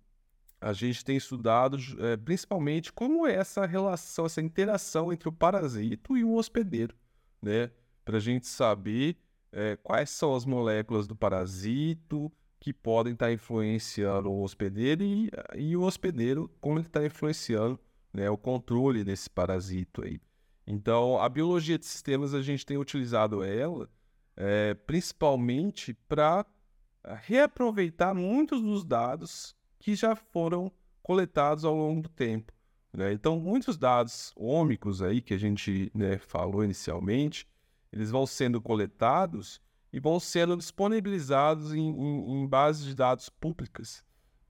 a 0.61 0.73
gente 0.73 1.05
tem 1.05 1.17
estudado 1.17 1.75
uh, 1.75 2.19
principalmente 2.25 2.93
como 2.93 3.27
é 3.27 3.35
essa 3.35 3.67
relação, 3.67 4.27
essa 4.27 4.41
interação 4.41 5.13
entre 5.13 5.29
o 5.29 5.33
parasito 5.33 6.17
e 6.17 6.25
o 6.25 6.35
hospedeiro, 6.35 6.97
né? 7.43 7.71
Para 8.05 8.19
a 8.19 8.21
gente 8.21 8.47
saber 8.47 9.17
eh, 9.53 9.77
quais 9.83 10.11
são 10.11 10.35
as 10.35 10.45
moléculas 10.45 11.09
do 11.09 11.17
parasito 11.17 12.31
que 12.59 12.73
podem 12.73 13.13
estar 13.13 13.27
tá 13.27 13.33
influenciando 13.33 14.31
o 14.31 14.43
hospedeiro 14.43 15.03
e, 15.03 15.31
e 15.57 15.77
o 15.77 15.83
hospedeiro 15.83 16.51
como 16.61 16.79
ele 16.79 16.87
está 16.87 17.05
influenciando 17.05 17.79
né, 18.13 18.31
o 18.31 18.37
controle 18.37 19.05
desse 19.05 19.29
parasito 19.29 20.05
aí. 20.05 20.21
Então, 20.67 21.21
a 21.21 21.29
biologia 21.29 21.79
de 21.79 21.87
sistemas, 21.87 22.35
a 22.35 22.43
gente 22.43 22.67
tem 22.67 22.77
utilizado 22.77 23.45
ela 23.45 23.89
é, 24.37 24.75
principalmente 24.75 25.95
para 26.09 26.45
eh, 27.05 27.19
reaproveitar 27.23 28.15
muitos 28.15 28.61
dos 28.61 28.85
dados 28.85 29.57
que 29.79 29.95
já 29.95 30.15
foram 30.15 30.71
coletados 31.03 31.65
ao 31.65 31.75
longo 31.75 32.03
do 32.03 32.09
tempo. 32.09 32.53
Né? 32.93 33.13
Então, 33.13 33.39
muitos 33.39 33.79
dados 33.79 34.33
ômicos 34.37 35.01
aí 35.03 35.21
que 35.21 35.33
a 35.33 35.39
gente 35.39 35.91
né, 35.95 36.19
falou 36.19 36.65
inicialmente, 36.65 37.47
eles 37.93 38.11
vão 38.11 38.27
sendo 38.27 38.61
coletados 38.61 39.61
e 39.97 39.99
vão 39.99 40.21
sendo 40.21 40.59
disponibilizados 40.59 41.73
em, 41.73 41.89
em, 41.89 42.43
em 42.43 42.47
bases 42.47 42.85
de 42.85 42.95
dados 42.95 43.31
públicas. 43.31 44.05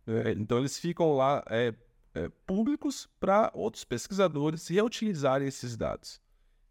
Né? 0.04 0.32
Então, 0.32 0.58
eles 0.58 0.76
ficam 0.76 1.14
lá 1.14 1.40
é, 1.48 1.72
é, 2.14 2.28
públicos 2.44 3.08
para 3.20 3.52
outros 3.54 3.84
pesquisadores 3.84 4.66
reutilizarem 4.66 5.46
esses 5.46 5.76
dados. 5.76 6.20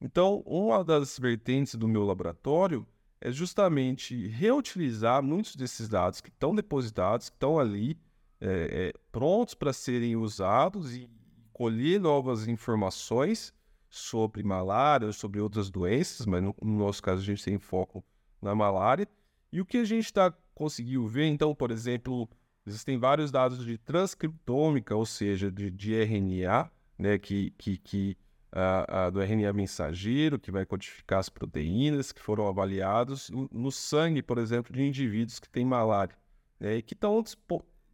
Então, 0.02 0.44
uma 0.46 0.84
das 0.84 1.18
vertentes 1.18 1.76
do 1.76 1.88
meu 1.88 2.04
laboratório 2.04 2.86
é 3.22 3.32
justamente 3.32 4.28
reutilizar 4.28 5.24
muitos 5.24 5.56
desses 5.56 5.88
dados 5.88 6.20
que 6.20 6.28
estão 6.28 6.54
depositados, 6.54 7.30
que 7.30 7.36
estão 7.38 7.58
ali, 7.58 7.98
é, 8.42 8.92
é, 8.92 8.94
prontos 9.10 9.54
para 9.54 9.72
serem 9.72 10.18
usados 10.18 10.94
e 10.94 11.10
colher 11.54 11.98
novas 11.98 12.46
informações 12.46 13.54
sobre 13.90 14.44
malária, 14.44 15.14
sobre 15.14 15.40
outras 15.40 15.70
doenças, 15.70 16.26
mas 16.26 16.44
no, 16.44 16.54
no 16.62 16.78
nosso 16.78 17.02
caso 17.02 17.22
a 17.22 17.26
gente 17.26 17.42
tem 17.42 17.58
foco 17.58 18.04
na 18.46 18.56
malária. 18.56 19.08
E 19.52 19.60
o 19.60 19.66
que 19.66 19.78
a 19.78 19.84
gente 19.84 20.06
está 20.06 20.34
conseguindo 20.54 21.06
ver, 21.08 21.26
então, 21.26 21.54
por 21.54 21.72
exemplo, 21.72 22.30
Existem 22.68 22.98
vários 22.98 23.30
dados 23.32 23.64
de 23.64 23.78
transcriptômica, 23.78 24.96
ou 24.96 25.06
seja, 25.06 25.52
de, 25.52 25.70
de 25.70 25.94
RNA, 25.94 26.72
né, 26.98 27.20
que, 27.20 27.52
que, 27.52 27.78
que 27.78 28.18
uh, 28.52 29.08
uh, 29.08 29.12
do 29.12 29.22
RNA 29.22 29.54
mensageiro, 29.54 30.40
que 30.40 30.50
vai 30.50 30.66
codificar 30.66 31.20
as 31.20 31.30
proteínas 31.30 32.12
que 32.12 32.20
foram 32.20 32.48
avaliados 32.48 33.30
no, 33.30 33.72
sangue, 33.72 34.24
por 34.24 34.40
exemplo, 34.40 34.74
de 34.74 34.82
indivíduos 34.82 35.40
que 35.40 35.48
têm 35.48 35.64
malária. 35.64 36.16
Né, 36.60 36.82
que 36.82 36.96
estão 36.96 37.24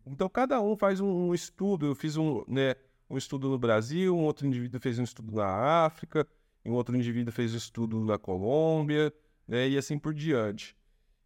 então, 0.07 0.29
cada 0.29 0.61
um 0.61 0.77
faz 0.77 1.01
um, 1.01 1.27
um, 1.27 1.33
estudo. 1.33 1.85
Eu 1.85 1.93
fiz 1.93 2.15
um, 2.15 2.43
né, 2.47 2.75
um 3.09 3.17
estudo 3.17 3.49
no 3.49 3.59
Brasil, 3.59 4.15
um 4.15 4.23
outro 4.23 4.47
indivíduo 4.47 4.79
fez 4.79 4.97
um 4.97 5.03
estudo 5.03 5.35
na 5.35 5.85
África, 5.85 6.25
um 6.65 6.71
outro 6.71 6.95
indivíduo 6.95 7.33
fez 7.33 7.53
um 7.53 7.57
estudo 7.57 7.99
na 8.05 8.17
Colômbia, 8.17 9.13
né, 9.47 9.69
e 9.69 9.77
assim 9.77 9.97
por 9.97 10.13
diante. 10.13 10.75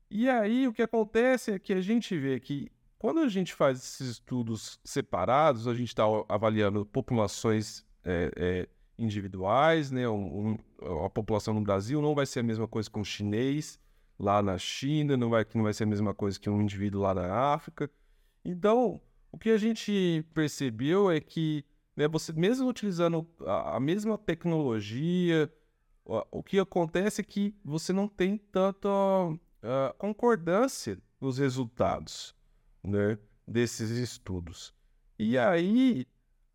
E 0.10 0.30
aí, 0.30 0.68
o 0.68 0.74
que 0.74 0.82
acontece 0.82 1.52
é 1.52 1.60
que 1.60 1.74
a 1.74 1.82
gente 1.82 2.18
vê 2.18 2.40
que 2.40 2.72
quando 2.98 3.20
a 3.20 3.28
gente 3.28 3.54
faz 3.54 3.80
esses 3.80 4.10
estudos 4.10 4.80
separados, 4.84 5.68
a 5.68 5.74
gente 5.74 5.90
está 5.90 6.04
avaliando 6.30 6.86
populações 6.86 7.86
é, 8.04 8.32
é, 8.36 8.70
individuais, 8.98 9.92
né? 9.92 10.08
Um, 10.08 10.58
um, 10.82 11.06
a 11.06 11.10
população 11.10 11.54
no 11.54 11.62
Brasil 11.62 12.02
não 12.02 12.16
vai 12.16 12.26
ser 12.26 12.40
a 12.40 12.44
mesma 12.44 12.68
coisa 12.68 12.90
que 12.90 13.00
um 13.00 13.04
chinês 13.04 13.80
lá 14.18 14.42
na 14.42 14.58
China, 14.58 15.18
não 15.18 15.30
vai, 15.30 15.46
não 15.54 15.64
vai 15.64 15.74
ser 15.74 15.84
a 15.84 15.88
mesma 15.88 16.14
coisa 16.14 16.40
que 16.40 16.50
um 16.50 16.62
indivíduo 16.62 17.02
lá 17.02 17.14
na 17.14 17.54
África. 17.54 17.90
Então, 18.44 19.02
o 19.32 19.38
que 19.38 19.50
a 19.50 19.58
gente 19.58 20.26
percebeu 20.34 21.12
é 21.12 21.20
que 21.20 21.66
né, 21.96 22.08
você 22.08 22.32
mesmo 22.34 22.68
utilizando 22.68 23.28
a, 23.42 23.78
a 23.78 23.80
mesma 23.80 24.18
tecnologia, 24.18 25.52
o, 26.06 26.44
que 26.44 26.60
acontece 26.60 27.22
é 27.22 27.24
que 27.24 27.56
você 27.64 27.92
não 27.92 28.08
tem 28.08 28.38
tanta 28.38 28.88
uh, 28.90 29.94
concordância 29.98 31.00
nos 31.20 31.40
resultados 31.40 32.36
né, 32.84 33.18
desses 33.48 33.90
estudos. 33.90 34.74
E 35.18 35.38
aí, 35.38 36.06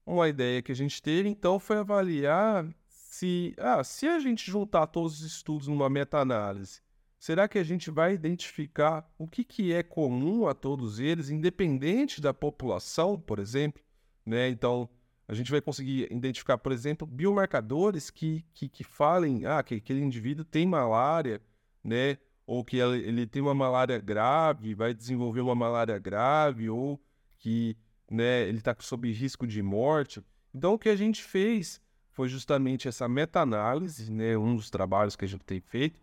uma 0.06 0.28
ideia 0.28 0.62
que 0.62 0.70
a 0.70 0.76
gente 0.76 1.02
teve, 1.02 1.28
então, 1.28 1.58
foi 1.58 1.78
avaliar 1.78 2.68
se, 2.88 3.54
ah, 3.58 3.82
se 3.82 4.06
a 4.06 4.20
gente 4.20 4.48
juntar 4.48 4.86
todos 4.86 5.20
os 5.20 5.26
estudos 5.26 5.66
numa 5.66 5.90
meta-análise, 5.90 6.80
será 7.18 7.48
que 7.48 7.58
a 7.58 7.64
gente 7.64 7.90
vai 7.90 8.14
identificar 8.14 9.10
o 9.18 9.26
que, 9.26 9.42
que 9.42 9.72
é 9.72 9.82
comum 9.82 10.46
a 10.46 10.54
todos 10.54 11.00
eles, 11.00 11.28
independente 11.28 12.20
da 12.20 12.32
população, 12.32 13.18
por 13.18 13.40
exemplo? 13.40 13.82
Né? 14.24 14.48
Então, 14.48 14.88
a 15.30 15.34
gente 15.34 15.48
vai 15.48 15.60
conseguir 15.60 16.08
identificar, 16.10 16.58
por 16.58 16.72
exemplo, 16.72 17.06
biomarcadores 17.06 18.10
que, 18.10 18.44
que, 18.52 18.68
que 18.68 18.82
falem 18.82 19.46
ah, 19.46 19.62
que 19.62 19.76
aquele 19.76 20.00
indivíduo 20.00 20.44
tem 20.44 20.66
malária, 20.66 21.40
né? 21.84 22.18
ou 22.44 22.64
que 22.64 22.78
ele 22.78 23.28
tem 23.28 23.40
uma 23.40 23.54
malária 23.54 23.96
grave, 24.00 24.74
vai 24.74 24.92
desenvolver 24.92 25.40
uma 25.40 25.54
malária 25.54 25.96
grave, 26.00 26.68
ou 26.68 27.00
que 27.38 27.76
né, 28.10 28.42
ele 28.48 28.58
está 28.58 28.74
sob 28.80 29.08
risco 29.12 29.46
de 29.46 29.62
morte. 29.62 30.20
Então, 30.52 30.74
o 30.74 30.78
que 30.78 30.88
a 30.88 30.96
gente 30.96 31.22
fez 31.22 31.80
foi 32.10 32.28
justamente 32.28 32.88
essa 32.88 33.08
meta-análise, 33.08 34.10
né, 34.10 34.36
um 34.36 34.56
dos 34.56 34.68
trabalhos 34.68 35.14
que 35.14 35.24
a 35.24 35.28
gente 35.28 35.44
tem 35.44 35.60
feito, 35.60 36.00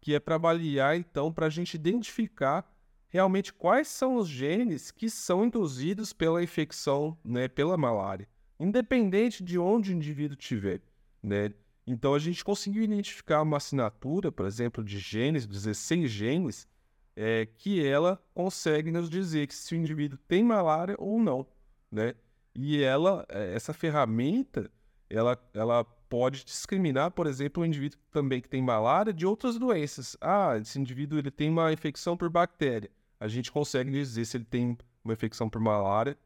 que 0.00 0.14
é 0.14 0.18
para 0.18 0.36
avaliar, 0.36 0.96
então, 0.96 1.30
para 1.30 1.48
a 1.48 1.50
gente 1.50 1.74
identificar 1.74 2.66
realmente 3.08 3.52
quais 3.52 3.88
são 3.88 4.16
os 4.16 4.26
genes 4.26 4.90
que 4.90 5.10
são 5.10 5.44
induzidos 5.44 6.14
pela 6.14 6.42
infecção, 6.42 7.14
né, 7.22 7.46
pela 7.46 7.76
malária, 7.76 8.26
independente 8.58 9.42
de 9.42 9.58
onde 9.58 9.92
o 9.92 9.96
indivíduo 9.96 10.36
estiver, 10.38 10.80
né? 11.22 11.52
Então, 11.86 12.14
a 12.14 12.18
gente 12.18 12.42
conseguiu 12.44 12.82
identificar 12.82 13.42
uma 13.42 13.58
assinatura, 13.58 14.32
por 14.32 14.46
exemplo, 14.46 14.82
de 14.82 14.98
genes, 14.98 15.46
16 15.46 16.10
genes, 16.10 16.66
é, 17.14 17.46
que 17.46 17.84
ela 17.84 18.20
consegue 18.34 18.90
nos 18.90 19.10
dizer 19.10 19.46
que 19.46 19.54
se 19.54 19.74
o 19.74 19.78
indivíduo 19.78 20.18
tem 20.26 20.42
malária 20.42 20.96
ou 20.98 21.20
não, 21.20 21.46
né? 21.90 22.14
E 22.54 22.82
ela, 22.82 23.26
é, 23.28 23.54
essa 23.54 23.72
ferramenta, 23.72 24.70
ela, 25.10 25.38
ela 25.52 25.84
pode 26.08 26.44
discriminar, 26.44 27.10
por 27.10 27.26
exemplo, 27.26 27.62
o 27.62 27.66
indivíduo 27.66 27.98
também 28.10 28.40
que 28.40 28.48
tem 28.48 28.62
malária 28.62 29.12
de 29.12 29.26
outras 29.26 29.58
doenças. 29.58 30.16
Ah, 30.20 30.56
esse 30.56 30.78
indivíduo 30.78 31.18
ele 31.18 31.30
tem 31.30 31.50
uma 31.50 31.72
infecção 31.72 32.16
por 32.16 32.30
bactéria. 32.30 32.90
A 33.18 33.28
gente 33.28 33.50
consegue 33.50 33.90
dizer 33.90 34.24
se 34.24 34.36
ele 34.36 34.44
tem 34.44 34.78
uma 35.04 35.12
infecção 35.12 35.48
por 35.48 35.60
malária, 35.60 36.16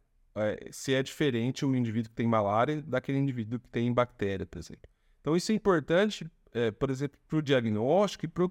é, 0.41 0.69
se 0.71 0.95
é 0.95 1.03
diferente 1.03 1.65
o 1.65 1.75
indivíduo 1.75 2.11
que 2.11 2.17
tem 2.17 2.27
malária 2.27 2.83
daquele 2.83 3.19
indivíduo 3.19 3.59
que 3.59 3.69
tem 3.69 3.93
bactéria, 3.93 4.47
por 4.47 4.59
exemplo. 4.59 4.89
Então, 5.21 5.37
isso 5.37 5.53
é 5.53 5.55
importante, 5.55 6.31
é, 6.53 6.71
por 6.71 6.91
exemplo, 6.91 7.19
para 7.27 7.39
o 7.39 7.43
diagnóstico 7.43 8.25
e 8.25 8.29
para 8.29 8.45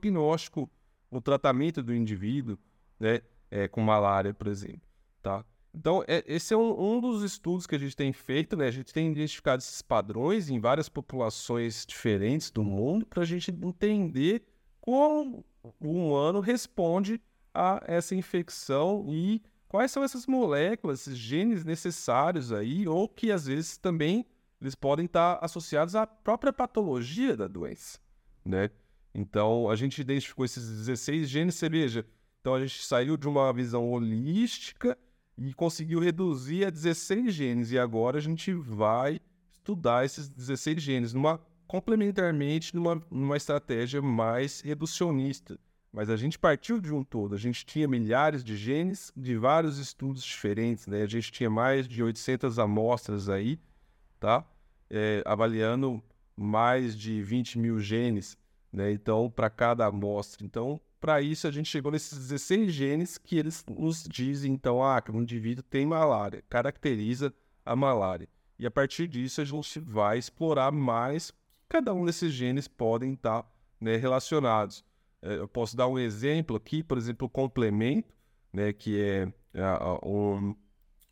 o 1.11 1.21
tratamento 1.21 1.81
do 1.81 1.93
indivíduo 1.93 2.57
né, 2.99 3.21
é, 3.49 3.67
com 3.67 3.81
malária, 3.81 4.33
por 4.33 4.47
exemplo. 4.47 4.87
Tá? 5.21 5.43
Então, 5.73 6.03
é, 6.07 6.23
esse 6.27 6.53
é 6.53 6.57
um, 6.57 6.95
um, 6.95 6.99
dos 6.99 7.23
estudos 7.23 7.67
que 7.67 7.75
a 7.75 7.79
gente 7.79 7.95
tem 7.95 8.11
feito, 8.11 8.57
né? 8.57 8.67
A 8.67 8.71
gente 8.71 8.91
tem 8.91 9.11
identificado 9.11 9.61
esses 9.61 9.81
padrões 9.81 10.49
em 10.49 10.59
várias 10.59 10.89
populações 10.89 11.85
diferentes 11.85 12.49
do 12.49 12.63
mundo 12.63 13.05
para 13.05 13.21
a 13.21 13.25
gente 13.25 13.51
entender 13.51 14.43
como 14.81 15.45
o 15.79 15.91
humano 15.91 16.39
responde 16.39 17.21
a 17.53 17.83
essa 17.85 18.15
infecção 18.15 19.05
e 19.07 19.41
quais 19.67 19.91
são 19.91 20.03
essas 20.03 20.25
moléculas, 20.25 21.01
esses 21.01 21.17
genes 21.17 21.63
necessários 21.63 22.51
aí, 22.51 22.87
ou 22.87 23.07
que 23.07 23.31
às 23.31 23.45
vezes 23.45 23.77
também 23.77 24.25
eles 24.61 24.75
podem 24.75 25.05
estar 25.05 25.39
associados 25.41 25.95
à 25.95 26.07
própria 26.07 26.51
patologia 26.51 27.37
da 27.37 27.47
doença, 27.47 27.99
né? 28.43 28.69
Então, 29.13 29.69
a 29.69 29.75
gente 29.75 29.99
identificou 29.99 30.45
esses 30.45 30.67
16 30.69 31.27
genes, 31.27 31.55
cerveja. 31.55 32.05
Então, 32.39 32.53
a 32.53 32.59
gente 32.59 32.83
saiu 32.83 33.17
de 33.17 33.27
uma 33.27 33.51
visão 33.51 33.89
holística 33.89 34.97
e 35.37 35.53
conseguiu 35.53 35.99
reduzir 35.99 36.65
a 36.65 36.69
16 36.69 37.33
genes. 37.33 37.71
E 37.71 37.79
agora 37.79 38.17
a 38.17 38.21
gente 38.21 38.53
vai 38.53 39.19
estudar 39.51 40.05
esses 40.05 40.29
16 40.29 40.81
genes 40.81 41.13
numa, 41.13 41.39
complementarmente 41.67 42.75
numa, 42.75 43.01
numa 43.09 43.37
estratégia 43.37 44.01
mais 44.01 44.61
reducionista. 44.61 45.59
Mas 45.91 46.09
a 46.09 46.17
gente 46.17 46.37
partiu 46.37 46.79
de 46.79 46.93
um 46.93 47.03
todo. 47.03 47.33
A 47.33 47.37
gente 47.37 47.65
tinha 47.65 47.87
milhares 47.87 48.43
de 48.43 48.55
genes 48.55 49.11
de 49.15 49.35
vários 49.37 49.77
estudos 49.77 50.23
diferentes. 50.23 50.85
Né? 50.85 51.01
A 51.01 51.07
gente 51.07 51.31
tinha 51.31 51.49
mais 51.49 51.87
de 51.87 52.03
800 52.03 52.59
amostras 52.59 53.29
aí, 53.29 53.59
tá? 54.19 54.45
É, 54.89 55.23
avaliando 55.25 56.03
mais 56.35 56.95
de 56.97 57.21
20 57.21 57.57
mil 57.57 57.79
genes 57.79 58.37
né? 58.71 58.91
Então, 58.91 59.29
para 59.29 59.49
cada 59.49 59.85
amostra. 59.85 60.45
Então, 60.45 60.79
para 60.99 61.21
isso, 61.21 61.47
a 61.47 61.51
gente 61.51 61.69
chegou 61.69 61.91
nesses 61.91 62.17
16 62.17 62.73
genes 62.73 63.17
que 63.17 63.37
eles 63.37 63.65
nos 63.67 64.03
dizem, 64.03 64.53
então, 64.53 64.83
ah, 64.83 65.01
que 65.01 65.11
o 65.11 65.21
indivíduo 65.21 65.63
tem 65.63 65.85
malária, 65.85 66.43
caracteriza 66.49 67.33
a 67.65 67.75
malária. 67.75 68.27
E 68.59 68.65
a 68.65 68.71
partir 68.71 69.07
disso, 69.07 69.41
a 69.41 69.45
gente 69.45 69.79
vai 69.79 70.17
explorar 70.17 70.71
mais 70.71 71.31
cada 71.69 71.93
um 71.93 72.05
desses 72.05 72.31
genes 72.31 72.67
podem 72.67 73.13
estar 73.13 73.43
tá, 73.43 73.49
né, 73.79 73.97
relacionados. 73.97 74.83
É, 75.27 75.39
eu 75.39 75.47
posso 75.47 75.75
dar 75.75 75.87
um 75.87 75.99
exemplo 75.99 76.55
aqui, 76.55 76.81
por 76.81 76.97
exemplo, 76.97 77.27
o 77.27 77.29
complemento, 77.29 78.15
né, 78.53 78.71
que 78.71 79.01
é 79.01 79.25
uh, 79.55 80.09
um, 80.09 80.55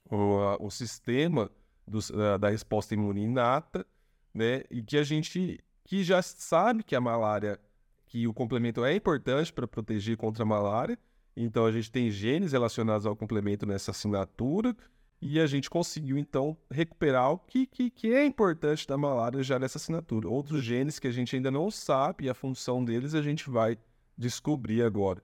um, 0.10 0.66
um, 0.66 0.70
sistema 0.70 1.52
do, 1.86 2.00
uh, 2.00 2.40
da 2.40 2.50
resposta 2.50 2.94
imune 2.94 3.24
inata, 3.24 3.86
né, 4.34 4.64
e 4.72 4.82
que 4.82 4.98
a 4.98 5.04
gente 5.04 5.60
que 5.84 6.02
já 6.02 6.22
sabe 6.22 6.82
que 6.82 6.96
a 6.96 7.02
malária, 7.02 7.60
que 8.06 8.26
o 8.26 8.34
complemento 8.34 8.86
é 8.86 8.96
importante 8.96 9.52
para 9.52 9.68
proteger 9.68 10.16
contra 10.16 10.44
a 10.44 10.46
malária. 10.46 10.98
Então 11.36 11.66
a 11.66 11.72
gente 11.72 11.92
tem 11.92 12.10
genes 12.10 12.54
relacionados 12.54 13.06
ao 13.06 13.16
complemento 13.16 13.66
nessa 13.66 13.92
assinatura 13.92 14.76
e 15.22 15.40
a 15.40 15.46
gente 15.46 15.70
conseguiu 15.70 16.18
então 16.18 16.58
recuperar 16.72 17.32
o 17.32 17.38
que, 17.38 17.68
que, 17.68 17.90
que 17.90 18.14
é 18.14 18.26
importante 18.26 18.88
da 18.88 18.98
malária 18.98 19.44
já 19.44 19.60
nessa 19.60 19.78
assinatura. 19.78 20.30
Outros 20.30 20.64
genes 20.64 20.98
que 20.98 21.08
a 21.08 21.12
gente 21.12 21.36
ainda 21.36 21.52
não 21.52 21.70
sabe 21.70 22.30
a 22.30 22.34
função 22.34 22.84
deles 22.84 23.14
a 23.14 23.22
gente 23.22 23.50
vai 23.50 23.78
descobrir 24.18 24.84
agora. 24.84 25.24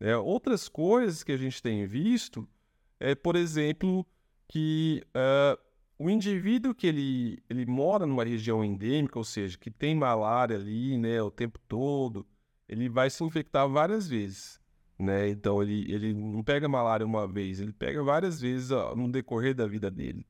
É, 0.00 0.16
outras 0.16 0.68
coisas 0.68 1.22
que 1.22 1.32
a 1.32 1.36
gente 1.36 1.62
tem 1.62 1.86
visto 1.86 2.48
é, 2.98 3.14
por 3.14 3.36
exemplo, 3.36 4.06
que 4.48 5.02
uh, 5.08 5.60
o 5.98 6.10
indivíduo 6.10 6.74
que 6.74 6.86
ele, 6.86 7.42
ele 7.48 7.66
mora 7.66 8.06
numa 8.06 8.24
região 8.24 8.64
endêmica, 8.64 9.18
ou 9.18 9.24
seja, 9.24 9.56
que 9.56 9.70
tem 9.70 9.94
malária 9.94 10.56
ali, 10.56 10.98
né, 10.98 11.22
o 11.22 11.30
tempo 11.30 11.58
todo, 11.68 12.26
ele 12.68 12.88
vai 12.88 13.10
se 13.10 13.22
infectar 13.24 13.68
várias 13.68 14.08
vezes, 14.08 14.60
né? 14.98 15.28
Então 15.28 15.62
ele, 15.62 15.92
ele 15.92 16.14
não 16.14 16.42
pega 16.42 16.68
malária 16.68 17.04
uma 17.04 17.26
vez, 17.26 17.60
ele 17.60 17.72
pega 17.72 18.02
várias 18.02 18.40
vezes 18.40 18.70
ó, 18.70 18.94
no 18.96 19.10
decorrer 19.10 19.54
da 19.54 19.66
vida 19.66 19.90
dele. 19.90 20.26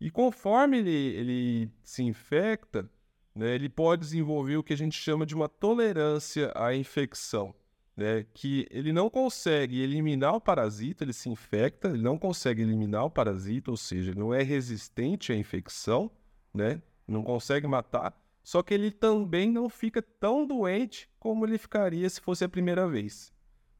E 0.00 0.10
conforme 0.10 0.78
ele, 0.78 0.90
ele 0.90 1.70
se 1.82 2.02
infecta, 2.02 2.90
né, 3.36 3.54
ele 3.54 3.68
pode 3.68 4.00
desenvolver 4.00 4.56
o 4.56 4.64
que 4.64 4.72
a 4.72 4.76
gente 4.76 4.98
chama 4.98 5.24
de 5.24 5.34
uma 5.34 5.48
tolerância 5.48 6.50
à 6.56 6.74
infecção 6.74 7.54
né, 7.96 8.26
que 8.34 8.66
ele 8.70 8.92
não 8.92 9.08
consegue 9.08 9.80
eliminar 9.80 10.34
o 10.34 10.40
parasita, 10.40 11.02
ele 11.02 11.14
se 11.14 11.30
infecta, 11.30 11.88
ele 11.88 12.02
não 12.02 12.18
consegue 12.18 12.60
eliminar 12.60 13.06
o 13.06 13.10
parasita, 13.10 13.70
ou 13.70 13.76
seja, 13.76 14.14
não 14.14 14.34
é 14.34 14.42
resistente 14.42 15.32
à 15.32 15.36
infecção, 15.36 16.10
né, 16.52 16.82
não 17.08 17.22
consegue 17.22 17.66
matar, 17.66 18.14
só 18.42 18.62
que 18.62 18.74
ele 18.74 18.90
também 18.90 19.50
não 19.50 19.68
fica 19.68 20.02
tão 20.02 20.46
doente 20.46 21.08
como 21.18 21.46
ele 21.46 21.56
ficaria 21.56 22.08
se 22.10 22.20
fosse 22.20 22.44
a 22.44 22.48
primeira 22.48 22.86
vez, 22.86 23.32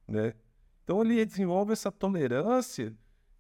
né? 0.09 0.35
Então 0.83 1.03
ele 1.03 1.25
desenvolve 1.25 1.73
essa 1.73 1.91
tolerância. 1.91 2.93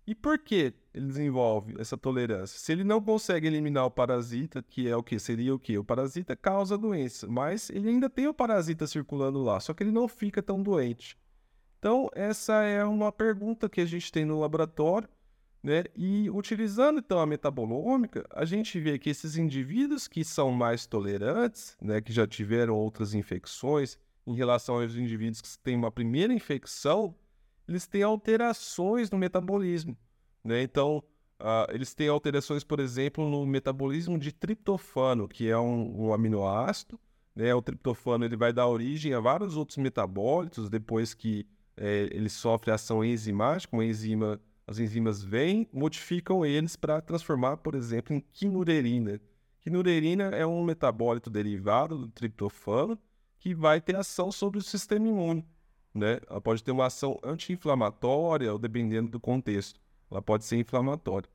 E 0.06 0.14
por 0.14 0.38
que 0.38 0.72
ele 0.94 1.06
desenvolve 1.06 1.74
essa 1.78 1.96
tolerância? 1.96 2.58
Se 2.58 2.70
ele 2.70 2.84
não 2.84 3.02
consegue 3.02 3.48
eliminar 3.48 3.86
o 3.86 3.90
parasita, 3.90 4.62
que 4.62 4.88
é 4.88 4.96
o 4.96 5.02
que 5.02 5.18
seria 5.18 5.52
o 5.52 5.58
que? 5.58 5.76
O 5.76 5.84
parasita 5.84 6.36
causa 6.36 6.78
doença, 6.78 7.26
mas 7.26 7.70
ele 7.70 7.88
ainda 7.88 8.08
tem 8.08 8.28
o 8.28 8.34
parasita 8.34 8.86
circulando 8.86 9.42
lá, 9.42 9.58
só 9.58 9.74
que 9.74 9.82
ele 9.82 9.90
não 9.90 10.06
fica 10.06 10.40
tão 10.40 10.62
doente. 10.62 11.18
Então, 11.78 12.08
essa 12.14 12.62
é 12.62 12.84
uma 12.84 13.10
pergunta 13.10 13.68
que 13.68 13.80
a 13.80 13.84
gente 13.84 14.12
tem 14.12 14.24
no 14.24 14.38
laboratório, 14.38 15.08
né? 15.60 15.84
E 15.96 16.30
utilizando 16.30 17.00
então 17.00 17.18
a 17.18 17.26
metabolômica, 17.26 18.24
a 18.30 18.44
gente 18.44 18.78
vê 18.78 19.00
que 19.00 19.10
esses 19.10 19.36
indivíduos 19.36 20.06
que 20.06 20.24
são 20.24 20.52
mais 20.52 20.86
tolerantes, 20.86 21.76
né, 21.82 22.00
que 22.00 22.12
já 22.12 22.26
tiveram 22.26 22.76
outras 22.76 23.12
infecções, 23.12 23.98
em 24.24 24.34
relação 24.34 24.80
aos 24.80 24.94
indivíduos 24.94 25.40
que 25.40 25.58
têm 25.58 25.76
uma 25.76 25.90
primeira 25.90 26.32
infecção, 26.32 27.14
eles 27.68 27.86
têm 27.86 28.02
alterações 28.02 29.10
no 29.10 29.18
metabolismo. 29.18 29.96
Né? 30.44 30.62
Então, 30.62 31.02
uh, 31.40 31.70
eles 31.72 31.94
têm 31.94 32.08
alterações, 32.08 32.62
por 32.62 32.80
exemplo, 32.80 33.28
no 33.28 33.44
metabolismo 33.46 34.18
de 34.18 34.32
triptofano, 34.32 35.28
que 35.28 35.48
é 35.48 35.58
um, 35.58 36.06
um 36.06 36.12
aminoácido. 36.12 36.98
Né? 37.34 37.54
O 37.54 37.62
triptofano 37.62 38.24
ele 38.24 38.36
vai 38.36 38.52
dar 38.52 38.66
origem 38.66 39.12
a 39.12 39.20
vários 39.20 39.56
outros 39.56 39.76
metabólitos 39.78 40.70
depois 40.70 41.14
que 41.14 41.46
é, 41.76 42.08
ele 42.12 42.28
sofre 42.28 42.70
ação 42.70 43.04
enzimática, 43.04 43.76
uma 43.76 43.84
enzima 43.84 44.40
as 44.66 44.80
enzimas 44.80 45.22
vêm, 45.22 45.68
modificam 45.72 46.44
eles 46.44 46.74
para 46.74 47.00
transformar, 47.00 47.58
por 47.58 47.76
exemplo, 47.76 48.14
em 48.14 48.20
quinurerina. 48.32 49.20
Quinurerina 49.60 50.24
é 50.24 50.44
um 50.44 50.64
metabólito 50.64 51.30
derivado 51.30 51.96
do 51.96 52.08
triptofano 52.08 52.98
que 53.38 53.54
vai 53.54 53.80
ter 53.80 53.94
ação 53.94 54.32
sobre 54.32 54.58
o 54.58 54.62
sistema 54.62 55.06
imune. 55.06 55.46
Né? 55.96 56.20
Ela 56.28 56.40
pode 56.40 56.62
ter 56.62 56.70
uma 56.70 56.86
ação 56.86 57.18
anti-inflamatória, 57.24 58.52
ou 58.52 58.58
dependendo 58.58 59.08
do 59.10 59.18
contexto, 59.18 59.80
ela 60.10 60.20
pode 60.20 60.44
ser 60.44 60.56
inflamatória. 60.58 61.28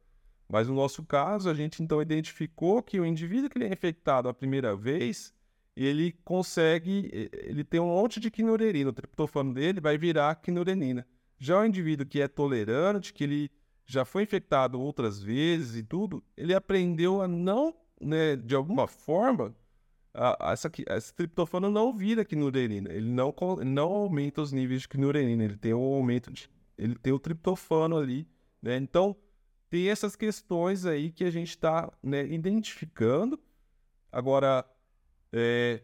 Mas 0.47 0.68
no 0.68 0.76
nosso 0.76 1.03
caso, 1.03 1.49
a 1.49 1.53
gente 1.53 1.82
então 1.82 2.01
identificou 2.01 2.84
que 2.84 2.99
o 2.99 3.05
indivíduo 3.05 3.49
que 3.49 3.64
é 3.64 3.68
infectado 3.68 4.30
a 4.30 4.34
primeira 4.34 4.76
vez, 4.76 5.34
ele 5.76 6.12
consegue, 6.24 7.30
ele 7.34 7.64
tem 7.64 7.80
um 7.80 7.88
monte 7.88 8.20
de 8.20 8.30
quinurerina, 8.30 8.91
o 8.91 8.93
triptofano 8.93 9.53
dele 9.53 9.82
vai 9.82 9.97
virar 9.97 10.36
quinurenina. 10.36 11.07
Já 11.39 11.59
o 11.59 11.66
indivíduo 11.66 12.05
que 12.05 12.22
é 12.22 12.28
tolerante, 12.28 13.14
que 13.14 13.24
ele 13.24 13.49
já 13.86 14.05
foi 14.05 14.24
infectado 14.24 14.80
outras 14.80 15.24
vezes 15.24 15.76
e 15.76 15.84
tudo, 15.84 16.24
ele 16.38 16.53
aprendeu 16.53 17.22
a 17.22 17.28
não, 17.28 17.74
né, 17.99 18.36
de 18.36 18.53
alguma 18.53 18.88
forma, 18.88 19.55
a, 20.14 20.49
a, 20.49 20.53
essa, 20.53 20.72
esse 20.89 21.14
triptofano 21.14 21.70
não 21.70 21.93
vira 21.93 22.26
quinurerina, 22.26 22.91
ele 22.91 23.09
não, 23.09 23.34
não 23.66 23.91
aumenta 23.91 24.41
os 24.41 24.51
níveis 24.51 24.82
de 24.82 24.89
quinurerina, 24.89 25.43
ele 25.43 25.57
tem 25.57 25.74
o 25.74 25.80
aumento 25.80 26.32
de, 26.32 26.49
ele 26.78 26.95
tem 26.95 27.14
o 27.14 27.20
triptofano 27.20 27.97
ali, 27.97 28.28
né? 28.62 28.78
Então, 28.78 29.16
tem 29.70 29.88
essas 29.88 30.16
questões 30.16 30.86
aí 30.86 31.12
que 31.12 31.24
a 31.24 31.32
gente 31.32 31.49
está 31.49 31.91
né, 32.03 32.26
identificando. 32.28 33.39
Agora, 34.12 34.66
é, 35.32 35.82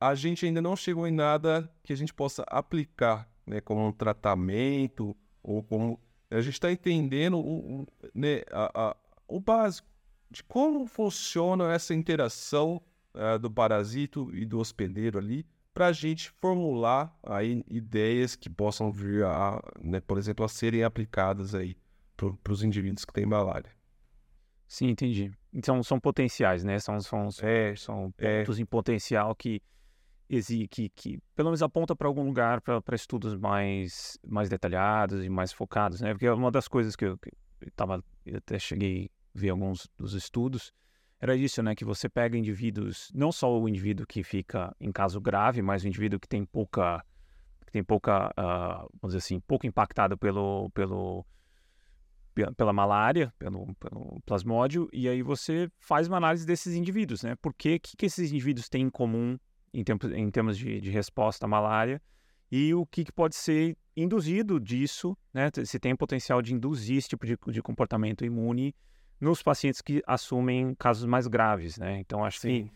a 0.00 0.14
gente 0.14 0.46
ainda 0.46 0.62
não 0.62 0.76
chegou 0.76 1.06
em 1.06 1.10
nada 1.10 1.68
que 1.82 1.92
a 1.92 1.96
gente 1.96 2.14
possa 2.14 2.44
aplicar 2.46 3.28
né, 3.44 3.60
como 3.60 3.84
um 3.84 3.92
tratamento 3.92 5.16
ou 5.42 5.64
como 5.64 6.00
a 6.30 6.40
gente 6.40 6.54
está 6.54 6.70
entendendo 6.70 7.38
o, 7.38 7.86
né, 8.14 8.42
a, 8.52 8.90
a, 8.90 8.96
o 9.26 9.40
básico 9.40 9.88
de 10.30 10.44
como 10.44 10.86
funciona 10.86 11.72
essa 11.72 11.92
interação 11.92 12.80
uh, 13.14 13.38
do 13.38 13.50
parasito 13.50 14.30
e 14.34 14.44
do 14.44 14.58
hospedeiro 14.58 15.18
ali 15.18 15.46
para 15.72 15.86
a 15.86 15.92
gente 15.92 16.30
formular 16.40 17.16
aí 17.22 17.64
ideias 17.68 18.34
que 18.34 18.50
possam 18.50 18.90
vir 18.90 19.24
a, 19.24 19.62
né, 19.80 20.00
por 20.00 20.18
exemplo, 20.18 20.44
a 20.44 20.48
serem 20.48 20.82
aplicadas 20.82 21.54
aí 21.54 21.76
para 22.16 22.52
os 22.52 22.62
indivíduos 22.62 23.04
que 23.04 23.12
têm 23.12 23.24
malária. 23.24 23.70
Sim, 24.66 24.88
entendi. 24.88 25.32
Então 25.52 25.82
são 25.82 25.98
potenciais, 25.98 26.62
né? 26.62 26.78
São, 26.78 27.00
são, 27.00 27.28
é, 27.42 27.74
são 27.76 28.12
é. 28.18 28.40
pontos 28.40 28.58
é. 28.58 28.62
em 28.62 28.66
potencial 28.66 29.34
que 29.34 29.62
que, 30.70 30.88
que 30.90 31.18
pelo 31.34 31.48
menos 31.48 31.60
aponta 31.60 31.96
para 31.96 32.06
algum 32.06 32.24
lugar 32.24 32.60
para 32.60 32.94
estudos 32.94 33.34
mais, 33.34 34.16
mais 34.24 34.48
detalhados 34.48 35.24
e 35.24 35.28
mais 35.28 35.52
focados, 35.52 36.00
né? 36.00 36.12
Porque 36.12 36.28
uma 36.28 36.52
das 36.52 36.68
coisas 36.68 36.94
que 36.94 37.04
eu, 37.04 37.18
que 37.18 37.32
eu 37.60 37.70
tava, 37.74 38.04
eu 38.24 38.38
até 38.38 38.56
cheguei 38.58 39.10
a 39.34 39.38
ver 39.40 39.48
alguns 39.50 39.88
dos 39.98 40.14
estudos, 40.14 40.72
era 41.20 41.36
isso, 41.36 41.62
né? 41.62 41.74
Que 41.74 41.84
você 41.84 42.08
pega 42.08 42.36
indivíduos, 42.36 43.10
não 43.14 43.30
só 43.30 43.60
o 43.60 43.68
indivíduo 43.68 44.06
que 44.06 44.24
fica 44.24 44.74
em 44.80 44.90
caso 44.90 45.20
grave, 45.20 45.60
mas 45.60 45.84
o 45.84 45.88
indivíduo 45.88 46.18
que 46.18 46.26
tem 46.26 46.44
pouca, 46.46 47.04
que 47.66 47.72
tem 47.72 47.84
pouca, 47.84 48.28
uh, 48.30 48.88
vamos 49.00 49.14
dizer 49.14 49.18
assim, 49.18 49.38
pouco 49.40 49.66
impactado 49.66 50.16
pelo, 50.16 50.70
pelo, 50.70 51.26
pela 52.56 52.72
malária, 52.72 53.32
pelo, 53.38 53.74
pelo 53.74 54.18
plasmódio, 54.24 54.88
e 54.92 55.08
aí 55.08 55.22
você 55.22 55.70
faz 55.78 56.08
uma 56.08 56.16
análise 56.16 56.46
desses 56.46 56.74
indivíduos, 56.74 57.22
né? 57.22 57.36
Por 57.36 57.52
que, 57.52 57.78
que, 57.78 58.06
esses 58.06 58.32
indivíduos 58.32 58.70
têm 58.70 58.84
em 58.84 58.90
comum 58.90 59.38
em, 59.74 59.84
tempo, 59.84 60.06
em 60.08 60.30
termos 60.30 60.56
de, 60.56 60.80
de, 60.80 60.90
resposta 60.90 61.44
à 61.44 61.48
malária 61.48 62.00
e 62.50 62.72
o 62.72 62.86
que, 62.86 63.04
que, 63.04 63.12
pode 63.12 63.36
ser 63.36 63.76
induzido 63.94 64.58
disso, 64.58 65.14
né? 65.34 65.50
Se 65.66 65.78
tem 65.78 65.94
potencial 65.94 66.40
de 66.40 66.54
induzir 66.54 66.96
esse 66.96 67.10
tipo 67.10 67.26
de, 67.26 67.36
de 67.48 67.60
comportamento 67.60 68.24
imune 68.24 68.74
nos 69.20 69.42
pacientes 69.42 69.80
que 69.80 70.02
assumem 70.06 70.74
casos 70.74 71.04
mais 71.04 71.26
graves, 71.26 71.76
né? 71.78 71.98
Então 71.98 72.24
acho 72.24 72.40
Sim. 72.40 72.64
que 72.64 72.72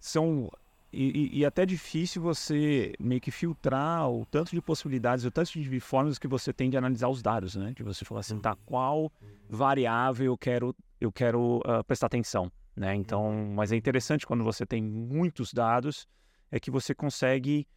são 0.00 0.50
e, 0.90 1.40
e, 1.40 1.44
até 1.44 1.66
difícil 1.66 2.22
você 2.22 2.94
meio 2.98 3.20
que 3.20 3.30
filtrar 3.30 4.10
o 4.10 4.24
tanto 4.24 4.52
de 4.52 4.62
possibilidades, 4.62 5.22
o 5.22 5.30
tanto 5.30 5.52
de 5.52 5.80
formas 5.80 6.18
que 6.18 6.26
você 6.26 6.50
tem 6.50 6.70
de 6.70 6.78
analisar 6.78 7.08
os 7.08 7.20
dados, 7.20 7.56
né? 7.56 7.74
De 7.76 7.82
você 7.82 8.06
falar 8.06 8.20
assim, 8.20 8.40
tá, 8.40 8.52
uhum. 8.52 8.56
qual 8.64 9.02
uhum. 9.02 9.10
variável 9.50 10.26
eu 10.26 10.38
quero 10.38 10.74
eu 10.98 11.12
quero 11.12 11.58
uh, 11.58 11.84
prestar 11.86 12.06
atenção, 12.06 12.50
né? 12.74 12.94
Então, 12.94 13.28
uhum. 13.28 13.54
mas 13.54 13.70
é 13.70 13.76
interessante 13.76 14.26
quando 14.26 14.42
você 14.42 14.64
tem 14.64 14.82
muitos 14.82 15.52
dados 15.52 16.08
é 16.50 16.58
que 16.58 16.70
você 16.70 16.94
consegue 16.94 17.68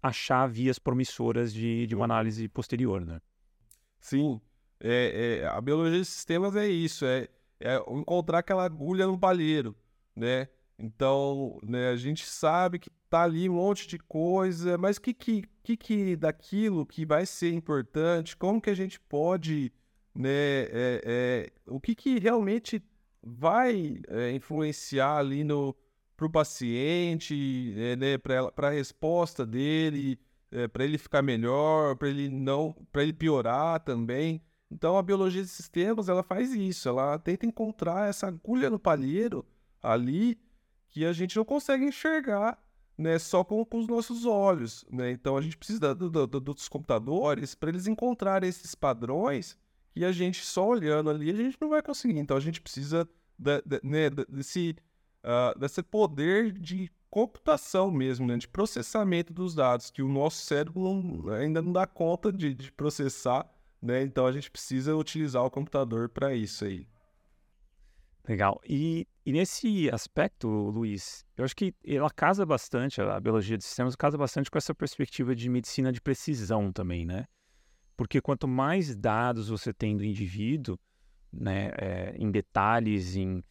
achar 0.00 0.46
vias 0.46 0.78
promissoras 0.78 1.52
de, 1.52 1.88
de 1.88 1.94
uma 1.96 2.04
análise 2.04 2.48
posterior, 2.48 3.04
né? 3.04 3.20
Sim, 3.98 4.40
é, 4.78 5.40
é, 5.42 5.46
a 5.46 5.60
biologia 5.60 5.98
de 5.98 6.04
sistemas 6.04 6.54
é 6.54 6.68
isso, 6.68 7.04
é, 7.04 7.28
é, 7.60 7.76
encontrar 7.88 8.38
aquela 8.38 8.64
agulha 8.64 9.06
no 9.06 9.18
palheiro, 9.18 9.76
né? 10.16 10.48
Então, 10.78 11.58
né, 11.62 11.90
a 11.90 11.96
gente 11.96 12.24
sabe 12.24 12.78
que 12.78 12.88
tá 13.10 13.22
ali 13.22 13.48
um 13.48 13.54
monte 13.54 13.86
de 13.86 13.98
coisa, 13.98 14.78
mas 14.78 14.96
o 14.96 15.02
que, 15.02 15.12
que, 15.12 15.44
que, 15.62 15.76
que 15.76 16.16
daquilo 16.16 16.86
que 16.86 17.04
vai 17.04 17.26
ser 17.26 17.52
importante, 17.52 18.36
como 18.36 18.60
que 18.60 18.70
a 18.70 18.74
gente 18.74 18.98
pode, 18.98 19.70
né, 20.14 20.30
é, 20.30 21.02
é, 21.04 21.52
o 21.66 21.78
que, 21.78 21.94
que 21.94 22.18
realmente 22.18 22.82
vai 23.22 24.00
é, 24.08 24.32
influenciar 24.32 25.18
ali 25.18 25.44
no, 25.44 25.76
para 26.16 26.26
o 26.26 26.30
paciente, 26.30 27.74
é, 27.76 27.96
né, 27.96 28.18
para 28.18 28.68
a 28.68 28.70
resposta 28.70 29.44
dele, 29.44 30.18
é, 30.50 30.66
para 30.66 30.84
ele 30.84 30.98
ficar 30.98 31.22
melhor, 31.22 31.96
para 31.96 32.08
ele 32.08 32.28
não, 32.28 32.74
para 32.90 33.02
ele 33.02 33.12
piorar 33.12 33.80
também. 33.80 34.42
Então 34.70 34.96
a 34.96 35.02
biologia 35.02 35.42
de 35.42 35.48
sistemas 35.48 36.08
ela 36.08 36.22
faz 36.22 36.54
isso, 36.54 36.88
ela 36.88 37.18
tenta 37.18 37.44
encontrar 37.46 38.08
essa 38.08 38.28
agulha 38.28 38.70
no 38.70 38.78
palheiro 38.78 39.44
ali 39.82 40.38
que 40.88 41.04
a 41.04 41.12
gente 41.12 41.36
não 41.36 41.44
consegue 41.44 41.84
enxergar, 41.84 42.62
né, 42.96 43.18
só 43.18 43.42
com, 43.42 43.64
com 43.64 43.78
os 43.78 43.86
nossos 43.86 44.26
olhos, 44.26 44.84
né? 44.90 45.10
Então 45.10 45.36
a 45.36 45.40
gente 45.40 45.56
precisa 45.56 45.94
do, 45.94 46.10
do, 46.10 46.26
do, 46.26 46.40
dos 46.40 46.68
computadores 46.68 47.54
para 47.54 47.70
eles 47.70 47.86
encontrarem 47.86 48.48
esses 48.48 48.74
padrões 48.74 49.56
que 49.92 50.04
a 50.04 50.12
gente 50.12 50.44
só 50.44 50.68
olhando 50.68 51.10
ali 51.10 51.30
a 51.30 51.34
gente 51.34 51.56
não 51.60 51.70
vai 51.70 51.82
conseguir. 51.82 52.18
Então 52.18 52.36
a 52.36 52.40
gente 52.40 52.60
precisa 52.60 53.08
né, 53.82 54.10
desse 54.28 54.76
uh, 55.24 55.58
desse 55.58 55.82
poder 55.82 56.52
de 56.52 56.90
computação 57.10 57.90
mesmo, 57.90 58.26
né, 58.26 58.36
de 58.36 58.46
processamento 58.46 59.32
dos 59.32 59.54
dados, 59.54 59.90
que 59.90 60.02
o 60.02 60.08
nosso 60.08 60.44
cérebro 60.44 61.28
ainda 61.32 61.60
não 61.60 61.72
dá 61.72 61.86
conta 61.86 62.32
de, 62.32 62.54
de 62.54 62.70
processar, 62.70 63.50
né? 63.82 64.02
Então 64.02 64.26
a 64.26 64.32
gente 64.32 64.50
precisa 64.50 64.94
utilizar 64.94 65.44
o 65.44 65.50
computador 65.50 66.08
para 66.08 66.34
isso 66.34 66.64
aí. 66.64 66.86
Legal. 68.28 68.60
E, 68.68 69.08
e, 69.24 69.32
nesse 69.32 69.90
aspecto, 69.90 70.46
Luiz, 70.48 71.24
eu 71.36 71.44
acho 71.44 71.56
que 71.56 71.74
ela 71.84 72.10
casa 72.10 72.44
bastante, 72.44 73.00
a 73.00 73.18
biologia 73.18 73.56
de 73.56 73.64
sistemas 73.64 73.96
casa 73.96 74.16
bastante 74.16 74.50
com 74.50 74.58
essa 74.58 74.74
perspectiva 74.74 75.34
de 75.34 75.48
medicina 75.48 75.90
de 75.90 76.00
precisão 76.00 76.70
também, 76.70 77.06
né? 77.06 77.26
Porque 77.96 78.20
quanto 78.20 78.46
mais 78.46 78.94
dados 78.94 79.48
você 79.48 79.72
tem 79.72 79.96
do 79.96 80.04
indivíduo, 80.04 80.78
né, 81.32 81.70
é, 81.76 82.14
em 82.16 82.30
detalhes, 82.30 83.16
em 83.16 83.42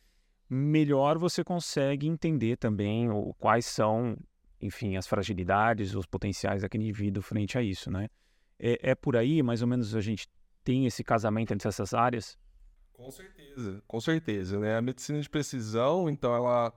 melhor 0.50 1.18
você 1.18 1.44
consegue 1.44 2.08
entender 2.08 2.58
também 2.58 3.10
o, 3.10 3.34
quais 3.36 3.66
são, 3.66 4.18
enfim, 4.62 4.98
as 4.98 5.08
fragilidades, 5.08 5.94
os 5.94 6.06
potenciais 6.06 6.62
daquele 6.62 6.84
indivíduo 6.84 7.22
frente 7.22 7.58
a 7.58 7.62
isso, 7.62 7.92
né? 7.92 8.10
É, 8.60 8.92
é 8.92 8.96
por 8.96 9.16
aí, 9.16 9.42
mais 9.42 9.62
ou 9.62 9.68
menos, 9.68 9.96
a 9.96 10.02
gente 10.02 10.28
tem 10.64 10.86
esse 10.86 11.04
casamento 11.04 11.54
entre 11.54 11.68
essas 11.68 11.94
áreas? 11.94 12.38
Com 12.94 13.10
certeza, 13.10 13.82
com 13.88 14.02
certeza, 14.02 14.60
né? 14.60 14.78
A 14.78 14.82
medicina 14.82 15.22
de 15.22 15.30
precisão, 15.30 16.10
então, 16.10 16.36
ela, 16.36 16.74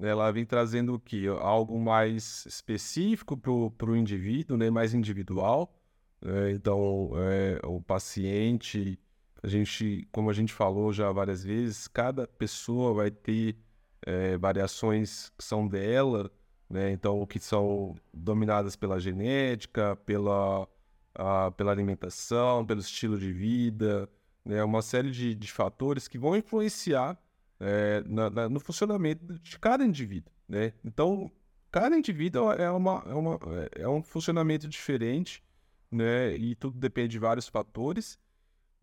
ela 0.00 0.30
vem 0.32 0.44
trazendo 0.44 0.94
o 0.94 0.98
quê? 0.98 1.26
Algo 1.40 1.78
mais 1.78 2.44
específico 2.46 3.36
para 3.36 3.90
o 3.90 3.96
indivíduo, 3.96 4.56
né? 4.56 4.68
Mais 4.68 4.92
individual. 4.92 5.72
Né? 6.20 6.52
Então, 6.52 7.12
é, 7.16 7.60
o 7.64 7.80
paciente 7.80 8.98
a 9.42 9.48
gente, 9.48 10.06
como 10.12 10.28
a 10.28 10.32
gente 10.32 10.52
falou 10.52 10.92
já 10.92 11.10
várias 11.10 11.42
vezes, 11.42 11.88
cada 11.88 12.26
pessoa 12.26 12.92
vai 12.92 13.10
ter 13.10 13.56
é, 14.02 14.36
variações 14.36 15.30
que 15.30 15.44
são 15.44 15.66
dela, 15.66 16.30
né? 16.68 16.92
Então, 16.92 17.24
que 17.26 17.38
são 17.40 17.94
dominadas 18.12 18.76
pela 18.76 19.00
genética, 19.00 19.96
pela, 20.04 20.68
a, 21.14 21.50
pela 21.50 21.72
alimentação, 21.72 22.64
pelo 22.64 22.80
estilo 22.80 23.18
de 23.18 23.32
vida, 23.32 24.08
né? 24.44 24.62
Uma 24.64 24.82
série 24.82 25.10
de, 25.10 25.34
de 25.34 25.52
fatores 25.52 26.08
que 26.08 26.18
vão 26.18 26.36
influenciar 26.36 27.18
é, 27.58 28.02
na, 28.06 28.30
na, 28.30 28.48
no 28.48 28.60
funcionamento 28.60 29.38
de 29.38 29.58
cada 29.58 29.84
indivíduo, 29.84 30.32
né? 30.48 30.72
Então, 30.84 31.30
cada 31.70 31.96
indivíduo 31.96 32.52
é, 32.52 32.70
uma, 32.70 33.04
é, 33.06 33.14
uma, 33.14 33.38
é 33.72 33.88
um 33.88 34.02
funcionamento 34.02 34.68
diferente, 34.68 35.42
né? 35.90 36.34
E 36.36 36.54
tudo 36.54 36.78
depende 36.78 37.08
de 37.08 37.18
vários 37.18 37.48
fatores. 37.48 38.18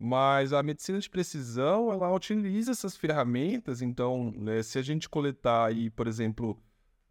Mas 0.00 0.52
a 0.52 0.62
medicina 0.62 1.00
de 1.00 1.10
precisão, 1.10 1.92
ela 1.92 2.14
utiliza 2.14 2.70
essas 2.70 2.96
ferramentas. 2.96 3.82
Então, 3.82 4.30
né, 4.36 4.62
se 4.62 4.78
a 4.78 4.82
gente 4.82 5.08
coletar 5.08 5.66
aí, 5.66 5.90
por 5.90 6.06
exemplo, 6.06 6.56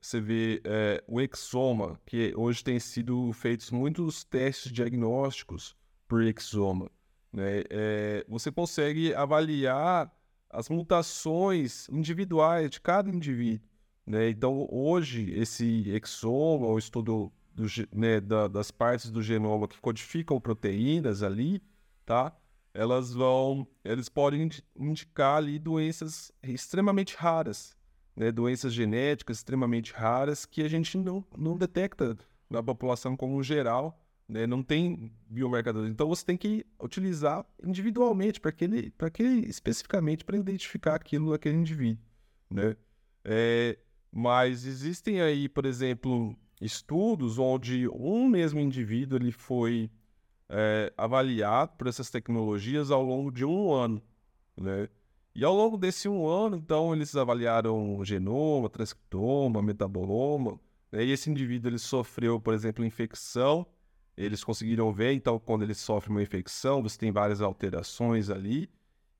você 0.01 0.21
vê 0.21 0.61
é, 0.63 1.03
o 1.07 1.19
exoma, 1.21 1.99
que 2.05 2.33
hoje 2.35 2.63
tem 2.63 2.79
sido 2.79 3.31
feitos 3.33 3.71
muitos 3.71 4.23
testes 4.23 4.71
diagnósticos 4.71 5.75
por 6.07 6.23
exoma. 6.23 6.89
né, 7.31 7.63
é, 7.69 8.25
você 8.27 8.51
consegue 8.51 9.13
avaliar 9.13 10.11
as 10.49 10.69
mutações 10.69 11.87
individuais 11.89 12.69
de 12.69 12.79
cada 12.79 13.09
indivíduo. 13.09 13.67
Né? 14.05 14.29
Então, 14.29 14.67
hoje, 14.71 15.31
esse 15.31 15.89
exoma, 15.89 16.67
o 16.67 16.77
estudo 16.77 17.31
do, 17.53 17.65
né, 17.93 18.21
da, 18.21 18.47
das 18.47 18.71
partes 18.71 19.11
do 19.11 19.21
genoma 19.21 19.67
que 19.67 19.79
codificam 19.79 20.39
proteínas 20.39 21.23
ali, 21.23 21.61
tá? 22.05 22.33
Elas 22.73 23.13
vão, 23.13 23.67
eles 23.83 24.07
podem 24.07 24.49
indicar 24.75 25.37
ali 25.37 25.57
doenças 25.59 26.31
extremamente 26.43 27.15
raras, 27.15 27.75
né? 28.17 28.31
Doenças 28.31 28.73
genéticas 28.73 29.37
extremamente 29.37 29.93
raras 29.93 30.43
que 30.43 30.63
a 30.63 30.67
gente 30.67 30.97
não, 30.97 31.23
não 31.37 31.55
detecta 31.55 32.17
na 32.49 32.63
população 32.63 33.15
como 33.15 33.43
geral, 33.43 34.01
né? 34.27 34.47
Não 34.47 34.63
tem 34.63 35.13
biomarcadores. 35.29 35.91
Então 35.91 36.07
você 36.07 36.25
tem 36.25 36.35
que 36.35 36.65
utilizar 36.81 37.45
individualmente 37.63 38.41
para 38.41 38.49
aquele, 38.49 38.91
aquele 38.97 39.47
especificamente 39.47 40.25
para 40.25 40.35
identificar 40.35 40.95
aquilo 40.95 41.31
naquele 41.31 41.57
indivíduo, 41.57 42.03
né? 42.49 42.75
É, 43.23 43.77
mas 44.11 44.65
existem 44.65 45.21
aí, 45.21 45.47
por 45.47 45.65
exemplo, 45.65 46.35
estudos 46.59 47.37
onde 47.37 47.87
um 47.89 48.27
mesmo 48.27 48.59
indivíduo 48.59 49.19
ele 49.19 49.31
foi 49.31 49.91
é, 50.49 50.91
avaliado 50.97 51.73
por 51.77 51.87
essas 51.87 52.09
tecnologias 52.09 52.89
ao 52.89 53.03
longo 53.03 53.29
de 53.31 53.45
um 53.45 53.71
ano, 53.71 54.01
né? 54.59 54.89
E 55.37 55.45
ao 55.45 55.53
longo 55.53 55.77
desse 55.77 56.09
um 56.09 56.27
ano, 56.27 56.57
então, 56.57 56.95
eles 56.95 57.15
avaliaram 57.15 58.03
genoma, 58.03 58.67
transcriptoma, 58.71 59.61
metaboloma, 59.61 60.59
né? 60.91 61.05
e 61.05 61.11
esse 61.11 61.29
indivíduo 61.29 61.69
ele 61.69 61.77
sofreu, 61.77 62.41
por 62.41 62.55
exemplo, 62.55 62.83
infecção, 62.83 63.63
eles 64.17 64.43
conseguiram 64.43 64.91
ver, 64.91 65.13
então, 65.13 65.37
quando 65.37 65.61
ele 65.61 65.75
sofre 65.75 66.09
uma 66.09 66.23
infecção, 66.23 66.81
você 66.81 66.97
tem 66.97 67.11
várias 67.11 67.39
alterações 67.39 68.31
ali, 68.31 68.67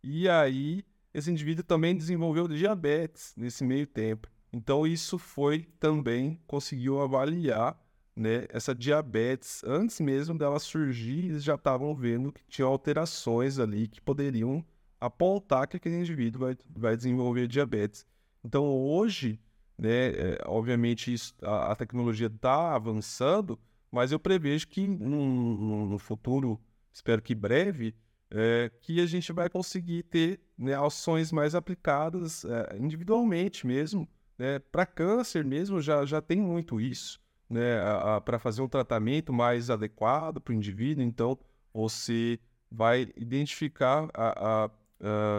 e 0.04 0.28
aí 0.28 0.84
esse 1.14 1.30
indivíduo 1.30 1.64
também 1.64 1.96
desenvolveu 1.96 2.48
diabetes 2.48 3.36
nesse 3.38 3.64
meio 3.64 3.86
tempo. 3.86 4.28
Então, 4.52 4.88
isso 4.88 5.20
foi 5.20 5.68
também, 5.80 6.42
conseguiu 6.48 7.00
avaliar 7.00 7.80
né, 8.16 8.48
essa 8.50 8.74
diabetes 8.74 9.64
antes 9.64 10.00
mesmo 10.00 10.36
dela 10.36 10.58
surgir, 10.58 11.26
eles 11.26 11.44
já 11.44 11.54
estavam 11.54 11.94
vendo 11.94 12.32
que 12.32 12.42
tinha 12.48 12.66
alterações 12.66 13.60
ali 13.60 13.88
que 13.88 14.02
poderiam 14.02 14.66
apontar 15.00 15.68
que 15.68 15.78
aquele 15.78 16.00
indivíduo 16.00 16.42
vai, 16.42 16.58
vai 16.76 16.98
desenvolver 16.98 17.48
diabetes. 17.48 18.06
Então, 18.44 18.66
hoje, 18.66 19.40
né, 19.78 20.08
é, 20.10 20.38
obviamente, 20.46 21.14
isso, 21.14 21.34
a, 21.42 21.72
a 21.72 21.76
tecnologia 21.76 22.28
está 22.28 22.74
avançando, 22.74 23.60
mas 23.92 24.12
eu 24.12 24.20
prevejo 24.20 24.68
que 24.68 24.88
no, 24.88 25.98
futuro, 25.98 26.60
espero 26.92 27.22
que 27.22 27.36
breve, 27.36 27.96
é, 28.30 28.72
que 28.82 29.00
a 29.00 29.06
gente 29.06 29.32
vai 29.32 29.50
conseguir 29.50 30.04
ter 30.04 30.40
né, 30.58 30.74
ações 30.76 31.32
mais 31.32 31.56
aplicadas 31.56 32.44
é, 32.44 32.78
individualmente 32.78 33.66
mesmo, 33.66 34.08
né? 34.38 34.60
Para 34.60 34.86
câncer 34.86 35.44
mesmo 35.44 35.82
já, 35.82 36.06
já 36.06 36.22
tem 36.22 36.40
muito 36.40 36.80
isso, 36.80 37.20
né? 37.50 37.80
Para 38.26 38.38
fazer 38.38 38.62
um 38.62 38.68
tratamento 38.68 39.32
mais 39.34 39.70
adequado 39.70 40.42
para 40.42 40.52
o 40.52 40.56
indivíduo, 40.56 41.04
então 41.04 41.40
você 41.74 42.40
vai 42.70 43.12
identificar 43.16 44.10
a, 44.14 44.66
a, 44.66 44.70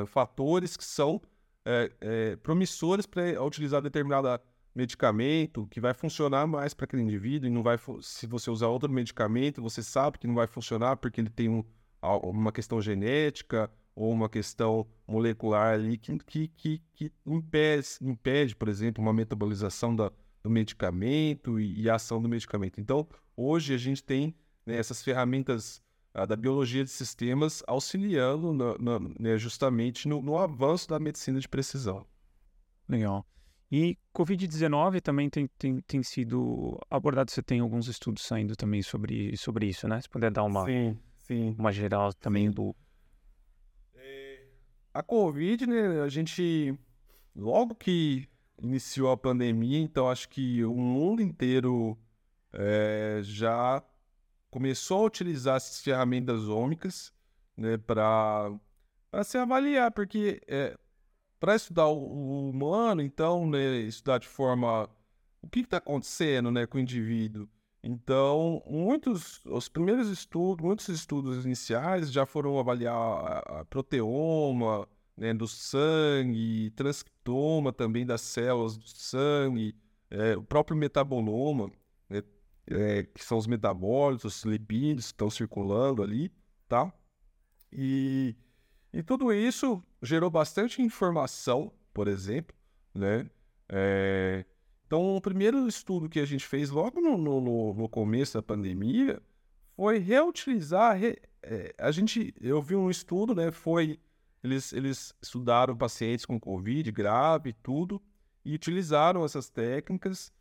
fatores 0.06 0.76
que 0.76 0.84
são 0.84 1.20
é, 1.64 1.92
é, 2.00 2.36
promissores 2.36 3.06
para 3.06 3.42
utilizar 3.42 3.82
determinado 3.82 4.40
medicamento 4.74 5.66
que 5.66 5.80
vai 5.80 5.92
funcionar 5.92 6.46
mais 6.46 6.72
para 6.72 6.84
aquele 6.84 7.02
indivíduo 7.02 7.48
e 7.48 7.52
não 7.52 7.62
vai 7.62 7.78
se 8.00 8.26
você 8.26 8.50
usar 8.50 8.68
outro 8.68 8.90
medicamento 8.90 9.60
você 9.60 9.82
sabe 9.82 10.18
que 10.18 10.26
não 10.26 10.36
vai 10.36 10.46
funcionar 10.46 10.96
porque 10.96 11.20
ele 11.20 11.30
tem 11.30 11.48
um, 11.48 11.64
uma 12.22 12.52
questão 12.52 12.80
genética 12.80 13.68
ou 13.98 14.12
uma 14.12 14.28
questão 14.28 14.86
molecular 15.06 15.74
ali 15.74 15.98
que, 15.98 16.16
que, 16.18 16.48
que, 16.48 16.82
que 16.94 17.12
impede, 17.26 17.88
impede, 18.00 18.54
por 18.54 18.68
exemplo, 18.68 19.02
uma 19.02 19.12
metabolização 19.12 19.94
da, 19.94 20.12
do 20.40 20.48
medicamento 20.48 21.58
e, 21.58 21.82
e, 21.82 21.90
a 21.90 21.96
ação 21.96 22.22
do 22.22 22.28
medicamento. 22.28 22.80
Então, 22.80 23.08
hoje 23.36 23.74
a 23.74 23.76
gente 23.76 24.00
tem 24.04 24.36
né, 24.64 24.76
essas 24.76 25.02
ferramentas 25.02 25.82
ah, 26.14 26.26
da 26.26 26.36
biologia 26.36 26.84
de 26.84 26.90
sistemas 26.90 27.62
auxiliando 27.66 28.52
na, 28.52 28.78
na, 28.78 29.08
né, 29.18 29.38
justamente 29.38 30.08
no, 30.08 30.22
no, 30.22 30.38
avanço 30.38 30.88
da 30.88 30.98
medicina 30.98 31.38
de 31.40 31.48
precisão. 31.48 32.06
Legal. 32.88 33.26
E 33.70 33.98
Covid-19 34.14 35.00
também 35.00 35.28
tem, 35.28 35.46
tem, 35.58 35.80
tem 35.80 36.02
sido 36.02 36.78
abordado, 36.90 37.30
você 37.30 37.42
tem 37.42 37.60
alguns 37.60 37.86
estudos 37.86 38.22
saindo 38.22 38.56
também 38.56 38.82
sobre, 38.82 39.36
sobre 39.36 39.66
isso, 39.66 39.86
né? 39.86 40.00
Se 40.00 40.08
puder 40.08 40.30
dar 40.30 40.44
uma, 40.44 40.64
sim, 40.64 40.98
sim. 41.18 41.54
uma 41.58 41.70
geral 41.70 42.14
também 42.14 42.46
sim. 42.46 42.50
do, 42.50 42.74
a 44.98 45.02
Covid, 45.02 45.64
né, 45.64 46.02
a 46.02 46.08
gente, 46.08 46.76
logo 47.36 47.72
que 47.74 48.28
iniciou 48.60 49.12
a 49.12 49.16
pandemia, 49.16 49.78
então 49.78 50.08
acho 50.08 50.28
que 50.28 50.64
o 50.64 50.74
mundo 50.74 51.22
inteiro 51.22 51.96
é, 52.52 53.20
já 53.22 53.80
começou 54.50 55.02
a 55.02 55.06
utilizar 55.06 55.56
essas 55.56 55.80
ferramentas 55.80 56.48
ômicas 56.48 57.12
né, 57.56 57.76
para 57.76 58.52
se 59.24 59.38
avaliar, 59.38 59.90
porque 59.90 60.40
é, 60.46 60.76
para 61.40 61.54
estudar 61.56 61.86
o, 61.86 61.98
o, 61.98 62.50
humano, 62.50 63.02
então, 63.02 63.48
né, 63.48 63.78
estudar 63.80 64.18
de 64.18 64.28
forma 64.28 64.88
o 65.42 65.48
que 65.48 65.60
está 65.60 65.78
acontecendo 65.78 66.50
né, 66.50 66.66
com 66.66 66.78
o 66.78 66.80
indivíduo. 66.80 67.48
Então, 67.82 68.62
muitos, 68.66 69.44
os 69.46 69.68
primeiros 69.68 70.08
estudos, 70.08 70.64
muitos 70.64 70.88
estudos 70.88 71.44
iniciais 71.44 72.12
já 72.12 72.26
foram 72.26 72.58
avaliar 72.58 72.94
a, 72.94 73.60
a 73.60 73.64
proteoma 73.64 74.88
né, 75.16 75.32
do 75.32 75.46
sangue, 75.46 76.70
transcriptoma 76.70 77.72
também 77.72 78.04
das 78.04 78.20
células 78.20 78.76
do 78.76 78.88
sangue, 78.88 79.76
é, 80.10 80.36
o 80.36 80.42
próprio 80.42 80.76
metaboloma, 80.76 81.70
é, 82.70 83.04
que 83.04 83.24
são 83.24 83.38
os 83.38 83.46
metabólitos, 83.46 84.36
os 84.36 84.44
lipídios 84.44 85.06
que 85.06 85.12
estão 85.12 85.30
circulando 85.30 86.02
ali, 86.02 86.32
tá? 86.68 86.92
E, 87.72 88.36
e 88.92 89.02
tudo 89.02 89.32
isso 89.32 89.82
gerou 90.02 90.30
bastante 90.30 90.82
informação, 90.82 91.72
por 91.92 92.08
exemplo, 92.08 92.56
né? 92.94 93.28
É, 93.68 94.44
então, 94.86 95.16
o 95.16 95.20
primeiro 95.20 95.68
estudo 95.68 96.08
que 96.08 96.18
a 96.18 96.24
gente 96.24 96.46
fez 96.46 96.70
logo 96.70 97.00
no, 97.00 97.18
no, 97.18 97.74
no 97.74 97.88
começo 97.88 98.34
da 98.34 98.42
pandemia 98.42 99.22
foi 99.76 99.98
reutilizar. 99.98 100.96
Re, 100.96 101.18
é, 101.42 101.74
a 101.78 101.90
gente, 101.90 102.34
eu 102.40 102.62
vi 102.62 102.74
um 102.74 102.88
estudo, 102.88 103.34
né? 103.34 103.52
Foi 103.52 104.00
eles, 104.42 104.72
eles 104.72 105.14
estudaram 105.20 105.76
pacientes 105.76 106.24
com 106.24 106.40
Covid 106.40 106.90
grave, 106.92 107.52
tudo, 107.52 108.00
e 108.44 108.54
utilizaram 108.54 109.24
essas 109.24 109.50
técnicas. 109.50 110.32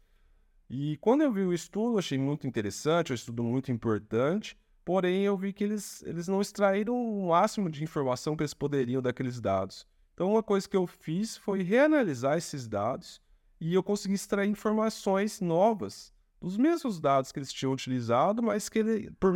E 0.70 0.98
quando 0.98 1.22
eu 1.22 1.32
vi 1.32 1.42
o 1.42 1.54
estudo, 1.54 1.98
achei 1.98 2.18
muito 2.18 2.46
interessante, 2.46 3.12
um 3.12 3.16
estudo 3.16 3.44
muito 3.44 3.72
importante. 3.72 4.58
Porém, 4.84 5.24
eu 5.24 5.38
vi 5.38 5.52
que 5.52 5.64
eles, 5.64 6.04
eles 6.04 6.28
não 6.28 6.42
extraíram 6.42 6.96
o 6.96 7.30
máximo 7.30 7.70
de 7.70 7.84
informação 7.84 8.36
que 8.36 8.44
eles 8.44 8.54
poderiam 8.54 9.02
daqueles 9.02 9.40
dados. 9.40 9.86
Então, 10.14 10.32
uma 10.32 10.44
coisa 10.44 10.68
que 10.68 10.76
eu 10.76 10.88
fiz 10.88 11.38
foi 11.38 11.62
reanalisar 11.62 12.38
esses 12.38 12.68
dados 12.68 13.22
e 13.60 13.74
eu 13.74 13.84
consegui 13.84 14.16
extrair 14.16 14.50
informações 14.50 15.42
novas 15.42 16.14
dos 16.42 16.58
mesmos 16.58 17.00
dados 17.00 17.32
que 17.32 17.40
eles 17.40 17.52
tinham 17.52 17.74
utilizado, 17.74 18.42
mas 18.44 18.70
que 18.70 18.80
ele, 18.80 19.12
por, 19.20 19.34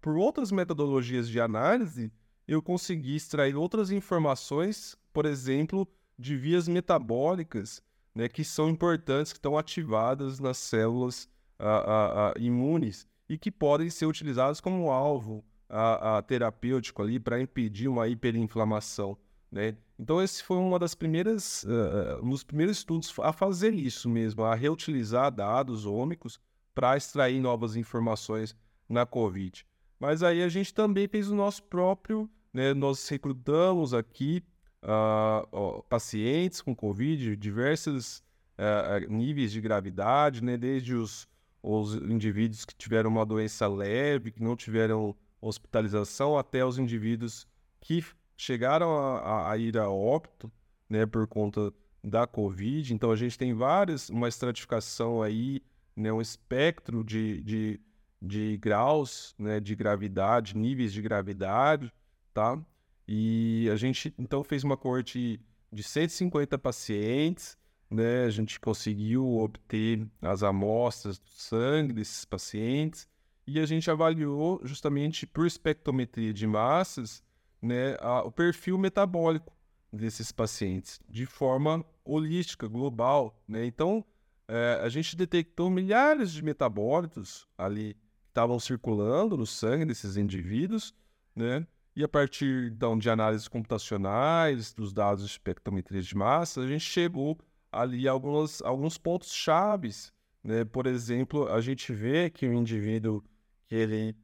por 0.00 0.16
outras 0.16 0.52
metodologias 0.52 1.28
de 1.28 1.40
análise, 1.40 2.12
eu 2.46 2.62
consegui 2.62 3.16
extrair 3.16 3.56
outras 3.56 3.90
informações, 3.90 4.96
por 5.12 5.24
exemplo, 5.24 5.88
de 6.18 6.36
vias 6.36 6.68
metabólicas, 6.68 7.82
né, 8.20 8.28
que 8.28 8.44
são 8.44 8.68
importantes, 8.68 9.32
que 9.32 9.38
estão 9.38 9.56
ativadas 9.56 10.38
nas 10.38 10.58
células 10.58 11.26
imunes 12.38 13.06
e 13.28 13.38
que 13.38 13.50
podem 13.50 13.88
ser 13.88 14.04
utilizadas 14.04 14.60
como 14.60 14.90
alvo 14.90 15.42
terapêutico 16.26 17.02
ali 17.02 17.18
para 17.18 17.40
impedir 17.40 17.88
uma 17.88 18.08
hiperinflamação. 18.08 19.16
Né? 19.50 19.76
Então 19.98 20.22
esse 20.22 20.42
foi 20.42 20.58
uma 20.58 20.78
das 20.78 20.94
primeiras, 20.94 21.64
uh, 21.64 22.22
um 22.22 22.30
dos 22.30 22.44
primeiros 22.44 22.78
estudos 22.78 23.12
a 23.20 23.32
fazer 23.32 23.74
isso 23.74 24.08
mesmo, 24.08 24.44
a 24.44 24.54
reutilizar 24.54 25.30
dados 25.30 25.86
ômicos 25.86 26.38
para 26.74 26.96
extrair 26.96 27.40
novas 27.40 27.74
informações 27.74 28.54
na 28.88 29.06
COVID. 29.06 29.66
Mas 29.98 30.22
aí 30.22 30.42
a 30.42 30.48
gente 30.48 30.74
também 30.74 31.08
fez 31.08 31.30
o 31.30 31.34
nosso 31.34 31.62
próprio, 31.64 32.28
né? 32.52 32.72
Nós 32.74 33.06
recrutamos 33.08 33.92
aqui 33.92 34.42
uh, 34.82 35.82
pacientes 35.88 36.60
com 36.60 36.74
COVID, 36.74 37.36
diversos 37.36 38.22
uh, 38.58 39.12
níveis 39.12 39.52
de 39.52 39.60
gravidade, 39.60 40.42
né? 40.42 40.56
Desde 40.56 40.94
os, 40.94 41.28
os 41.62 41.94
indivíduos 41.94 42.64
que 42.64 42.74
tiveram 42.74 43.10
uma 43.10 43.26
doença 43.26 43.66
leve, 43.68 44.30
que 44.30 44.42
não 44.42 44.56
tiveram 44.56 45.14
hospitalização, 45.40 46.36
até 46.36 46.64
os 46.64 46.78
indivíduos 46.78 47.46
que 47.80 48.04
chegaram 48.36 48.96
a, 48.98 49.50
a, 49.50 49.56
ir 49.56 49.76
a 49.78 49.88
óbito, 49.88 50.50
né, 50.88 51.06
por 51.06 51.26
conta 51.26 51.72
da 52.02 52.26
Covid. 52.26 52.92
Então 52.92 53.10
a 53.10 53.16
gente 53.16 53.38
tem 53.38 53.54
várias, 53.54 54.10
uma 54.10 54.28
estratificação 54.28 55.22
aí, 55.22 55.62
né, 55.96 56.12
um 56.12 56.20
espectro 56.20 57.04
de, 57.04 57.42
de, 57.42 57.80
de 58.20 58.56
graus, 58.58 59.34
né, 59.38 59.60
de 59.60 59.74
gravidade, 59.74 60.56
níveis 60.56 60.92
de 60.92 61.02
gravidade. 61.02 61.92
tá? 62.32 62.58
E 63.12 63.68
a 63.68 63.74
gente 63.74 64.14
então 64.16 64.44
fez 64.44 64.62
uma 64.62 64.76
corte 64.76 65.40
de 65.72 65.82
150 65.82 66.56
pacientes, 66.56 67.58
né? 67.90 68.22
A 68.22 68.30
gente 68.30 68.60
conseguiu 68.60 69.38
obter 69.38 70.06
as 70.22 70.44
amostras 70.44 71.18
do 71.18 71.28
sangue 71.28 71.92
desses 71.92 72.24
pacientes 72.24 73.08
e 73.44 73.58
a 73.58 73.66
gente 73.66 73.90
avaliou 73.90 74.60
justamente 74.62 75.26
por 75.26 75.44
espectrometria 75.44 76.32
de 76.32 76.46
massas, 76.46 77.20
né, 77.60 77.96
a, 77.98 78.22
o 78.22 78.30
perfil 78.30 78.78
metabólico 78.78 79.52
desses 79.92 80.30
pacientes 80.30 81.00
de 81.08 81.26
forma 81.26 81.84
holística, 82.04 82.68
global, 82.68 83.42
né? 83.48 83.66
Então, 83.66 84.04
é, 84.46 84.78
a 84.84 84.88
gente 84.88 85.16
detectou 85.16 85.68
milhares 85.68 86.30
de 86.30 86.44
metabólitos 86.44 87.48
ali 87.58 87.94
que 87.94 88.28
estavam 88.28 88.60
circulando 88.60 89.36
no 89.36 89.46
sangue 89.48 89.84
desses 89.84 90.16
indivíduos, 90.16 90.94
né? 91.34 91.66
E 92.00 92.04
a 92.04 92.08
partir 92.08 92.72
então 92.72 92.96
de 92.96 93.10
análises 93.10 93.46
computacionais, 93.46 94.72
dos 94.72 94.90
dados 94.90 95.22
de 95.22 95.30
espectrometria 95.32 96.00
de 96.00 96.16
massa, 96.16 96.62
a 96.62 96.66
gente 96.66 96.80
chegou 96.80 97.38
ali 97.70 98.08
a 98.08 98.10
alguns, 98.10 98.62
alguns 98.62 98.96
pontos 98.96 99.30
chaves, 99.34 100.10
né? 100.42 100.64
Por 100.64 100.86
exemplo, 100.86 101.46
a 101.52 101.60
gente 101.60 101.92
vê 101.92 102.30
que 102.30 102.46
o 102.46 102.54
indivíduo 102.54 103.22
que 103.68 103.74
ele 103.74 104.16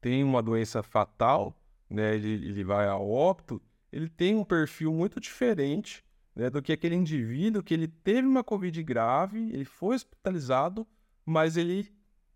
tem 0.00 0.24
uma 0.24 0.42
doença 0.42 0.82
fatal, 0.82 1.56
né? 1.88 2.16
Ele, 2.16 2.32
ele 2.32 2.64
vai 2.64 2.88
a 2.88 2.98
óbito, 2.98 3.62
ele 3.92 4.08
tem 4.08 4.34
um 4.34 4.44
perfil 4.44 4.92
muito 4.92 5.20
diferente 5.20 6.04
né, 6.34 6.50
do 6.50 6.60
que 6.60 6.72
aquele 6.72 6.96
indivíduo 6.96 7.62
que 7.62 7.74
ele 7.74 7.86
teve 7.86 8.26
uma 8.26 8.42
Covid 8.42 8.82
grave, 8.82 9.38
ele 9.52 9.64
foi 9.64 9.94
hospitalizado, 9.94 10.84
mas 11.24 11.56
ele 11.56 11.94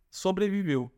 sobreviveu, 0.09 0.89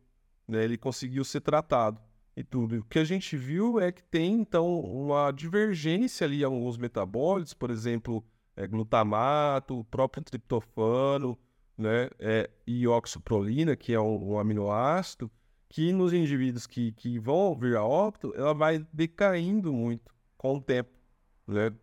né? 0.47 0.63
Ele 0.63 0.77
conseguiu 0.77 1.25
ser 1.25 1.41
tratado 1.41 1.99
e 2.35 2.43
tudo. 2.43 2.79
O 2.79 2.83
que 2.83 2.99
a 2.99 3.03
gente 3.03 3.35
viu 3.35 3.79
é 3.79 3.91
que 3.91 4.03
tem, 4.03 4.33
então, 4.33 4.79
uma 4.79 5.31
divergência 5.31 6.25
ali 6.25 6.41
em 6.41 6.43
alguns 6.43 6.77
metabólitos, 6.77 7.53
por 7.53 7.69
exemplo, 7.69 8.23
é, 8.55 8.67
glutamato, 8.67 9.79
o 9.79 9.83
próprio 9.83 10.23
triptofano, 10.23 11.37
né, 11.77 12.09
é, 12.19 12.49
e 12.65 12.87
oxoprolina, 12.87 13.75
que 13.75 13.93
é 13.93 13.99
um, 13.99 14.33
um, 14.33 14.39
aminoácido, 14.39 15.31
que 15.69 15.91
nos 15.91 16.13
indivíduos 16.13 16.67
que, 16.67 16.91
que 16.91 17.17
vão 17.17 17.55
vir 17.57 17.75
a 17.75 17.83
óbito, 17.83 18.33
ela 18.35 18.53
vai 18.53 18.85
decaindo 18.91 19.73
muito 19.73 20.13
com 20.37 20.57
o 20.57 20.61
tempo, 20.61 20.91
né? 21.47 21.73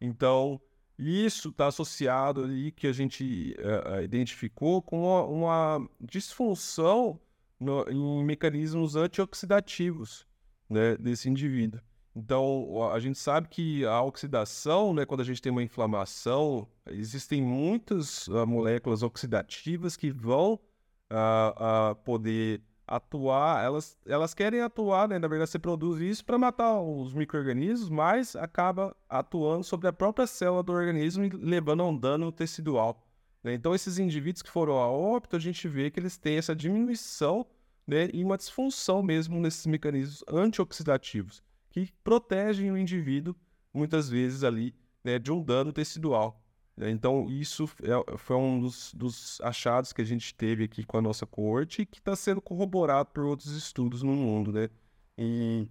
Então, 0.00 0.60
isso 0.98 1.50
está 1.50 1.68
associado 1.68 2.42
ali 2.42 2.72
que 2.72 2.86
a 2.86 2.92
gente 2.92 3.56
uh, 3.58 4.02
identificou 4.02 4.82
com 4.82 5.04
uma, 5.04 5.24
uma 5.24 5.90
disfunção 6.00 7.20
no, 7.60 7.88
em 7.88 8.24
mecanismos 8.24 8.96
antioxidativos 8.96 10.26
né, 10.68 10.96
desse 10.96 11.28
indivíduo. 11.28 11.80
Então, 12.14 12.90
a 12.92 12.98
gente 12.98 13.18
sabe 13.18 13.48
que 13.48 13.84
a 13.84 14.02
oxidação, 14.02 14.92
né, 14.92 15.06
quando 15.06 15.20
a 15.20 15.24
gente 15.24 15.40
tem 15.40 15.52
uma 15.52 15.62
inflamação, 15.62 16.66
existem 16.88 17.40
muitas 17.40 18.26
uh, 18.26 18.46
moléculas 18.46 19.02
oxidativas 19.02 19.96
que 19.96 20.10
vão 20.10 20.54
uh, 20.54 21.92
uh, 21.92 21.94
poder 22.04 22.62
atuar, 22.86 23.64
elas, 23.64 23.96
elas 24.04 24.34
querem 24.34 24.60
atuar, 24.60 25.08
né, 25.08 25.18
na 25.20 25.28
verdade, 25.28 25.50
você 25.50 25.58
produz 25.60 26.00
isso 26.00 26.24
para 26.24 26.36
matar 26.36 26.80
os 26.80 27.14
micro-organismos, 27.14 27.88
mas 27.88 28.34
acaba 28.34 28.96
atuando 29.08 29.62
sobre 29.62 29.86
a 29.86 29.92
própria 29.92 30.26
célula 30.26 30.64
do 30.64 30.72
organismo 30.72 31.24
e 31.24 31.28
levando 31.28 31.84
a 31.84 31.88
um 31.88 31.96
dano 31.96 32.32
tecidual. 32.32 33.00
Né? 33.42 33.54
Então, 33.54 33.74
esses 33.74 33.98
indivíduos 33.98 34.42
que 34.42 34.50
foram 34.50 34.74
a 34.74 34.88
óbito, 34.90 35.36
a 35.36 35.38
gente 35.38 35.66
vê 35.68 35.90
que 35.90 35.98
eles 35.98 36.16
têm 36.16 36.36
essa 36.36 36.54
diminuição 36.54 37.46
né, 37.86 38.08
e 38.12 38.22
uma 38.24 38.36
disfunção 38.36 39.02
mesmo 39.02 39.40
nesses 39.40 39.66
mecanismos 39.66 40.22
antioxidativos, 40.28 41.42
que 41.70 41.90
protegem 42.04 42.70
o 42.70 42.76
indivíduo, 42.76 43.34
muitas 43.72 44.08
vezes 44.08 44.44
ali, 44.44 44.74
né, 45.02 45.18
de 45.18 45.32
um 45.32 45.42
dano 45.42 45.72
tecidual. 45.72 46.40
Né? 46.76 46.90
Então, 46.90 47.28
isso 47.28 47.68
é, 47.82 48.16
foi 48.16 48.36
um 48.36 48.60
dos, 48.60 48.94
dos, 48.94 49.40
achados 49.42 49.92
que 49.92 50.00
a 50.00 50.04
gente 50.04 50.34
teve 50.34 50.64
aqui 50.64 50.84
com 50.84 50.98
a 50.98 51.02
nossa 51.02 51.26
corte 51.26 51.84
que 51.84 51.98
está 51.98 52.14
sendo 52.16 52.40
corroborado 52.40 53.10
por 53.12 53.24
outros 53.24 53.52
estudos 53.52 54.02
no 54.02 54.12
mundo, 54.12 54.52
né? 54.52 54.70
E 55.18 55.68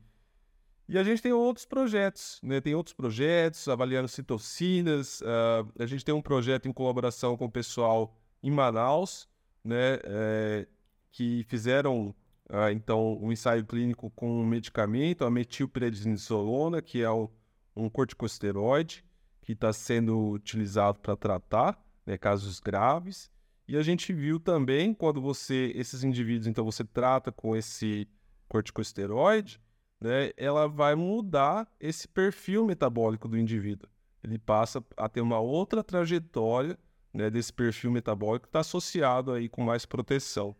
e 0.89 0.97
a 0.97 1.03
gente 1.03 1.21
tem 1.21 1.31
outros 1.31 1.67
projetos, 1.67 2.39
né? 2.41 2.59
Tem 2.59 2.73
outros 2.73 2.95
projetos 2.95 3.67
avaliando 3.67 4.07
citocinas. 4.07 5.21
Uh, 5.21 5.71
a 5.77 5.85
gente 5.85 6.03
tem 6.03 6.15
um 6.15 6.21
projeto 6.21 6.67
em 6.67 6.73
colaboração 6.73 7.37
com 7.37 7.45
o 7.45 7.51
pessoal 7.51 8.17
em 8.41 8.49
Manaus, 8.49 9.29
né? 9.63 9.99
É, 10.03 10.67
que 11.11 11.43
fizeram 11.43 12.07
uh, 12.49 12.71
então 12.71 13.19
um 13.21 13.31
ensaio 13.31 13.63
clínico 13.63 14.09
com 14.15 14.41
um 14.41 14.43
medicamento, 14.43 15.23
a 15.23 15.29
metilprednisolona, 15.29 16.81
que 16.81 17.03
é 17.03 17.11
um, 17.11 17.29
um 17.75 17.87
corticosteroide 17.87 19.05
que 19.43 19.51
está 19.51 19.71
sendo 19.71 20.31
utilizado 20.31 20.99
para 20.99 21.15
tratar 21.15 21.79
né, 22.03 22.17
casos 22.17 22.59
graves. 22.59 23.29
E 23.67 23.77
a 23.77 23.83
gente 23.83 24.11
viu 24.11 24.39
também 24.39 24.95
quando 24.95 25.21
você 25.21 25.71
esses 25.75 26.03
indivíduos, 26.03 26.47
então 26.47 26.65
você 26.65 26.83
trata 26.83 27.31
com 27.31 27.55
esse 27.55 28.07
corticosteroide 28.47 29.61
né, 29.99 30.31
ela 30.37 30.67
vai 30.67 30.95
mudar 30.95 31.67
esse 31.79 32.07
perfil 32.07 32.65
metabólico 32.65 33.27
do 33.27 33.37
indivíduo. 33.37 33.89
Ele 34.23 34.37
passa 34.37 34.83
a 34.97 35.07
ter 35.09 35.21
uma 35.21 35.39
outra 35.39 35.83
trajetória 35.83 36.77
né, 37.13 37.29
desse 37.29 37.51
perfil 37.51 37.91
metabólico 37.91 38.43
que 38.43 38.49
está 38.49 38.59
associado 38.59 39.31
aí 39.31 39.49
com 39.49 39.63
mais 39.63 39.85
proteção. 39.85 40.55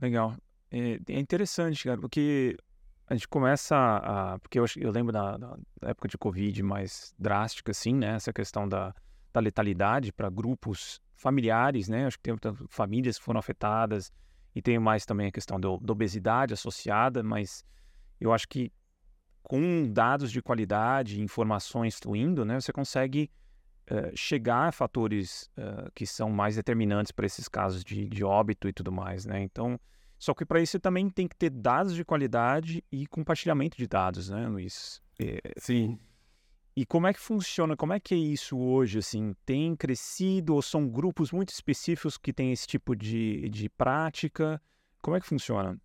Legal. 0.00 0.34
É, 0.70 1.00
é, 1.08 1.18
interessante, 1.18 1.84
cara, 1.84 2.00
porque 2.00 2.56
a 3.06 3.14
gente 3.14 3.26
começa 3.26 3.76
a. 3.76 4.38
Porque 4.38 4.58
eu, 4.58 4.66
eu 4.76 4.90
lembro 4.90 5.12
da, 5.12 5.36
da, 5.36 5.56
época 5.82 6.08
de 6.08 6.18
Covid 6.18 6.62
mais 6.62 7.14
drástica, 7.18 7.70
assim, 7.72 7.94
né? 7.94 8.14
Essa 8.14 8.32
questão 8.32 8.68
da, 8.68 8.94
da 9.32 9.40
letalidade 9.40 10.12
para 10.12 10.28
grupos 10.28 11.00
familiares, 11.16 11.88
né? 11.88 12.06
Acho 12.06 12.18
que 12.18 12.22
tem 12.22 12.36
famílias 12.68 13.18
que 13.18 13.24
foram 13.24 13.40
afetadas, 13.40 14.12
e 14.54 14.62
tem 14.62 14.78
mais 14.78 15.04
também 15.04 15.28
a 15.28 15.32
questão 15.32 15.60
da 15.60 15.68
obesidade 15.68 16.54
associada, 16.54 17.22
mas 17.22 17.64
eu 18.20 18.32
acho 18.32 18.48
que 18.48 18.72
com 19.42 19.90
dados 19.90 20.30
de 20.30 20.42
qualidade, 20.42 21.20
informações 21.22 21.98
fluindo, 21.98 22.44
né, 22.44 22.60
você 22.60 22.72
consegue 22.72 23.30
uh, 23.90 24.14
chegar 24.14 24.68
a 24.68 24.72
fatores 24.72 25.50
uh, 25.56 25.90
que 25.94 26.06
são 26.06 26.30
mais 26.30 26.56
determinantes 26.56 27.12
para 27.12 27.24
esses 27.24 27.48
casos 27.48 27.82
de, 27.82 28.08
de 28.08 28.24
óbito 28.24 28.68
e 28.68 28.72
tudo 28.72 28.92
mais, 28.92 29.24
né? 29.24 29.40
Então, 29.42 29.80
só 30.18 30.34
que 30.34 30.44
para 30.44 30.60
isso 30.60 30.72
você 30.72 30.80
também 30.80 31.08
tem 31.08 31.26
que 31.26 31.36
ter 31.36 31.50
dados 31.50 31.94
de 31.94 32.04
qualidade 32.04 32.84
e 32.92 33.06
compartilhamento 33.06 33.76
de 33.76 33.86
dados, 33.86 34.28
né, 34.28 34.46
Luiz? 34.46 35.00
É... 35.18 35.40
Sim. 35.56 35.98
E 36.78 36.86
como 36.86 37.08
é 37.08 37.12
que 37.12 37.18
funciona? 37.18 37.76
Como 37.76 37.92
é 37.92 37.98
que 37.98 38.14
é 38.14 38.16
isso 38.16 38.56
hoje? 38.56 39.00
Assim, 39.00 39.34
tem 39.44 39.74
crescido 39.74 40.54
ou 40.54 40.62
são 40.62 40.88
grupos 40.88 41.32
muito 41.32 41.48
específicos 41.48 42.16
que 42.16 42.32
têm 42.32 42.52
esse 42.52 42.68
tipo 42.68 42.94
de, 42.94 43.48
de 43.48 43.68
prática? 43.68 44.62
Como 45.02 45.16
é 45.16 45.20
que 45.20 45.26
funciona? 45.26 45.76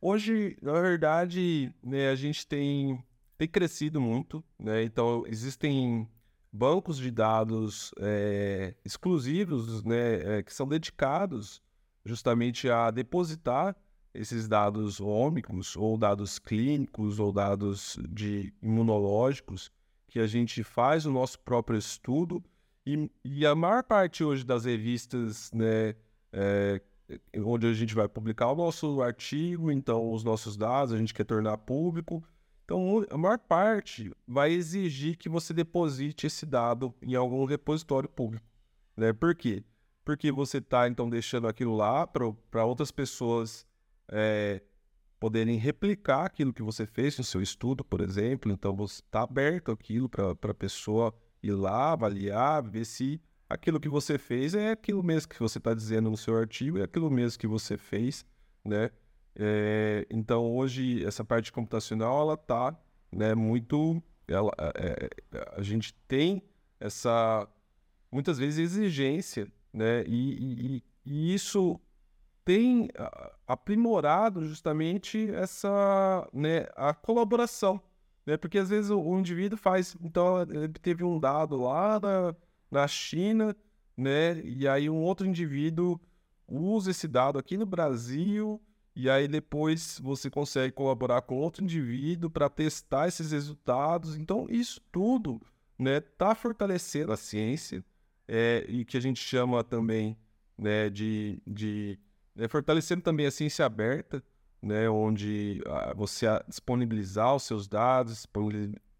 Hoje, 0.00 0.56
na 0.62 0.80
verdade, 0.80 1.70
né, 1.82 2.08
a 2.08 2.14
gente 2.14 2.46
tem, 2.46 3.04
tem 3.36 3.46
crescido 3.46 4.00
muito, 4.00 4.42
né? 4.58 4.82
Então, 4.82 5.24
existem 5.26 6.08
bancos 6.50 6.96
de 6.96 7.10
dados 7.10 7.92
é, 7.98 8.74
exclusivos, 8.86 9.84
né, 9.84 10.38
é, 10.38 10.42
que 10.42 10.54
são 10.54 10.66
dedicados 10.66 11.62
justamente 12.02 12.66
a 12.70 12.90
depositar 12.90 13.76
esses 14.14 14.48
dados 14.48 15.02
ômicos, 15.02 15.76
ou 15.76 15.98
dados 15.98 16.38
clínicos, 16.38 17.18
ou 17.18 17.30
dados 17.30 17.98
de 18.08 18.54
imunológicos, 18.62 19.70
que 20.12 20.20
a 20.20 20.26
gente 20.26 20.62
faz 20.62 21.06
o 21.06 21.10
nosso 21.10 21.38
próprio 21.38 21.78
estudo 21.78 22.44
e, 22.84 23.10
e 23.24 23.46
a 23.46 23.54
maior 23.54 23.82
parte 23.82 24.22
hoje 24.22 24.44
das 24.44 24.66
revistas, 24.66 25.50
né, 25.52 25.94
é, 26.30 26.82
onde 27.38 27.66
a 27.66 27.72
gente 27.72 27.94
vai 27.94 28.06
publicar 28.06 28.52
o 28.52 28.54
nosso 28.54 29.00
artigo, 29.00 29.72
então 29.72 30.12
os 30.12 30.22
nossos 30.22 30.54
dados 30.54 30.92
a 30.92 30.98
gente 30.98 31.14
quer 31.14 31.24
tornar 31.24 31.56
público. 31.56 32.22
Então, 32.62 33.06
a 33.08 33.16
maior 33.16 33.38
parte 33.38 34.12
vai 34.28 34.52
exigir 34.52 35.16
que 35.16 35.30
você 35.30 35.54
deposite 35.54 36.26
esse 36.26 36.44
dado 36.44 36.94
em 37.00 37.14
algum 37.14 37.46
repositório 37.46 38.08
público. 38.08 38.44
Né? 38.94 39.14
Por 39.14 39.34
quê? 39.34 39.64
Porque 40.04 40.30
você 40.30 40.58
está, 40.58 40.86
então, 40.88 41.08
deixando 41.08 41.48
aquilo 41.48 41.74
lá 41.74 42.06
para 42.06 42.66
outras 42.66 42.90
pessoas 42.90 43.66
é, 44.10 44.60
poderem 45.22 45.56
replicar 45.56 46.24
aquilo 46.26 46.52
que 46.52 46.64
você 46.64 46.84
fez 46.84 47.16
no 47.16 47.22
seu 47.22 47.40
estudo, 47.40 47.84
por 47.84 48.00
exemplo. 48.00 48.50
Então, 48.50 48.74
você 48.74 49.00
está 49.00 49.22
aberto 49.22 49.70
aquilo 49.70 50.08
para 50.08 50.32
a 50.32 50.54
pessoa 50.54 51.14
ir 51.40 51.52
lá, 51.52 51.92
avaliar, 51.92 52.60
ver 52.60 52.84
se 52.84 53.20
aquilo 53.48 53.78
que 53.78 53.88
você 53.88 54.18
fez 54.18 54.52
é 54.52 54.72
aquilo 54.72 55.00
mesmo 55.00 55.28
que 55.28 55.38
você 55.38 55.58
está 55.58 55.72
dizendo 55.74 56.10
no 56.10 56.16
seu 56.16 56.36
artigo, 56.36 56.78
é 56.78 56.82
aquilo 56.82 57.08
mesmo 57.08 57.38
que 57.38 57.46
você 57.46 57.78
fez, 57.78 58.26
né? 58.64 58.90
É, 59.36 60.04
então, 60.10 60.44
hoje, 60.56 61.04
essa 61.04 61.24
parte 61.24 61.52
computacional, 61.52 62.22
ela 62.22 62.34
está 62.34 62.76
né, 63.12 63.32
muito... 63.32 64.02
Ela, 64.26 64.50
é, 64.74 65.08
é, 65.34 65.54
a 65.56 65.62
gente 65.62 65.94
tem 66.08 66.42
essa, 66.80 67.48
muitas 68.10 68.38
vezes, 68.38 68.58
exigência, 68.58 69.46
né? 69.72 70.02
e, 70.04 70.78
e, 70.78 70.84
e 71.06 71.32
isso 71.32 71.78
tem 72.44 72.88
aprimorado 73.46 74.44
justamente 74.44 75.30
essa, 75.30 76.28
né, 76.32 76.66
a 76.76 76.92
colaboração, 76.92 77.80
né? 78.26 78.36
Porque 78.36 78.58
às 78.58 78.70
vezes 78.70 78.90
o, 78.90 79.00
o 79.00 79.18
indivíduo 79.18 79.58
faz, 79.58 79.96
então 80.00 80.42
ele 80.42 80.68
teve 80.68 81.04
um 81.04 81.18
dado 81.18 81.56
lá 81.56 82.00
na, 82.00 82.34
na 82.70 82.88
China, 82.88 83.56
né? 83.96 84.40
E 84.42 84.66
aí 84.66 84.88
um 84.90 85.02
outro 85.02 85.26
indivíduo 85.26 86.00
usa 86.48 86.90
esse 86.90 87.08
dado 87.08 87.38
aqui 87.38 87.56
no 87.56 87.66
Brasil 87.66 88.60
e 88.94 89.08
aí 89.08 89.26
depois 89.26 89.98
você 90.02 90.28
consegue 90.30 90.72
colaborar 90.72 91.22
com 91.22 91.36
outro 91.36 91.64
indivíduo 91.64 92.30
para 92.30 92.48
testar 92.48 93.08
esses 93.08 93.32
resultados. 93.32 94.16
Então 94.16 94.46
isso 94.50 94.80
tudo, 94.90 95.40
né, 95.78 96.00
tá 96.00 96.34
fortalecendo 96.34 97.12
a 97.12 97.16
ciência 97.16 97.84
é, 98.28 98.64
e 98.68 98.84
que 98.84 98.96
a 98.96 99.00
gente 99.00 99.20
chama 99.20 99.64
também, 99.64 100.16
né, 100.58 100.90
de, 100.90 101.40
de 101.46 101.98
é, 102.36 102.48
fortalecendo 102.48 103.02
também 103.02 103.26
a 103.26 103.30
ciência 103.30 103.64
aberta, 103.64 104.22
né, 104.60 104.88
onde 104.88 105.60
ah, 105.66 105.92
você 105.94 106.26
disponibilizar 106.48 107.34
os 107.34 107.42
seus 107.42 107.66
dados, 107.66 108.26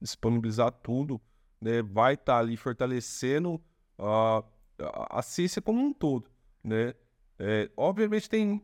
disponibilizar 0.00 0.72
tudo, 0.72 1.20
né, 1.60 1.82
vai 1.82 2.14
estar 2.14 2.34
tá 2.34 2.38
ali 2.38 2.56
fortalecendo 2.56 3.60
a, 3.98 4.42
a 5.10 5.22
ciência 5.22 5.62
como 5.62 5.80
um 5.80 5.92
todo, 5.92 6.28
né. 6.62 6.94
É, 7.38 7.70
obviamente 7.76 8.28
tem 8.28 8.62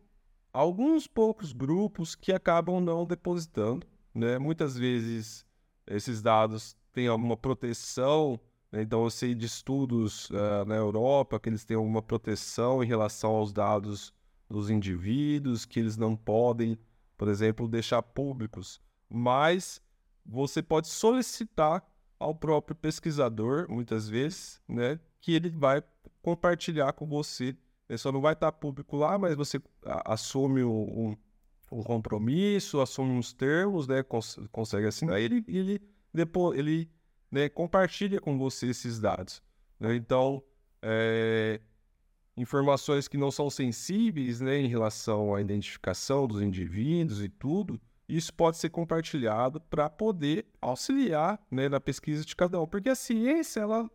alguns 0.52 1.06
poucos 1.06 1.52
grupos 1.52 2.14
que 2.14 2.32
acabam 2.32 2.80
não 2.80 3.06
depositando, 3.06 3.86
né. 4.14 4.38
Muitas 4.38 4.76
vezes 4.76 5.46
esses 5.86 6.20
dados 6.20 6.76
têm 6.92 7.06
alguma 7.06 7.36
proteção, 7.36 8.40
né? 8.70 8.82
então 8.82 9.04
eu 9.04 9.10
sei 9.10 9.34
de 9.34 9.46
estudos 9.46 10.28
uh, 10.30 10.64
na 10.66 10.74
Europa 10.74 11.38
que 11.38 11.48
eles 11.48 11.64
têm 11.64 11.76
alguma 11.76 12.02
proteção 12.02 12.82
em 12.82 12.86
relação 12.86 13.30
aos 13.30 13.52
dados 13.52 14.12
dos 14.48 14.70
indivíduos, 14.70 15.64
que 15.64 15.78
eles 15.78 15.96
não 15.96 16.16
podem, 16.16 16.78
por 17.16 17.28
exemplo, 17.28 17.68
deixar 17.68 18.02
públicos, 18.02 18.80
mas 19.08 19.80
você 20.24 20.62
pode 20.62 20.88
solicitar 20.88 21.82
ao 22.18 22.34
próprio 22.34 22.76
pesquisador, 22.76 23.66
muitas 23.70 24.08
vezes, 24.08 24.60
né, 24.68 24.98
que 25.20 25.32
ele 25.32 25.50
vai 25.50 25.82
compartilhar 26.20 26.92
com 26.92 27.06
você. 27.06 27.56
Ele 27.88 27.98
só 27.98 28.12
não 28.12 28.20
vai 28.20 28.34
estar 28.34 28.52
público 28.52 28.96
lá, 28.96 29.16
mas 29.18 29.34
você 29.34 29.60
assume 30.04 30.62
um, 30.62 31.16
um 31.70 31.82
compromisso, 31.82 32.80
assume 32.80 33.12
uns 33.12 33.32
termos, 33.32 33.86
né, 33.86 34.02
cons 34.02 34.38
consegue 34.50 34.86
assinar, 34.86 35.20
ele, 35.20 35.44
ele 35.46 35.80
depois 36.12 36.58
ele 36.58 36.90
né, 37.30 37.48
compartilha 37.48 38.20
com 38.20 38.38
você 38.38 38.68
esses 38.68 38.98
dados. 39.00 39.42
Né? 39.78 39.94
Então, 39.94 40.42
é, 40.82 41.60
informações 42.38 43.08
que 43.08 43.18
não 43.18 43.30
são 43.30 43.50
sensíveis 43.50 44.40
né, 44.40 44.58
em 44.58 44.68
relação 44.68 45.34
à 45.34 45.40
identificação 45.40 46.26
dos 46.26 46.40
indivíduos 46.40 47.22
e 47.22 47.28
tudo, 47.28 47.80
isso 48.08 48.32
pode 48.32 48.56
ser 48.56 48.70
compartilhado 48.70 49.60
para 49.60 49.90
poder 49.90 50.46
auxiliar 50.62 51.38
né, 51.50 51.68
na 51.68 51.78
pesquisa 51.78 52.24
de 52.24 52.34
cada 52.34 52.60
um. 52.60 52.66
Porque 52.66 52.88
a 52.88 52.94
ciência, 52.94 53.60
ela, 53.60 53.90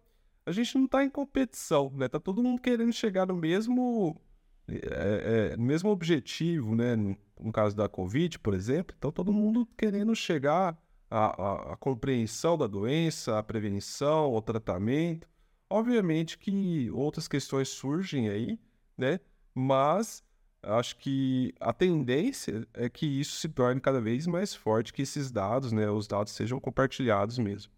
a 0.46 0.52
gente 0.52 0.78
não 0.78 0.86
está 0.86 1.04
em 1.04 1.10
competição, 1.10 1.92
né? 1.96 2.08
Tá 2.08 2.20
todo 2.20 2.44
mundo 2.44 2.62
querendo 2.62 2.94
chegar 2.94 3.26
no 3.26 3.36
mesmo, 3.36 4.22
é, 4.68 5.52
é, 5.54 5.58
no 5.58 5.64
mesmo 5.64 5.90
objetivo, 5.90 6.76
né? 6.76 6.96
No, 6.96 7.18
no, 7.40 7.52
caso 7.52 7.76
da 7.76 7.90
Covid, 7.90 8.38
por 8.40 8.54
exemplo, 8.54 8.96
então 8.98 9.12
todo 9.12 9.34
mundo 9.34 9.68
querendo 9.76 10.16
chegar 10.16 10.78
à, 11.10 11.26
à, 11.42 11.74
à 11.74 11.78
compreensão 11.78 12.56
da 12.56 12.68
doença, 12.68 13.40
à 13.40 13.44
prevenção, 13.44 14.26
ao 14.26 14.42
tratamento. 14.42 15.28
Obviamente 15.74 16.38
que 16.38 16.92
outras 16.92 17.28
questões 17.28 17.68
surgem 17.68 18.30
aí, 18.30 18.60
né? 18.96 19.20
Mas 19.56 20.24
acho 20.62 20.96
que 20.98 21.52
a 21.60 21.74
tendência 21.74 22.68
é 22.76 22.88
que 22.88 23.08
isso 23.08 23.38
se 23.38 23.50
torne 23.50 23.82
cada 23.82 24.00
vez 24.00 24.28
mais 24.28 24.54
forte, 24.54 24.94
que 24.94 25.02
esses 25.02 25.32
dados, 25.32 25.72
né, 25.72 25.90
os 25.90 26.08
dados 26.08 26.32
sejam 26.34 26.60
compartilhados 26.60 27.40
mesmo. 27.40 27.72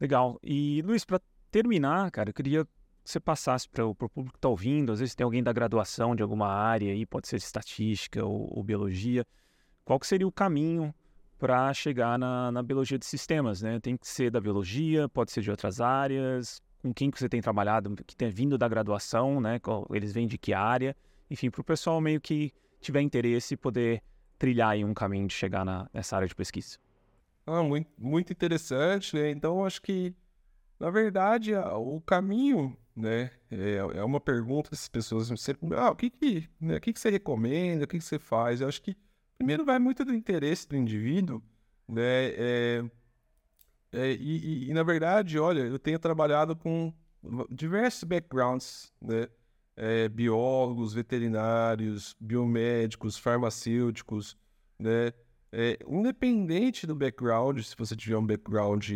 Legal. 0.00 0.40
E 0.42 0.80
Luiz, 0.80 1.04
para 1.04 1.20
terminar, 1.50 2.10
cara, 2.10 2.30
eu 2.30 2.34
queria 2.34 2.64
que 2.64 2.70
você 3.04 3.20
passasse 3.20 3.68
para 3.68 3.84
o 3.84 3.94
público 3.94 4.32
que 4.32 4.38
está 4.38 4.48
ouvindo, 4.48 4.90
às 4.90 5.00
vezes 5.00 5.14
tem 5.14 5.22
alguém 5.22 5.42
da 5.42 5.52
graduação 5.52 6.16
de 6.16 6.22
alguma 6.22 6.48
área 6.48 6.90
aí, 6.90 7.04
pode 7.04 7.28
ser 7.28 7.36
estatística 7.36 8.24
ou, 8.24 8.48
ou 8.56 8.64
biologia, 8.64 9.26
qual 9.84 10.00
que 10.00 10.06
seria 10.06 10.26
o 10.26 10.32
caminho 10.32 10.94
para 11.36 11.74
chegar 11.74 12.18
na, 12.18 12.50
na 12.50 12.62
biologia 12.62 12.98
de 12.98 13.04
sistemas, 13.04 13.60
né? 13.60 13.78
Tem 13.78 13.94
que 13.94 14.08
ser 14.08 14.30
da 14.30 14.40
biologia, 14.40 15.06
pode 15.06 15.30
ser 15.32 15.42
de 15.42 15.50
outras 15.50 15.82
áreas, 15.82 16.62
com 16.86 16.94
quem 16.94 17.10
que 17.10 17.18
você 17.18 17.28
tem 17.28 17.40
trabalhado, 17.40 17.96
que 18.06 18.14
tem 18.14 18.30
vindo 18.30 18.56
da 18.56 18.68
graduação, 18.68 19.40
né? 19.40 19.60
Eles 19.90 20.12
vêm 20.12 20.28
de 20.28 20.38
que 20.38 20.52
área, 20.54 20.96
enfim, 21.28 21.50
para 21.50 21.60
o 21.60 21.64
pessoal 21.64 22.00
meio 22.00 22.20
que 22.20 22.52
tiver 22.80 23.00
interesse 23.00 23.56
poder 23.56 24.02
trilhar 24.38 24.70
aí 24.70 24.84
um 24.84 24.94
caminho 24.94 25.26
de 25.26 25.34
chegar 25.34 25.64
na, 25.64 25.90
nessa 25.92 26.14
área 26.14 26.28
de 26.28 26.34
pesquisa. 26.34 26.78
Ah, 27.44 27.62
muito, 27.62 27.90
muito 27.98 28.32
interessante, 28.32 29.16
né? 29.16 29.30
Então, 29.30 29.64
acho 29.64 29.82
que, 29.82 30.14
na 30.78 30.90
verdade, 30.90 31.54
o 31.54 32.00
caminho, 32.00 32.76
né, 32.94 33.30
é, 33.50 33.98
é 33.98 34.04
uma 34.04 34.20
pergunta 34.20 34.68
que 34.68 34.74
as 34.74 34.88
pessoas 34.88 35.28
sempre, 35.40 35.74
ah, 35.74 35.90
o 35.90 35.96
que 35.96 36.10
que, 36.10 36.48
né, 36.60 36.76
o 36.76 36.80
que 36.80 36.92
que 36.92 37.00
você 37.00 37.10
recomenda, 37.10 37.84
o 37.84 37.88
que 37.88 37.98
que 37.98 38.04
você 38.04 38.18
faz? 38.18 38.60
Eu 38.60 38.68
acho 38.68 38.80
que, 38.80 38.96
primeiro, 39.36 39.64
vai 39.64 39.78
muito 39.78 40.04
do 40.04 40.14
interesse 40.14 40.68
do 40.68 40.76
indivíduo, 40.76 41.42
né, 41.88 42.30
é, 42.34 42.84
é, 43.92 44.12
e, 44.12 44.66
e, 44.66 44.70
e, 44.70 44.74
na 44.74 44.82
verdade, 44.82 45.38
olha, 45.38 45.60
eu 45.60 45.78
tenho 45.78 45.98
trabalhado 45.98 46.54
com 46.56 46.92
diversos 47.50 48.04
backgrounds, 48.04 48.92
né? 49.00 49.28
É, 49.78 50.08
biólogos, 50.08 50.94
veterinários, 50.94 52.16
biomédicos, 52.18 53.18
farmacêuticos, 53.18 54.36
né? 54.78 55.12
É, 55.52 55.78
independente 55.86 56.86
do 56.86 56.94
background, 56.94 57.60
se 57.60 57.76
você 57.76 57.94
tiver 57.94 58.16
um 58.16 58.26
background 58.26 58.90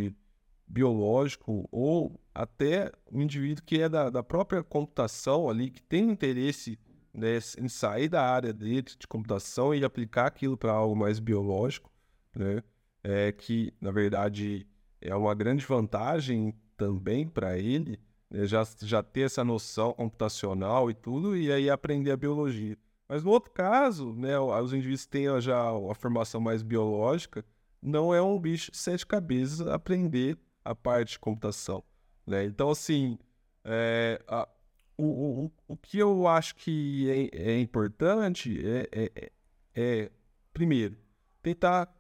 biológico 0.67 1.69
ou 1.71 2.21
até 2.35 2.93
um 3.11 3.21
indivíduo 3.21 3.65
que 3.65 3.81
é 3.81 3.89
da, 3.89 4.09
da 4.09 4.23
própria 4.23 4.63
computação 4.63 5.49
ali, 5.49 5.71
que 5.71 5.83
tem 5.83 6.11
interesse 6.11 6.79
né, 7.13 7.39
em 7.59 7.69
sair 7.69 8.09
da 8.09 8.23
área 8.23 8.53
dele 8.53 8.83
de 8.83 9.07
computação 9.07 9.75
e 9.75 9.85
aplicar 9.85 10.27
aquilo 10.27 10.57
para 10.57 10.73
algo 10.73 10.95
mais 10.95 11.19
biológico, 11.19 11.91
né? 12.35 12.63
É 13.03 13.33
que, 13.33 13.73
na 13.81 13.91
verdade, 13.91 14.67
é 15.01 15.15
uma 15.15 15.35
grande 15.35 15.65
vantagem 15.65 16.55
também 16.77 17.27
para 17.27 17.59
ele 17.59 17.99
né, 18.31 18.47
já, 18.47 18.67
já 18.81 19.03
ter 19.03 19.23
essa 19.23 19.45
noção 19.45 19.93
computacional 19.93 20.91
e 20.91 20.95
tudo, 20.95 21.37
e 21.37 21.53
aí 21.53 21.69
aprender 21.69 22.13
a 22.13 22.17
biologia. 22.17 22.77
Mas 23.09 23.25
no 23.25 23.31
outro 23.31 23.51
caso, 23.51 24.13
né, 24.15 24.39
os 24.39 24.73
indivíduos 24.73 25.07
têm 25.07 25.41
já 25.41 25.59
a 25.59 25.95
formação 25.95 26.41
mais 26.41 26.63
biológica, 26.63 27.45
não 27.83 28.15
é 28.15 28.23
um 28.23 28.39
bicho 28.39 28.71
de 28.71 28.79
sete 28.79 29.07
cabeças 29.07 29.67
aprender 29.67 30.39
a 30.65 30.75
parte 30.75 31.13
de 31.13 31.19
computação. 31.19 31.83
Né? 32.27 32.45
Então, 32.45 32.71
assim, 32.71 33.19
é, 33.65 34.23
a, 34.29 34.49
o, 34.97 35.47
o, 35.47 35.53
o 35.67 35.77
que 35.77 35.99
eu 35.99 36.29
acho 36.29 36.55
que 36.55 37.31
é, 37.33 37.53
é 37.53 37.61
importante 37.61 38.61
é, 38.65 38.89
é, 38.93 39.33
é, 39.75 40.11
primeiro, 40.53 40.97
tentar 41.43 41.93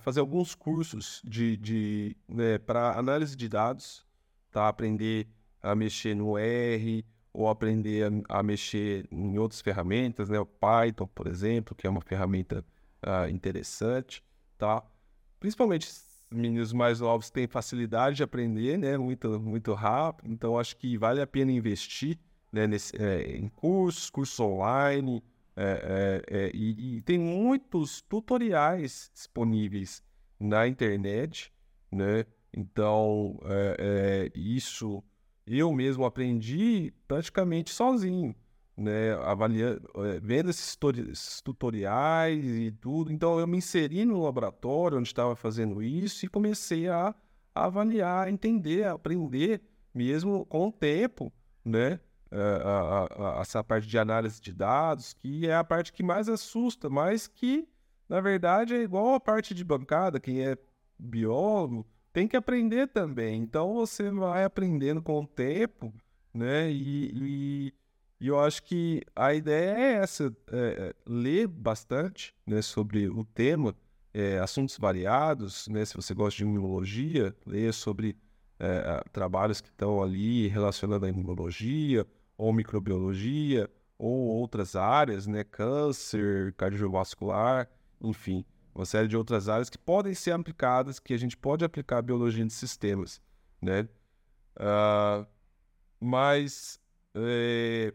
fazer 0.00 0.20
alguns 0.20 0.54
cursos 0.54 1.20
de, 1.24 1.56
de 1.56 2.16
né, 2.28 2.58
para 2.58 2.98
análise 2.98 3.36
de 3.36 3.48
dados, 3.48 4.06
tá? 4.50 4.68
Aprender 4.68 5.28
a 5.60 5.74
mexer 5.74 6.14
no 6.14 6.38
R 6.38 7.04
ou 7.32 7.48
aprender 7.48 8.04
a, 8.28 8.38
a, 8.38 8.42
mexer 8.42 9.06
em 9.10 9.38
outras 9.38 9.60
ferramentas, 9.60 10.28
né? 10.28 10.38
O 10.38 10.46
Python, 10.46 11.06
por 11.06 11.26
exemplo, 11.26 11.74
que 11.74 11.86
é 11.86 11.90
uma 11.90 12.00
ferramenta 12.00 12.64
uh, 13.02 13.28
interessante, 13.28 14.22
tá? 14.56 14.82
Principalmente 15.40 15.88
meninos 16.30 16.72
mais 16.72 17.00
novos 17.00 17.30
têm 17.30 17.46
facilidade 17.46 18.16
de 18.16 18.22
aprender, 18.22 18.78
né? 18.78 18.96
Muito, 18.96 19.40
muito 19.40 19.74
rápido. 19.74 20.30
Então, 20.30 20.58
acho 20.58 20.76
que 20.76 20.96
vale 20.96 21.20
a 21.20 21.26
pena 21.26 21.50
investir 21.52 22.18
né? 22.52 22.66
Nesse, 22.66 22.94
é, 23.02 23.36
em 23.36 23.48
cursos, 23.48 24.10
cursos 24.10 24.38
online, 24.38 25.22
é, 25.56 26.22
é, 26.28 26.44
é, 26.44 26.50
e, 26.54 26.96
e, 26.96 27.02
tem 27.02 27.18
muitos 27.18 28.00
tutoriais 28.02 29.10
disponíveis 29.14 30.02
na 30.40 30.66
internet, 30.66 31.52
né? 31.90 32.24
Então, 32.54 33.38
é, 33.44 33.76
é, 33.78 34.38
isso 34.38 35.02
eu 35.46 35.72
mesmo 35.72 36.04
aprendi 36.04 36.92
praticamente 37.06 37.70
sozinho, 37.70 38.34
né? 38.76 39.12
Avaliando, 39.24 39.88
é, 39.96 40.20
vendo 40.20 40.50
esses, 40.50 40.76
esses 41.10 41.42
tutoriais 41.42 42.44
e 42.44 42.70
tudo. 42.72 43.12
Então, 43.12 43.38
eu 43.38 43.46
me 43.46 43.58
inseri 43.58 44.04
no 44.04 44.22
laboratório 44.22 44.98
onde 44.98 45.08
estava 45.08 45.36
fazendo 45.36 45.82
isso 45.82 46.24
e 46.24 46.28
comecei 46.28 46.88
a, 46.88 47.14
avaliar, 47.54 48.28
entender, 48.28 48.86
aprender 48.86 49.60
mesmo 49.94 50.46
com 50.46 50.68
o 50.68 50.72
tempo, 50.72 51.32
né? 51.64 52.00
A, 52.34 53.36
a, 53.38 53.40
essa 53.42 53.62
parte 53.62 53.86
de 53.86 53.98
análise 53.98 54.40
de 54.40 54.52
dados, 54.52 55.12
que 55.12 55.46
é 55.46 55.54
a 55.54 55.62
parte 55.62 55.92
que 55.92 56.02
mais 56.02 56.28
assusta, 56.28 56.88
mas 56.88 57.26
que, 57.26 57.68
na 58.08 58.20
verdade, 58.20 58.74
é 58.74 58.82
igual 58.82 59.14
a 59.14 59.20
parte 59.20 59.54
de 59.54 59.62
bancada, 59.64 60.18
quem 60.18 60.42
é 60.46 60.56
biólogo 60.98 61.86
tem 62.12 62.26
que 62.26 62.36
aprender 62.36 62.88
também. 62.88 63.40
Então 63.42 63.74
você 63.74 64.10
vai 64.10 64.44
aprendendo 64.44 65.02
com 65.02 65.20
o 65.20 65.26
tempo, 65.26 65.92
né? 66.32 66.70
E, 66.70 67.10
e, 67.14 67.74
E 68.22 68.28
eu 68.28 68.38
acho 68.38 68.62
que 68.62 69.02
a 69.16 69.34
ideia 69.34 69.76
é 69.76 69.92
essa, 69.94 70.32
é, 70.52 70.56
é, 70.56 70.94
ler 71.04 71.48
bastante 71.48 72.32
né, 72.46 72.62
sobre 72.62 73.08
o 73.08 73.24
tema, 73.24 73.74
é, 74.14 74.38
assuntos 74.38 74.78
variados, 74.78 75.66
né, 75.66 75.84
se 75.84 75.96
você 75.96 76.14
gosta 76.14 76.36
de 76.36 76.44
imunologia, 76.44 77.34
ler 77.44 77.74
sobre 77.74 78.16
é, 78.60 79.02
trabalhos 79.12 79.60
que 79.60 79.70
estão 79.70 80.00
ali 80.00 80.46
relacionados 80.46 81.04
à 81.08 81.10
imunologia, 81.10 82.06
ou 82.42 82.52
microbiologia, 82.52 83.70
ou 83.96 84.26
outras 84.26 84.74
áreas, 84.74 85.28
né, 85.28 85.44
câncer, 85.44 86.52
cardiovascular, 86.54 87.70
enfim, 88.00 88.44
uma 88.74 88.84
série 88.84 89.06
de 89.06 89.16
outras 89.16 89.48
áreas 89.48 89.70
que 89.70 89.78
podem 89.78 90.12
ser 90.12 90.32
aplicadas, 90.32 90.98
que 90.98 91.14
a 91.14 91.16
gente 91.16 91.36
pode 91.36 91.64
aplicar 91.64 91.98
a 91.98 92.02
biologia 92.02 92.44
de 92.44 92.52
sistemas, 92.52 93.22
né? 93.60 93.88
Uh, 94.56 95.24
mas 96.00 96.80
é, 97.14 97.94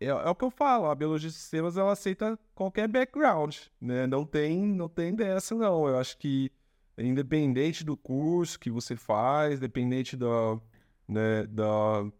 é, 0.00 0.06
é, 0.06 0.30
o 0.30 0.34
que 0.34 0.46
eu 0.46 0.50
falo, 0.50 0.86
a 0.86 0.94
biologia 0.94 1.28
de 1.28 1.34
sistemas 1.34 1.76
ela 1.76 1.92
aceita 1.92 2.38
qualquer 2.54 2.88
background, 2.88 3.54
né? 3.78 4.06
Não 4.06 4.24
tem, 4.24 4.64
não 4.64 4.88
tem 4.88 5.14
dessa 5.14 5.54
não. 5.54 5.86
Eu 5.86 5.98
acho 5.98 6.16
que 6.16 6.50
independente 6.96 7.84
do 7.84 7.98
curso 7.98 8.58
que 8.58 8.70
você 8.70 8.96
faz, 8.96 9.60
dependente 9.60 10.16
da, 10.16 10.58
né, 11.06 11.46
da 11.48 12.10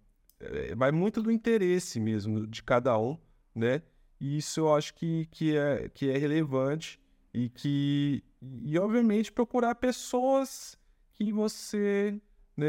vai 0.76 0.92
muito 0.92 1.22
do 1.22 1.30
interesse 1.30 2.00
mesmo 2.00 2.46
de 2.46 2.62
cada 2.62 2.98
um, 2.98 3.16
né? 3.54 3.82
E 4.20 4.38
isso 4.38 4.60
eu 4.60 4.74
acho 4.74 4.94
que, 4.94 5.26
que, 5.26 5.56
é, 5.56 5.88
que 5.88 6.10
é 6.10 6.16
relevante 6.16 7.00
e 7.32 7.48
que 7.48 8.22
e 8.62 8.78
obviamente 8.78 9.32
procurar 9.32 9.74
pessoas 9.74 10.78
que 11.12 11.32
você 11.32 12.20
né, 12.56 12.66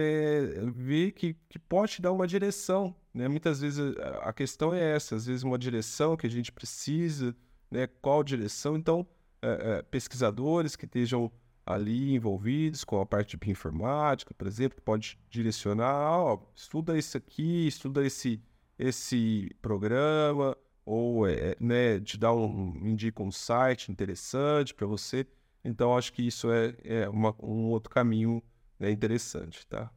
vê 0.73 1.11
que, 1.11 1.35
que 1.49 1.59
pode 1.59 1.93
te 1.93 2.01
dar 2.01 2.11
uma 2.11 2.25
direção, 2.25 2.95
né? 3.13 3.27
Muitas 3.27 3.61
vezes 3.61 3.79
a 4.21 4.33
questão 4.33 4.73
é 4.73 4.95
essa, 4.95 5.15
às 5.15 5.25
vezes 5.25 5.43
uma 5.43 5.57
direção 5.57 6.17
que 6.17 6.25
a 6.25 6.29
gente 6.29 6.51
precisa, 6.51 7.35
né? 7.69 7.87
Qual 8.01 8.23
direção? 8.23 8.75
Então, 8.75 9.05
é, 9.41 9.77
é, 9.77 9.81
pesquisadores 9.83 10.75
que 10.75 10.85
estejam 10.85 11.31
ali 11.65 12.13
envolvidos 12.13 12.83
com 12.83 13.01
a 13.01 13.05
parte 13.05 13.31
de 13.31 13.37
bioinformática, 13.37 14.33
por 14.33 14.47
exemplo, 14.47 14.81
pode 14.81 15.19
direcionar, 15.29 16.19
ó, 16.19 16.39
estuda 16.55 16.97
isso 16.97 17.17
aqui, 17.17 17.67
estuda 17.67 18.05
esse, 18.05 18.41
esse 18.77 19.49
programa, 19.61 20.55
ou 20.85 21.27
é, 21.27 21.55
né, 21.59 21.99
te 21.99 22.17
dá 22.17 22.31
um, 22.31 22.75
indica 22.85 23.23
um 23.23 23.31
site 23.31 23.91
interessante 23.91 24.73
para 24.73 24.85
você. 24.85 25.25
Então, 25.63 25.97
acho 25.97 26.13
que 26.13 26.21
isso 26.21 26.51
é, 26.51 26.75
é 26.83 27.09
uma, 27.09 27.35
um 27.41 27.69
outro 27.69 27.89
caminho 27.89 28.43
né, 28.79 28.91
interessante, 28.91 29.65
tá? 29.65 29.91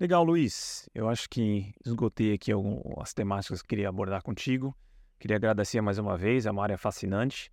Legal, 0.00 0.24
Luiz. 0.24 0.88
Eu 0.92 1.08
acho 1.08 1.28
que 1.28 1.72
esgotei 1.84 2.32
aqui 2.32 2.50
algumas 2.50 3.14
temáticas 3.14 3.62
que 3.62 3.68
queria 3.68 3.88
abordar 3.88 4.22
contigo. 4.22 4.76
Queria 5.20 5.36
agradecer 5.36 5.80
mais 5.80 5.98
uma 5.98 6.16
vez, 6.16 6.46
é 6.46 6.50
uma 6.50 6.62
área 6.62 6.78
fascinante. 6.78 7.50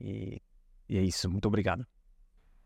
E, 0.00 0.42
e 0.88 0.98
é 0.98 1.02
isso, 1.02 1.30
muito 1.30 1.46
obrigado. 1.46 1.86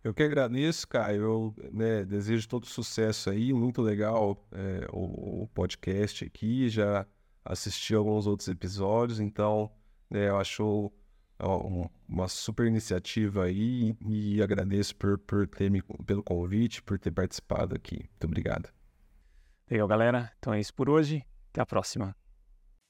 Eu 0.05 0.13
que 0.13 0.23
agradeço, 0.23 0.87
Caio. 0.87 1.23
Eu 1.23 1.55
né, 1.73 2.05
desejo 2.05 2.47
todo 2.47 2.67
sucesso 2.67 3.31
aí. 3.31 3.55
Muito 3.55 3.81
legal 3.81 4.47
é, 4.53 4.87
o, 4.93 5.45
o, 5.45 5.49
podcast 5.49 6.27
aqui. 6.27 6.69
Já 6.69 7.07
assisti 7.43 7.95
alguns 7.95 8.27
outros 8.27 8.47
episódios, 8.49 9.19
então 9.19 9.73
né, 10.11 10.29
eu 10.29 10.37
acho 10.37 10.93
uma 12.07 12.29
super 12.29 12.67
iniciativa 12.67 13.45
aí 13.45 13.97
e 14.07 14.43
agradeço 14.43 14.95
por, 14.95 15.19
por 15.19 15.49
ter 15.49 15.71
me, 15.71 15.83
pelo 16.07 16.23
convite, 16.23 16.83
por 16.83 16.99
ter 16.99 17.11
participado 17.11 17.75
aqui. 17.75 17.97
Muito 17.97 18.25
obrigado. 18.25 18.69
Legal, 19.71 19.89
galera. 19.89 20.31
Então 20.39 20.53
é 20.53 20.61
isso 20.61 20.75
por 20.75 20.91
hoje. 20.91 21.25
Até 21.51 21.63
a 21.63 21.67
próxima. 21.67 22.15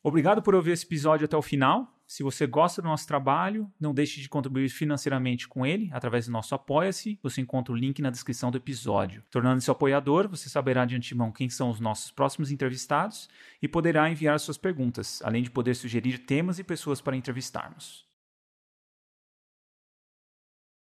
Obrigado 0.03 0.43
por 0.43 0.55
ouvir 0.55 0.73
esse 0.73 0.85
episódio 0.85 1.27
até 1.27 1.36
o 1.36 1.43
final. 1.43 1.93
Se 2.06 2.22
você 2.22 2.47
gosta 2.47 2.82
do 2.82 2.89
nosso 2.89 3.06
trabalho, 3.06 3.70
não 3.81 3.94
deixe 3.94 4.20
de 4.20 4.28
contribuir 4.28 4.68
financeiramente 4.68 5.48
com 5.48 5.64
ele 5.64 5.89
através 5.93 6.26
do 6.26 6.32
nosso 6.32 6.55
Apoia-se. 6.55 7.18
Você 7.22 7.40
encontra 7.40 7.72
o 7.72 7.76
link 7.76 8.01
na 8.01 8.10
descrição 8.10 8.51
do 8.51 8.59
episódio. 8.59 9.22
Tornando-se 9.31 9.70
apoiador, 9.70 10.28
você 10.28 10.48
saberá 10.48 10.85
de 10.85 10.97
antemão 10.97 11.32
quem 11.32 11.48
são 11.48 11.70
os 11.70 11.81
nossos 11.81 12.10
próximos 12.10 12.51
entrevistados 12.51 13.28
e 13.60 13.66
poderá 13.66 14.09
enviar 14.10 14.39
suas 14.39 14.59
perguntas, 14.59 15.20
além 15.24 15.43
de 15.43 15.51
poder 15.51 15.74
sugerir 15.74 16.18
temas 16.18 16.59
e 16.59 16.64
pessoas 16.64 17.01
para 17.01 17.16
entrevistarmos. 17.16 18.14